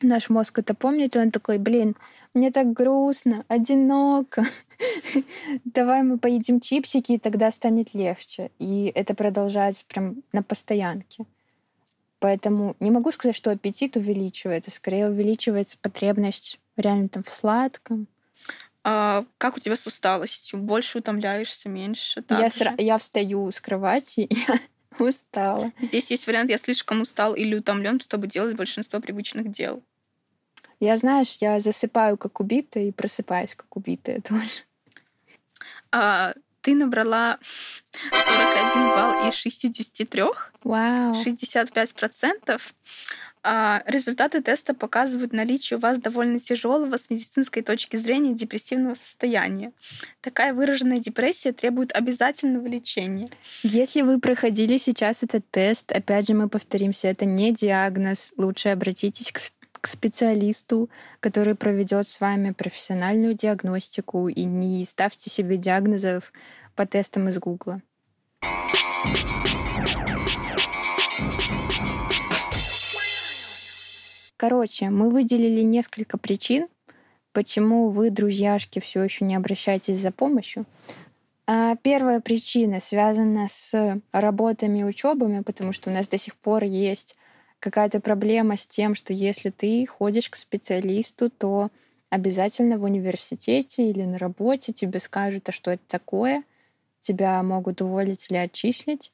Наш 0.00 0.30
мозг 0.30 0.58
это 0.58 0.74
помнит, 0.74 1.14
и 1.14 1.18
он 1.18 1.30
такой, 1.30 1.58
блин, 1.58 1.96
мне 2.34 2.50
так 2.50 2.72
грустно, 2.72 3.44
одиноко. 3.48 4.44
Давай 5.64 6.02
мы 6.02 6.18
поедим 6.18 6.60
чипсики, 6.60 7.12
и 7.12 7.18
тогда 7.18 7.50
станет 7.50 7.94
легче. 7.94 8.50
И 8.58 8.90
это 8.94 9.14
продолжается 9.14 9.84
прям 9.86 10.22
на 10.32 10.42
постоянке. 10.42 11.26
Поэтому 12.18 12.76
не 12.80 12.90
могу 12.90 13.10
сказать, 13.12 13.36
что 13.36 13.50
аппетит 13.50 13.96
увеличивается. 13.96 14.70
Скорее 14.70 15.08
увеличивается 15.08 15.76
потребность 15.80 16.58
реально 16.76 17.08
там 17.08 17.22
в 17.22 17.28
сладком. 17.28 18.06
А 18.84 19.24
как 19.38 19.56
у 19.56 19.60
тебя 19.60 19.76
с 19.76 19.86
усталостью? 19.86 20.58
Больше 20.58 20.98
утомляешься, 20.98 21.68
меньше? 21.68 22.24
Я, 22.28 22.46
сра- 22.48 22.82
я 22.82 22.98
встаю 22.98 23.50
с 23.50 23.60
кровати, 23.60 24.26
я 24.48 24.58
устала. 24.98 25.72
Здесь 25.80 26.10
есть 26.10 26.26
вариант, 26.26 26.50
я 26.50 26.58
слишком 26.58 27.00
устал 27.00 27.34
или 27.34 27.54
утомлен, 27.54 28.00
чтобы 28.00 28.26
делать 28.26 28.56
большинство 28.56 29.00
привычных 29.00 29.50
дел. 29.50 29.82
Я, 30.80 30.96
знаешь, 30.96 31.38
я 31.40 31.60
засыпаю 31.60 32.16
как 32.16 32.40
убитая 32.40 32.84
и 32.84 32.92
просыпаюсь 32.92 33.54
как 33.54 33.76
убитая 33.76 34.20
тоже. 34.28 34.50
А, 35.92 36.34
ты 36.62 36.74
набрала 36.74 37.38
41 37.92 38.88
балл 38.94 39.28
из 39.28 39.34
63, 39.34 40.22
Вау. 40.64 41.14
65%. 41.14 42.38
А, 42.46 42.58
результаты 43.44 44.40
теста 44.40 44.74
показывают 44.74 45.32
наличие 45.32 45.78
у 45.78 45.80
вас 45.80 45.98
довольно 45.98 46.38
тяжелого 46.38 46.96
с 46.96 47.10
медицинской 47.10 47.62
точки 47.62 47.96
зрения 47.96 48.34
депрессивного 48.34 48.94
состояния. 48.94 49.72
Такая 50.20 50.54
выраженная 50.54 50.98
депрессия 50.98 51.52
требует 51.52 51.92
обязательного 51.92 52.66
лечения. 52.66 53.28
Если 53.62 54.02
вы 54.02 54.20
проходили 54.20 54.78
сейчас 54.78 55.22
этот 55.22 55.44
тест, 55.50 55.90
опять 55.90 56.28
же 56.28 56.34
мы 56.34 56.48
повторимся, 56.48 57.08
это 57.08 57.24
не 57.24 57.52
диагноз. 57.52 58.32
Лучше 58.36 58.68
обратитесь 58.68 59.32
к, 59.32 59.40
к 59.80 59.86
специалисту, 59.88 60.88
который 61.18 61.56
проведет 61.56 62.06
с 62.06 62.20
вами 62.20 62.52
профессиональную 62.52 63.34
диагностику 63.34 64.28
и 64.28 64.44
не 64.44 64.84
ставьте 64.84 65.30
себе 65.30 65.56
диагнозов 65.56 66.32
по 66.76 66.86
тестам 66.86 67.28
из 67.28 67.38
Гугла. 67.38 67.82
Короче, 74.42 74.90
мы 74.90 75.08
выделили 75.08 75.60
несколько 75.60 76.18
причин, 76.18 76.66
почему 77.32 77.90
вы, 77.90 78.10
друзьяшки, 78.10 78.80
все 78.80 79.04
еще 79.04 79.24
не 79.24 79.36
обращаетесь 79.36 80.00
за 80.00 80.10
помощью. 80.10 80.66
А, 81.46 81.76
Первая 81.76 82.18
причина 82.18 82.80
связана 82.80 83.46
с 83.48 84.02
работами 84.10 84.80
и 84.80 84.84
учебами, 84.84 85.44
потому 85.44 85.72
что 85.72 85.90
у 85.90 85.92
нас 85.92 86.08
до 86.08 86.18
сих 86.18 86.34
пор 86.34 86.64
есть 86.64 87.14
какая-то 87.60 88.00
проблема 88.00 88.56
с 88.56 88.66
тем, 88.66 88.96
что 88.96 89.12
если 89.12 89.50
ты 89.50 89.86
ходишь 89.86 90.28
к 90.28 90.34
специалисту, 90.34 91.30
то 91.30 91.68
обязательно 92.10 92.78
в 92.78 92.82
университете 92.82 93.88
или 93.88 94.02
на 94.02 94.18
работе 94.18 94.72
тебе 94.72 94.98
скажут, 94.98 95.50
а 95.50 95.52
что 95.52 95.70
это 95.70 95.84
такое, 95.86 96.42
тебя 97.00 97.40
могут 97.44 97.80
уволить 97.80 98.28
или 98.28 98.38
отчислить. 98.38 99.12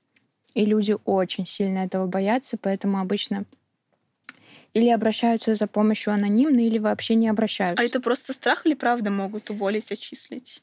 И 0.55 0.65
люди 0.65 0.97
очень 1.05 1.45
сильно 1.45 1.81
этого 1.81 2.07
боятся, 2.07 2.57
поэтому 2.57 2.99
обычно 2.99 3.45
или 4.75 4.89
обращаются 4.89 5.55
за 5.55 5.67
помощью 5.67 6.13
анонимно, 6.13 6.61
или 6.61 6.79
вообще 6.79 7.15
не 7.15 7.29
обращаются. 7.29 7.83
А 7.83 7.85
это 7.85 8.01
просто 8.01 8.33
страх 8.33 8.67
или 8.67 8.75
правда 8.75 9.11
могут 9.11 9.51
уволить, 9.51 9.91
отчислить? 9.93 10.63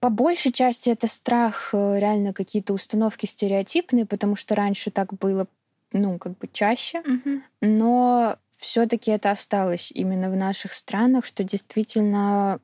По 0.00 0.10
большей 0.10 0.52
части 0.52 0.90
это 0.90 1.06
страх, 1.06 1.70
э, 1.72 1.98
реально 1.98 2.32
какие-то 2.32 2.72
установки 2.72 3.26
стереотипные, 3.26 4.04
потому 4.04 4.36
что 4.36 4.54
раньше 4.54 4.90
так 4.90 5.14
было, 5.14 5.46
ну, 5.92 6.18
как 6.18 6.36
бы 6.38 6.48
чаще, 6.52 7.02
Мгм. 7.04 7.44
но 7.60 8.36
все-таки 8.56 9.10
это 9.10 9.30
осталось 9.30 9.90
именно 9.92 10.30
в 10.30 10.36
наших 10.36 10.72
странах, 10.72 11.24
что 11.24 11.44
действительно 11.44 12.60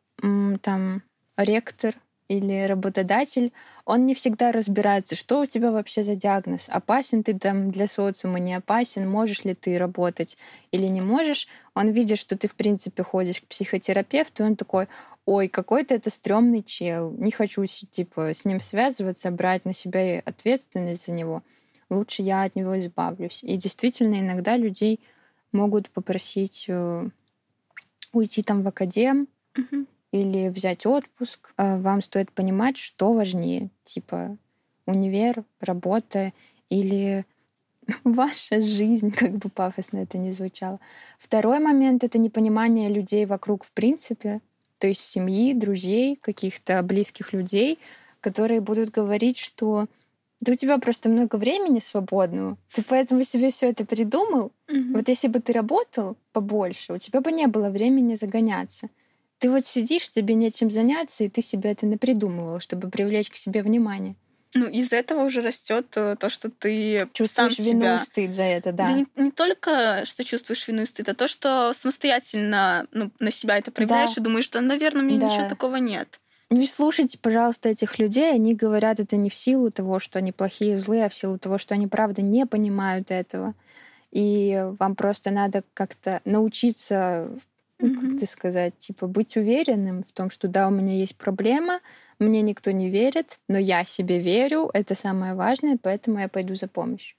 там 0.62 1.02
ректор 1.36 1.94
или 2.28 2.64
работодатель, 2.64 3.52
он 3.84 4.06
не 4.06 4.14
всегда 4.14 4.52
разбирается, 4.52 5.14
что 5.14 5.40
у 5.40 5.46
тебя 5.46 5.70
вообще 5.70 6.02
за 6.02 6.16
диагноз, 6.16 6.68
опасен 6.68 7.22
ты 7.22 7.38
там 7.38 7.70
для 7.70 7.86
социума, 7.86 8.38
не 8.38 8.54
опасен, 8.54 9.08
можешь 9.08 9.44
ли 9.44 9.54
ты 9.54 9.78
работать 9.78 10.36
или 10.72 10.86
не 10.86 11.00
можешь. 11.00 11.46
Он 11.74 11.90
видит, 11.90 12.18
что 12.18 12.36
ты, 12.36 12.48
в 12.48 12.54
принципе, 12.54 13.02
ходишь 13.02 13.40
к 13.40 13.46
психотерапевту, 13.46 14.42
и 14.42 14.46
он 14.46 14.56
такой, 14.56 14.88
ой, 15.24 15.48
какой-то 15.48 15.94
это 15.94 16.10
стрёмный 16.10 16.62
чел, 16.62 17.12
не 17.12 17.30
хочу 17.30 17.64
типа 17.66 18.32
с 18.32 18.44
ним 18.44 18.60
связываться, 18.60 19.30
брать 19.30 19.64
на 19.64 19.74
себя 19.74 20.20
ответственность 20.24 21.06
за 21.06 21.12
него. 21.12 21.42
Лучше 21.90 22.22
я 22.22 22.42
от 22.42 22.56
него 22.56 22.78
избавлюсь. 22.78 23.44
И 23.44 23.56
действительно, 23.56 24.16
иногда 24.16 24.56
людей 24.56 25.00
могут 25.52 25.88
попросить 25.90 26.66
э, 26.68 27.08
уйти 28.12 28.42
там 28.42 28.62
в 28.62 28.68
академ. 28.68 29.28
Или 30.22 30.48
взять 30.48 30.86
отпуск. 30.86 31.52
Э, 31.56 31.80
Вам 31.80 32.02
стоит 32.02 32.30
понимать, 32.32 32.76
что 32.76 33.12
важнее. 33.12 33.70
Типа 33.84 34.36
универ, 34.86 35.44
работа 35.60 36.32
или 36.70 37.24
ваша 38.04 38.62
жизнь, 38.62 39.12
как 39.12 39.32
бы 39.36 39.48
пафосно 39.48 39.98
это 39.98 40.18
ни 40.18 40.30
звучало. 40.30 40.80
Второй 41.18 41.58
момент— 41.58 42.04
это 42.04 42.18
непонимание 42.18 42.88
людей 42.88 43.26
вокруг 43.26 43.64
в 43.64 43.70
принципе, 43.72 44.40
то 44.78 44.86
есть 44.86 45.00
семьи, 45.00 45.54
друзей, 45.54 46.16
каких-то 46.16 46.82
близких 46.82 47.32
людей, 47.32 47.78
которые 48.20 48.60
будут 48.60 48.90
говорить, 48.90 49.38
что 49.38 49.86
да 50.40 50.52
у 50.52 50.54
тебя 50.54 50.78
просто 50.78 51.08
много 51.08 51.36
времени 51.36 51.78
свободного, 51.78 52.58
ты 52.74 52.82
поэтому 52.82 53.24
себе 53.24 53.50
все 53.50 53.70
это 53.70 53.86
придумал. 53.86 54.52
Мгм. 54.68 54.92
Вот 54.94 55.08
если 55.08 55.28
бы 55.28 55.40
ты 55.40 55.52
работал 55.52 56.16
побольше, 56.32 56.92
у 56.92 56.98
тебя 56.98 57.20
бы 57.20 57.32
не 57.32 57.46
было 57.46 57.70
времени 57.70 58.16
загоняться. 58.16 58.88
Ты 59.38 59.50
вот 59.50 59.66
сидишь, 59.66 60.08
тебе 60.08 60.34
нечем 60.34 60.70
заняться, 60.70 61.24
и 61.24 61.28
ты 61.28 61.42
себе 61.42 61.70
это 61.72 61.86
напридумывал, 61.86 62.60
чтобы 62.60 62.88
привлечь 62.88 63.30
к 63.30 63.36
себе 63.36 63.62
внимание. 63.62 64.14
Ну, 64.54 64.66
из 64.66 64.92
этого 64.92 65.24
уже 65.24 65.42
растет 65.42 65.90
то, 65.90 66.28
что 66.30 66.50
ты 66.50 67.06
Чувствуешь 67.12 67.56
сам 67.56 67.64
вину 67.64 67.80
себя... 67.80 67.96
и 67.96 67.98
стыд 67.98 68.32
за 68.32 68.44
это, 68.44 68.72
да. 68.72 68.86
Да 68.86 68.92
не, 68.92 69.06
не 69.16 69.30
только, 69.30 70.02
что 70.06 70.24
чувствуешь 70.24 70.66
вину 70.66 70.82
и 70.82 70.86
стыд, 70.86 71.08
а 71.10 71.14
то, 71.14 71.28
что 71.28 71.72
самостоятельно 71.74 72.86
ну, 72.92 73.10
на 73.18 73.30
себя 73.30 73.58
это 73.58 73.70
проявляешь 73.70 74.14
Да. 74.14 74.20
и 74.20 74.24
думаешь, 74.24 74.44
что, 74.46 74.60
наверное, 74.62 75.02
у 75.02 75.04
меня 75.04 75.20
Да. 75.20 75.26
ничего 75.26 75.48
такого 75.48 75.76
нет. 75.76 76.20
Не 76.48 76.66
слушайте, 76.66 77.18
пожалуйста, 77.18 77.68
этих 77.68 77.98
людей. 77.98 78.32
Они 78.32 78.54
говорят 78.54 79.00
это 79.00 79.16
не 79.16 79.28
в 79.28 79.34
силу 79.34 79.70
того, 79.70 79.98
что 79.98 80.20
они 80.20 80.32
плохие, 80.32 80.78
злые, 80.78 81.06
а 81.06 81.08
в 81.08 81.14
силу 81.14 81.38
того, 81.38 81.58
что 81.58 81.74
они 81.74 81.86
правда 81.88 82.22
не 82.22 82.46
понимают 82.46 83.10
этого. 83.10 83.52
И 84.12 84.64
вам 84.78 84.94
просто 84.94 85.30
надо 85.32 85.64
как-то 85.74 86.20
научиться, 86.24 87.28
ну, 87.78 88.00
как 88.00 88.18
ты 88.18 88.26
сказать, 88.26 88.76
типа 88.78 89.06
быть 89.06 89.36
уверенным 89.36 90.02
в 90.02 90.12
том, 90.12 90.30
что 90.30 90.48
да, 90.48 90.68
у 90.68 90.70
меня 90.70 90.94
есть 90.94 91.16
проблема, 91.16 91.80
мне 92.18 92.40
никто 92.42 92.70
не 92.70 92.88
верит, 92.88 93.38
но 93.48 93.58
я 93.58 93.84
себе 93.84 94.18
верю, 94.18 94.70
это 94.72 94.94
самое 94.94 95.34
важное, 95.34 95.78
поэтому 95.80 96.18
я 96.18 96.28
пойду 96.28 96.54
за 96.54 96.68
помощью. 96.68 97.16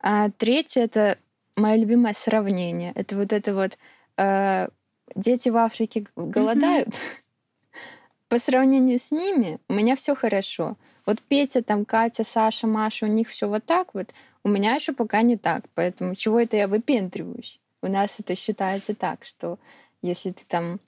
А 0.00 0.30
третье 0.30 0.82
это 0.82 1.18
мое 1.56 1.76
любимое 1.76 2.14
сравнение. 2.14 2.92
Это 2.94 3.16
вот 3.16 3.32
это 3.32 3.54
вот 3.54 3.78
э, 4.16 4.68
дети 5.14 5.48
в 5.48 5.56
Африке 5.56 6.06
голодают. 6.16 6.88
По 8.28 8.38
сравнению 8.38 8.98
с 8.98 9.10
ними 9.10 9.58
у 9.68 9.74
меня 9.74 9.96
все 9.96 10.14
хорошо. 10.14 10.76
Вот 11.06 11.22
Петя, 11.22 11.62
там 11.62 11.84
Катя, 11.84 12.24
Саша, 12.24 12.66
Маша, 12.66 13.06
у 13.06 13.08
них 13.08 13.28
все 13.28 13.48
вот 13.48 13.64
так 13.64 13.94
вот. 13.94 14.12
У 14.44 14.48
меня 14.48 14.74
еще 14.74 14.92
пока 14.92 15.22
не 15.22 15.36
так. 15.36 15.64
Поэтому 15.74 16.14
чего 16.14 16.38
это 16.40 16.56
я 16.56 16.68
выпендриваюсь? 16.68 17.60
У 17.82 17.88
нас 17.88 18.18
это 18.20 18.34
считается 18.34 18.94
так, 18.94 19.24
что 19.24 19.58
если 20.02 20.32
ты 20.32 20.42
там 20.46 20.80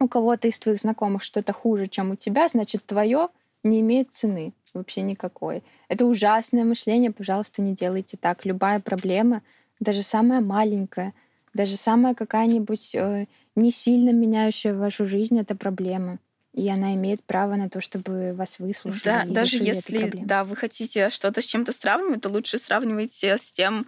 у 0.00 0.08
кого-то 0.08 0.48
из 0.48 0.58
твоих 0.58 0.80
знакомых 0.80 1.22
что-то 1.22 1.52
хуже, 1.52 1.86
чем 1.86 2.12
у 2.12 2.16
тебя, 2.16 2.48
значит, 2.48 2.84
твое 2.86 3.28
не 3.62 3.80
имеет 3.80 4.12
цены 4.12 4.52
вообще 4.74 5.00
никакой. 5.02 5.62
Это 5.88 6.06
ужасное 6.06 6.64
мышление, 6.64 7.10
пожалуйста, 7.10 7.62
не 7.62 7.74
делайте 7.74 8.16
так. 8.16 8.44
Любая 8.44 8.80
проблема, 8.80 9.42
даже 9.80 10.02
самая 10.02 10.40
маленькая, 10.40 11.14
даже 11.54 11.76
самая 11.76 12.14
какая-нибудь 12.14 12.94
э, 12.94 13.26
не 13.56 13.70
сильно 13.70 14.10
меняющая 14.10 14.74
вашу 14.74 15.06
жизнь, 15.06 15.38
это 15.38 15.56
проблема. 15.56 16.18
И 16.54 16.68
она 16.68 16.94
имеет 16.94 17.22
право 17.22 17.54
на 17.56 17.68
то, 17.68 17.80
чтобы 17.80 18.32
вас 18.34 18.58
выслушали. 18.58 19.04
Да, 19.04 19.24
даже 19.26 19.58
если, 19.58 20.10
да, 20.24 20.44
вы 20.44 20.56
хотите 20.56 21.10
что-то 21.10 21.40
с 21.40 21.44
чем-то 21.44 21.72
сравнивать, 21.72 22.22
то 22.22 22.28
лучше 22.28 22.58
сравнивайте 22.58 23.38
с 23.38 23.50
тем, 23.50 23.86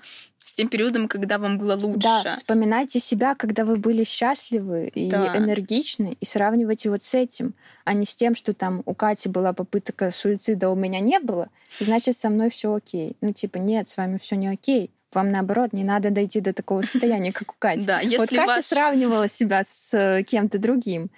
с 0.50 0.54
тем 0.54 0.68
периодом, 0.68 1.06
когда 1.06 1.38
вам 1.38 1.58
было 1.58 1.76
лучше. 1.76 2.00
Да, 2.00 2.32
вспоминайте 2.32 2.98
себя, 2.98 3.34
когда 3.36 3.64
вы 3.64 3.76
были 3.76 4.02
счастливы 4.04 4.88
и 4.88 5.08
Да. 5.08 5.36
энергичны, 5.36 6.16
и 6.20 6.26
сравнивайте 6.26 6.90
вот 6.90 7.04
с 7.04 7.14
этим, 7.14 7.54
а 7.84 7.92
не 7.94 8.04
с 8.04 8.14
тем, 8.14 8.34
что 8.34 8.52
там 8.52 8.82
у 8.84 8.94
Кати 8.94 9.28
была 9.28 9.52
попытка 9.52 10.10
суицида, 10.10 10.66
а 10.66 10.70
у 10.70 10.74
меня 10.74 10.98
не 11.00 11.20
было, 11.20 11.48
значит, 11.78 12.16
со 12.16 12.28
мной 12.30 12.50
все 12.50 12.74
окей. 12.74 13.16
Ну, 13.20 13.32
типа, 13.32 13.58
нет, 13.58 13.88
с 13.88 13.96
вами 13.96 14.18
все 14.18 14.34
не 14.36 14.48
окей. 14.48 14.90
Вам 15.12 15.30
наоборот, 15.30 15.72
не 15.72 15.84
надо 15.84 16.10
дойти 16.10 16.40
до 16.40 16.52
такого 16.52 16.82
состояния, 16.82 17.32
как 17.32 17.52
у 17.52 17.54
Кати. 17.58 17.84
Да, 17.86 18.00
Вот 18.18 18.28
Катя 18.30 18.46
ваш- 18.46 18.64
сравнивала 18.64 19.28
себя 19.28 19.62
с 19.64 19.94
э, 19.96 20.22
кем-то 20.24 20.58
другим. 20.58 21.10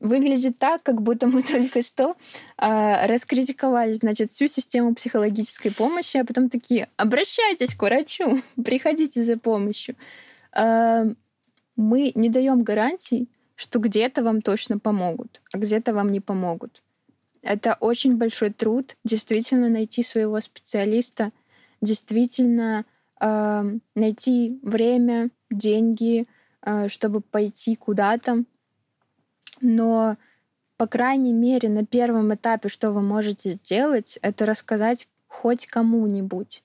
Выглядит 0.00 0.58
так, 0.58 0.82
как 0.82 1.02
будто 1.02 1.26
мы 1.26 1.42
только 1.54 1.82
что 1.82 2.16
а, 2.56 3.06
раскритиковали, 3.06 3.92
значит, 3.92 4.30
всю 4.30 4.48
систему 4.48 4.94
психологической 4.94 5.72
помощи, 5.72 6.16
а 6.16 6.24
потом 6.24 6.48
такие, 6.48 6.88
обращайтесь 6.96 7.74
к 7.74 7.82
врачу, 7.82 8.40
приходите 8.64 9.22
за 9.22 9.38
помощью. 9.38 9.94
А, 10.52 11.04
мы 11.76 12.12
не 12.14 12.28
даем 12.28 12.62
гарантий, 12.62 13.28
что 13.56 13.78
где-то 13.78 14.24
вам 14.24 14.40
точно 14.40 14.78
помогут, 14.78 15.42
а 15.52 15.58
где-то 15.58 15.92
вам 15.92 16.10
не 16.10 16.20
помогут. 16.20 16.82
Это 17.42 17.76
очень 17.80 18.16
большой 18.16 18.50
труд 18.50 18.96
действительно 19.04 19.68
найти 19.68 20.02
своего 20.02 20.40
специалиста, 20.40 21.32
действительно 21.80 22.84
э, 23.20 23.78
найти 23.94 24.58
время, 24.62 25.30
деньги, 25.50 26.26
э, 26.62 26.88
чтобы 26.88 27.20
пойти 27.20 27.76
куда-то. 27.76 28.44
Но, 29.60 30.16
по 30.76 30.86
крайней 30.86 31.32
мере, 31.32 31.68
на 31.68 31.84
первом 31.84 32.34
этапе, 32.34 32.68
что 32.68 32.92
вы 32.92 33.02
можете 33.02 33.50
сделать, 33.52 34.18
это 34.22 34.46
рассказать 34.46 35.08
хоть 35.26 35.66
кому-нибудь. 35.66 36.62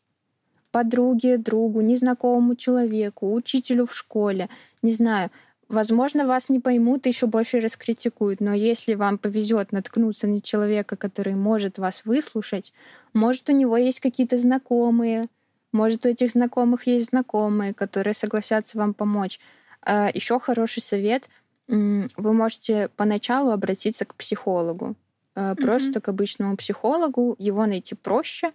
Подруге, 0.72 1.38
другу, 1.38 1.82
незнакомому 1.82 2.56
человеку, 2.56 3.34
учителю 3.34 3.86
в 3.86 3.96
школе, 3.96 4.50
не 4.82 4.91
знаю. 4.91 5.32
Возможно, 5.68 6.28
вас 6.28 6.50
не 6.50 6.60
поймут 6.60 7.06
и 7.06 7.10
еще 7.10 7.26
больше 7.28 7.60
раскритикуют, 7.60 8.39
но 8.39 8.54
если 8.54 8.93
вам 8.93 9.18
повезет 9.18 9.72
наткнуться 9.72 10.28
на 10.28 10.39
человека, 10.39 10.96
который 10.96 11.34
может 11.36 11.80
вас 11.80 12.04
выслушать, 12.06 12.72
может, 13.14 13.50
у 13.50 13.52
него 13.52 13.76
есть 13.78 14.00
какие-то 14.00 14.38
знакомые, 14.38 15.28
может, 15.72 16.06
у 16.06 16.10
этих 16.10 16.32
знакомых 16.32 16.88
есть 16.88 17.10
знакомые, 17.10 17.74
которые 17.74 18.14
согласятся 18.14 18.78
вам 18.78 18.93
помочь. 18.93 19.39
Еще 19.86 20.39
хороший 20.39 20.84
совет 20.84 21.30
вы 21.68 22.34
можете 22.34 22.89
поначалу 22.95 23.51
обратиться 23.51 24.05
к 24.05 24.16
психологу. 24.16 24.95
Э, 25.36 25.55
Просто 25.55 25.99
к 26.01 26.07
обычному 26.09 26.55
психологу. 26.57 27.36
Его 27.39 27.66
найти 27.66 27.95
проще, 27.95 28.51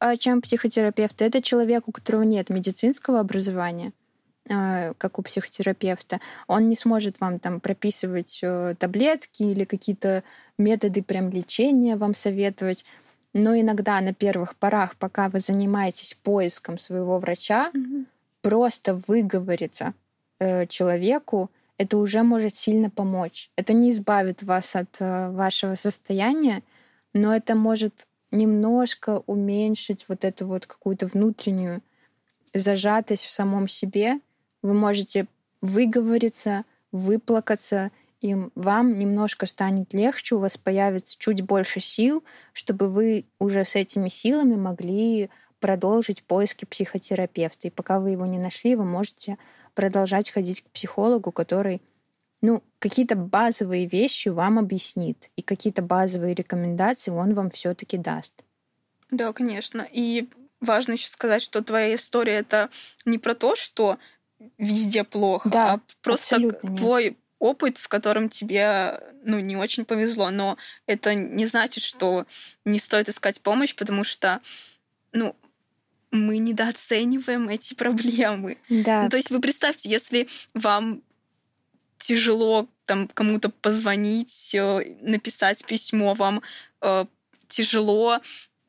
э, 0.00 0.16
чем 0.16 0.40
психотерапевта. 0.42 1.24
Это 1.24 1.42
человек, 1.42 1.88
у 1.88 1.92
которого 1.92 2.22
нет 2.22 2.50
медицинского 2.50 3.20
образования 3.20 3.92
э, 4.48 4.94
как 4.98 5.18
у 5.18 5.22
психотерапевта, 5.22 6.20
он 6.46 6.68
не 6.68 6.76
сможет 6.76 7.20
вам 7.20 7.38
там 7.40 7.60
прописывать 7.60 8.40
таблетки 8.78 9.42
или 9.42 9.64
какие-то 9.64 10.22
методы 10.56 11.02
прям 11.02 11.30
лечения 11.30 11.96
вам 11.96 12.14
советовать. 12.14 12.84
Но 13.34 13.54
иногда 13.54 14.00
на 14.00 14.14
первых 14.14 14.54
порах, 14.54 14.94
пока 14.96 15.28
вы 15.28 15.40
занимаетесь 15.40 16.14
поиском 16.14 16.78
своего 16.78 17.18
врача, 17.18 17.70
Мгм. 17.74 18.06
просто 18.40 18.94
выговориться 19.08 19.92
э, 20.38 20.66
человеку, 20.68 21.50
это 21.78 21.98
уже 21.98 22.22
может 22.22 22.54
сильно 22.54 22.90
помочь. 22.90 23.50
Это 23.56 23.72
не 23.72 23.90
избавит 23.90 24.42
вас 24.42 24.76
от 24.76 25.00
э, 25.00 25.30
вашего 25.30 25.74
состояния, 25.74 26.62
но 27.12 27.34
это 27.34 27.54
может 27.54 28.06
немножко 28.30 29.22
уменьшить 29.26 30.06
вот 30.08 30.24
эту 30.24 30.46
вот 30.46 30.66
какую-то 30.66 31.06
внутреннюю 31.06 31.82
зажатость 32.54 33.26
в 33.26 33.30
самом 33.30 33.68
себе. 33.68 34.20
Вы 34.62 34.74
можете 34.74 35.26
выговориться, 35.60 36.64
выплакаться, 36.92 37.90
и 38.20 38.34
вам 38.54 38.98
немножко 38.98 39.46
станет 39.46 39.92
легче, 39.92 40.34
у 40.34 40.38
вас 40.38 40.56
появится 40.56 41.16
чуть 41.18 41.42
больше 41.42 41.80
сил, 41.80 42.24
чтобы 42.52 42.88
вы 42.88 43.26
уже 43.38 43.64
с 43.64 43.76
этими 43.76 44.08
силами 44.08 44.56
могли 44.56 45.30
продолжить 45.60 46.22
поиски 46.22 46.64
психотерапевта. 46.64 47.68
И 47.68 47.70
пока 47.70 48.00
вы 48.00 48.10
его 48.10 48.26
не 48.26 48.38
нашли, 48.38 48.76
вы 48.76 48.84
можете 48.84 49.38
продолжать 49.74 50.30
ходить 50.30 50.62
к 50.62 50.70
психологу, 50.70 51.32
который 51.32 51.82
ну, 52.42 52.62
какие-то 52.78 53.16
базовые 53.16 53.86
вещи 53.86 54.28
вам 54.28 54.58
объяснит, 54.58 55.30
и 55.36 55.42
какие-то 55.42 55.82
базовые 55.82 56.34
рекомендации 56.34 57.10
он 57.10 57.34
вам 57.34 57.50
все-таки 57.50 57.96
даст. 57.96 58.44
Да, 59.10 59.32
конечно. 59.32 59.86
И 59.90 60.28
важно 60.60 60.92
еще 60.92 61.08
сказать, 61.08 61.42
что 61.42 61.62
твоя 61.62 61.94
история 61.94 62.34
это 62.34 62.70
не 63.04 63.18
про 63.18 63.34
то, 63.34 63.56
что 63.56 63.98
везде 64.58 65.04
плохо, 65.04 65.48
Да, 65.48 65.72
а 65.74 65.80
просто 66.02 66.36
абсолютно 66.36 66.68
нет. 66.68 66.78
твой 66.78 67.16
опыт, 67.38 67.78
в 67.78 67.88
котором 67.88 68.28
тебе 68.28 69.00
ну, 69.22 69.38
не 69.40 69.56
очень 69.56 69.84
повезло. 69.84 70.30
Но 70.30 70.56
это 70.86 71.14
не 71.14 71.46
значит, 71.46 71.82
что 71.82 72.26
не 72.64 72.78
стоит 72.78 73.08
искать 73.08 73.40
помощь, 73.40 73.74
потому 73.74 74.04
что 74.04 74.40
ну, 75.12 75.34
мы 76.24 76.38
недооцениваем 76.38 77.48
эти 77.48 77.74
проблемы. 77.74 78.58
Да, 78.68 79.04
Ну, 79.04 79.10
то 79.10 79.16
есть 79.16 79.30
вы 79.30 79.40
представьте, 79.40 79.88
если 79.90 80.28
вам 80.54 81.02
тяжело 81.98 82.68
там 82.84 83.08
кому-то 83.08 83.50
позвонить, 83.50 84.54
э, 84.54 84.96
написать 85.00 85.64
письмо, 85.64 86.14
вам 86.14 86.42
э, 86.82 87.04
тяжело, 87.48 88.20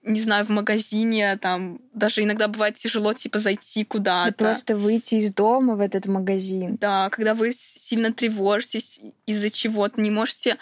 не 0.04 0.20
знаю, 0.20 0.46
в 0.46 0.50
магазине, 0.50 1.38
там 1.38 1.80
даже 1.94 2.24
иногда 2.24 2.48
бывает 2.48 2.76
тяжело 2.76 3.14
типа 3.14 3.40
зайти 3.40 3.82
и 3.82 3.86
куда-то. 3.86 4.34
просто 4.34 4.76
выйти 4.76 5.16
из 5.16 5.34
дома 5.34 5.76
в 5.76 5.82
этот 5.82 6.08
магазин. 6.08 6.78
Да, 6.78 7.10
когда 7.10 7.36
вы 7.36 7.54
сильно 7.54 8.12
тревожитесь 8.12 9.02
из-за 9.26 9.50
чего-то, 9.50 10.02
не 10.02 10.12
можете 10.12 10.58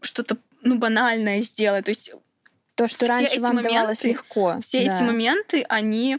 что-то 0.00 0.38
ну 0.62 0.76
банальное 0.78 1.42
сделать, 1.42 1.84
то 1.84 1.90
есть 1.90 2.12
То, 2.78 2.86
что 2.88 3.04
Все 3.04 3.08
раньше 3.08 3.32
эти 3.32 3.40
вам 3.40 3.60
давалось 3.60 4.02
моменты- 4.04 4.08
легко. 4.08 4.58
все 4.62 4.84
да. 4.86 4.94
эти 4.96 5.02
моменты, 5.02 5.62
они 5.68 6.18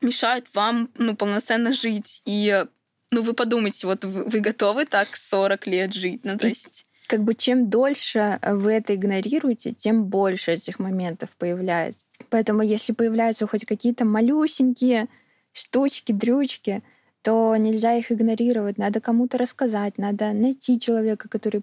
мешают 0.00 0.52
вам, 0.52 0.90
ну, 0.96 1.14
полноценно 1.14 1.72
жить. 1.72 2.22
И, 2.24 2.64
ну, 3.12 3.22
вы 3.22 3.34
подумайте, 3.34 3.86
вот 3.86 4.04
вы, 4.04 4.24
вы 4.24 4.40
готовы 4.40 4.84
так 4.84 5.16
40 5.16 5.66
лет 5.68 5.94
жить? 5.94 6.20
Ну, 6.24 6.36
то 6.36 6.46
И- 6.46 6.50
есть... 6.50 6.86
Как 7.06 7.22
бы 7.24 7.34
чем 7.34 7.70
дольше 7.70 8.38
вы 8.46 8.72
это 8.72 8.94
игнорируете, 8.94 9.72
тем 9.72 10.04
больше 10.04 10.52
этих 10.52 10.78
моментов 10.78 11.30
появляется. 11.38 12.04
Поэтому 12.30 12.62
если 12.62 12.92
появляются 12.92 13.46
хоть 13.48 13.64
какие-то 13.64 14.04
малюсенькие 14.04 15.08
штучки, 15.52 16.12
дрючки, 16.12 16.82
то 17.22 17.54
нельзя 17.56 17.94
их 17.94 18.10
игнорировать. 18.12 18.78
Надо 18.78 19.00
кому-то 19.00 19.38
рассказать, 19.38 19.98
надо 19.98 20.32
найти 20.32 20.78
человека, 20.80 21.28
который 21.28 21.62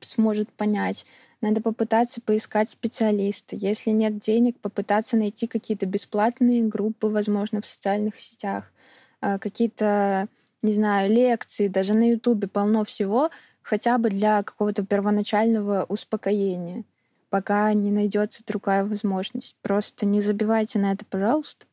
сможет 0.00 0.50
понять. 0.52 1.06
Надо 1.40 1.60
попытаться 1.60 2.20
поискать 2.20 2.70
специалиста. 2.70 3.56
Если 3.56 3.90
нет 3.90 4.18
денег, 4.18 4.58
попытаться 4.60 5.16
найти 5.16 5.46
какие-то 5.46 5.86
бесплатные 5.86 6.64
группы, 6.64 7.06
возможно, 7.06 7.60
в 7.60 7.66
социальных 7.66 8.18
сетях, 8.18 8.72
а, 9.20 9.38
какие-то 9.38 10.28
не 10.62 10.72
знаю, 10.72 11.10
лекции, 11.10 11.68
даже 11.68 11.94
на 11.94 12.10
Ютубе 12.10 12.48
полно 12.48 12.84
всего, 12.84 13.30
хотя 13.62 13.98
бы 13.98 14.10
для 14.10 14.42
какого-то 14.42 14.84
первоначального 14.84 15.84
успокоения, 15.88 16.84
пока 17.30 17.72
не 17.74 17.90
найдется 17.90 18.42
другая 18.46 18.84
возможность. 18.84 19.56
Просто 19.62 20.06
не 20.06 20.20
забивайте 20.20 20.78
на 20.78 20.92
это, 20.92 21.04
пожалуйста. 21.04 21.66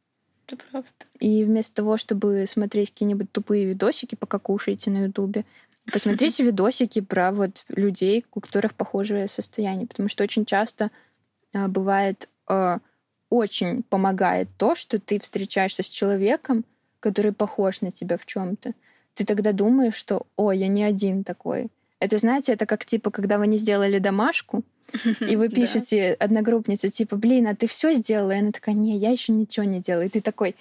Это 0.48 0.58
правда. 0.70 0.90
И 1.20 1.44
вместо 1.44 1.78
того, 1.78 1.98
чтобы 1.98 2.46
смотреть 2.48 2.92
какие-нибудь 2.92 3.32
тупые 3.32 3.66
видосики, 3.66 4.14
пока 4.14 4.38
кушаете 4.38 4.92
на 4.92 5.06
Ютубе, 5.06 5.46
посмотрите 5.92 6.44
видосики 6.44 7.02
про 7.02 7.32
вот 7.32 7.66
людей, 7.70 8.26
у 8.34 8.42
которых 8.42 8.74
похожее 8.74 9.28
состояние. 9.28 9.88
Потому 9.88 10.10
что 10.10 10.24
очень 10.24 10.46
часто 10.46 10.92
а, 11.54 11.68
бывает 11.68 12.30
а, 12.48 12.80
очень 13.30 13.84
помогает 13.84 14.50
то, 14.58 14.76
что 14.76 15.00
ты 15.00 15.20
встречаешься 15.20 15.84
с 15.84 15.90
человеком, 15.90 16.66
который 17.00 17.32
похож 17.32 17.82
на 17.82 17.92
тебя 17.92 18.18
в 18.18 18.26
чем-то. 18.26 18.74
Ты 19.14 19.26
тогда 19.26 19.52
думаешь, 19.52 19.96
что, 19.96 20.26
о, 20.36 20.52
я 20.52 20.68
не 20.68 20.84
один 20.84 21.24
такой. 21.24 21.70
Это, 22.00 22.18
знаете, 22.18 22.54
это 22.54 22.66
как 22.66 22.86
типа, 22.86 23.12
когда 23.12 23.38
вы 23.38 23.48
не 23.48 23.58
сделали 23.58 24.00
домашку, 24.00 24.64
и 25.22 25.36
вы 25.36 25.50
пишете 25.50 26.14
одногруппнице, 26.14 26.90
типа, 26.90 27.16
блин, 27.16 27.48
а 27.48 27.56
ты 27.56 27.68
все 27.68 27.94
сделала? 27.94 28.32
И 28.32 28.40
она 28.40 28.52
такая, 28.52 28.76
не, 28.76 28.98
я 28.98 29.12
еще 29.12 29.32
ничего 29.32 29.66
не 29.66 29.80
делаю. 29.80 30.08
И 30.08 30.10
ты 30.10 30.22
такой, 30.22 30.56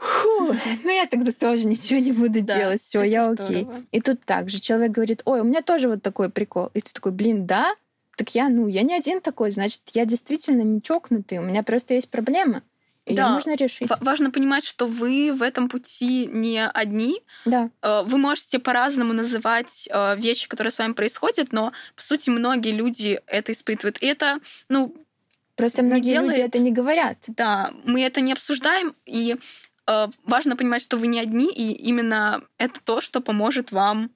Фу, 0.00 0.56
ну 0.82 0.90
я 0.90 1.06
тогда 1.06 1.30
тоже 1.30 1.66
ничего 1.66 2.00
не 2.00 2.12
буду 2.12 2.42
да, 2.42 2.56
делать, 2.56 2.80
все, 2.80 3.02
я 3.02 3.28
окей. 3.28 3.68
И 3.92 4.00
тут 4.00 4.24
также 4.24 4.58
человек 4.58 4.92
говорит, 4.92 5.22
ой, 5.26 5.40
у 5.40 5.44
меня 5.44 5.60
тоже 5.60 5.88
вот 5.88 6.02
такой 6.02 6.30
прикол. 6.30 6.70
И 6.72 6.80
ты 6.80 6.92
такой, 6.92 7.12
блин, 7.12 7.46
да? 7.46 7.74
Так 8.16 8.34
я, 8.34 8.48
ну, 8.48 8.66
я 8.66 8.82
не 8.82 8.94
один 8.94 9.20
такой, 9.20 9.50
значит, 9.50 9.82
я 9.92 10.04
действительно 10.06 10.62
не 10.62 10.80
чокнутый, 10.80 11.38
у 11.38 11.42
меня 11.42 11.62
просто 11.62 11.94
есть 11.94 12.10
проблема. 12.10 12.62
И 13.06 13.14
да, 13.14 13.26
ее 13.26 13.34
нужно 13.34 13.54
решить. 13.56 13.88
Важно 14.00 14.30
понимать, 14.30 14.64
что 14.64 14.86
вы 14.86 15.32
в 15.32 15.42
этом 15.42 15.68
пути 15.68 16.26
не 16.26 16.66
одни. 16.66 17.22
Да. 17.44 17.70
Э, 17.82 18.02
вы 18.04 18.18
можете 18.18 18.58
по-разному 18.58 19.12
называть 19.12 19.88
э, 19.90 20.16
вещи, 20.16 20.48
которые 20.48 20.70
с 20.70 20.78
вами 20.78 20.92
происходят, 20.92 21.52
но 21.52 21.72
по 21.96 22.02
сути 22.02 22.30
многие 22.30 22.72
люди 22.72 23.20
это 23.26 23.52
испытывают. 23.52 23.98
И 24.02 24.06
это, 24.06 24.38
ну, 24.68 24.94
просто 25.56 25.82
многие 25.82 26.10
делает... 26.10 26.36
люди 26.36 26.46
это 26.46 26.58
не 26.58 26.72
говорят. 26.72 27.24
Да, 27.28 27.72
мы 27.84 28.02
это 28.02 28.20
не 28.20 28.32
обсуждаем, 28.32 28.94
и 29.06 29.36
важно 30.24 30.56
понимать, 30.56 30.82
что 30.82 30.96
вы 30.96 31.06
не 31.06 31.20
одни, 31.20 31.52
и 31.52 31.72
именно 31.72 32.42
это 32.58 32.80
то, 32.82 33.00
что 33.00 33.20
поможет 33.20 33.72
вам 33.72 34.10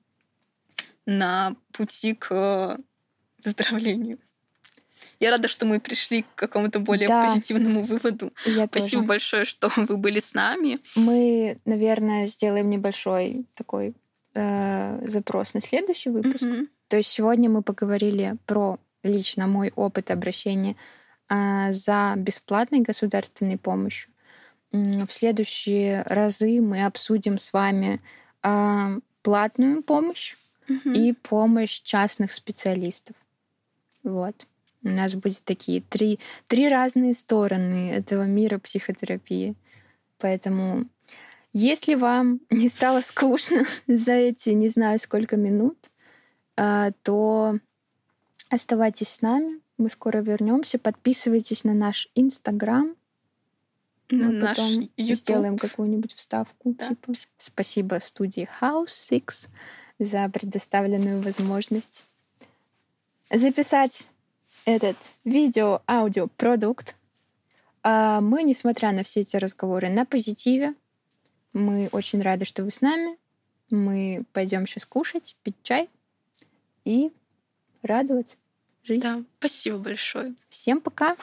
на 1.07 1.57
пути 1.73 2.15
к 2.15 2.79
выздоровлению. 3.45 4.19
Я 5.21 5.31
рада, 5.31 5.49
что 5.49 5.65
мы 5.67 5.81
пришли 5.81 6.23
к 6.23 6.35
какому-то 6.35 6.81
более 6.81 7.09
да. 7.09 7.23
позитивному 7.23 7.83
выводу. 7.83 8.33
Я 8.47 8.67
Спасибо 8.67 9.03
тоже. 9.03 9.07
большое, 9.07 9.45
что 9.45 9.71
вы 9.77 9.97
были 9.97 10.21
с 10.21 10.35
нами. 10.35 10.79
Мы, 10.97 11.59
наверное, 11.65 12.27
сделаем 12.27 12.69
небольшой 12.71 13.47
такой 13.55 13.95
э, 14.35 15.09
запрос 15.09 15.55
на 15.55 15.61
следующий 15.61 16.11
выпуск. 16.11 16.43
Mm-hmm. 16.43 16.69
То 16.89 16.97
есть 16.97 17.11
сегодня 17.11 17.49
мы 17.49 17.63
поговорили 17.63 18.37
про 18.47 18.79
лично 19.03 19.47
мой 19.47 19.73
опыт 19.77 20.11
обращения 20.11 20.77
э, 21.29 21.73
за 21.73 22.15
бесплатной 22.17 22.81
государственной 22.81 23.57
помощью. 23.57 24.11
В 24.75 25.07
следующие 25.09 26.03
разы 26.03 26.61
мы 26.61 26.85
обсудим 26.85 27.39
с 27.39 27.53
вами 27.53 28.01
э, 28.43 29.01
платную 29.23 29.85
помощь 29.85 30.35
mm-hmm. 30.69 30.95
и 30.95 31.13
помощь 31.13 31.81
частных 31.83 32.33
специалистов. 32.33 33.15
Вот. 34.03 34.49
У 34.83 34.89
нас 34.89 35.15
будет 35.15 35.45
такие 35.45 35.81
три, 35.81 36.19
три 36.49 36.69
разные 36.69 37.15
стороны 37.15 37.93
этого 37.93 38.25
мира 38.25 38.59
психотерапии. 38.59 39.55
Поэтому, 40.19 40.87
если 41.53 41.95
вам 41.95 42.41
не 42.51 42.69
стало 42.69 43.01
скучно 43.01 43.67
за 43.87 44.13
эти 44.13 44.51
не 44.51 44.71
знаю 44.71 44.99
сколько 44.99 45.37
минут, 45.37 45.93
а, 46.57 46.91
то 47.05 47.61
оставайтесь 48.51 49.11
с 49.11 49.23
нами. 49.23 49.61
Мы 49.79 49.89
скоро 49.89 50.19
вернемся. 50.19 50.81
Подписывайтесь 50.81 51.63
на 51.63 51.75
наш 51.75 52.09
Инстаграм. 52.17 52.97
На 54.11 54.27
Мы 54.27 54.33
наш 54.33 54.57
потом 54.57 54.91
YouTube. 54.97 55.19
сделаем 55.19 55.59
какую-нибудь 55.59 56.15
вставку. 56.15 56.75
Да. 56.75 56.89
Типа. 56.89 57.13
Спасибо 57.39 58.01
студии 58.03 58.49
House 58.61 58.87
Six 58.87 59.49
за 59.99 60.29
предоставленную 60.29 61.23
возможность 61.23 62.05
записать 63.31 64.09
этот 64.65 64.97
видео-аудио-продукт. 65.25 66.97
А 67.83 68.21
мы, 68.21 68.43
несмотря 68.43 68.93
на 68.93 69.05
все 69.05 69.21
эти 69.21 69.37
разговоры, 69.37 69.91
на 69.91 70.05
позитиве. 70.07 70.75
Мы 71.53 71.89
очень 71.93 72.23
рады, 72.23 72.45
что 72.45 72.65
вы 72.65 72.71
с 72.71 72.81
нами. 72.81 73.17
Мы 73.71 74.25
пойдем 74.33 74.67
сейчас 74.67 74.87
кушать, 74.87 75.37
пить 75.43 75.57
чай 75.63 75.89
и 76.85 77.13
радоваться 77.83 78.37
жизни. 78.83 79.03
Да, 79.03 79.23
спасибо 79.39 79.79
большое. 79.79 80.35
Всем 80.49 80.81
пока. 80.81 81.17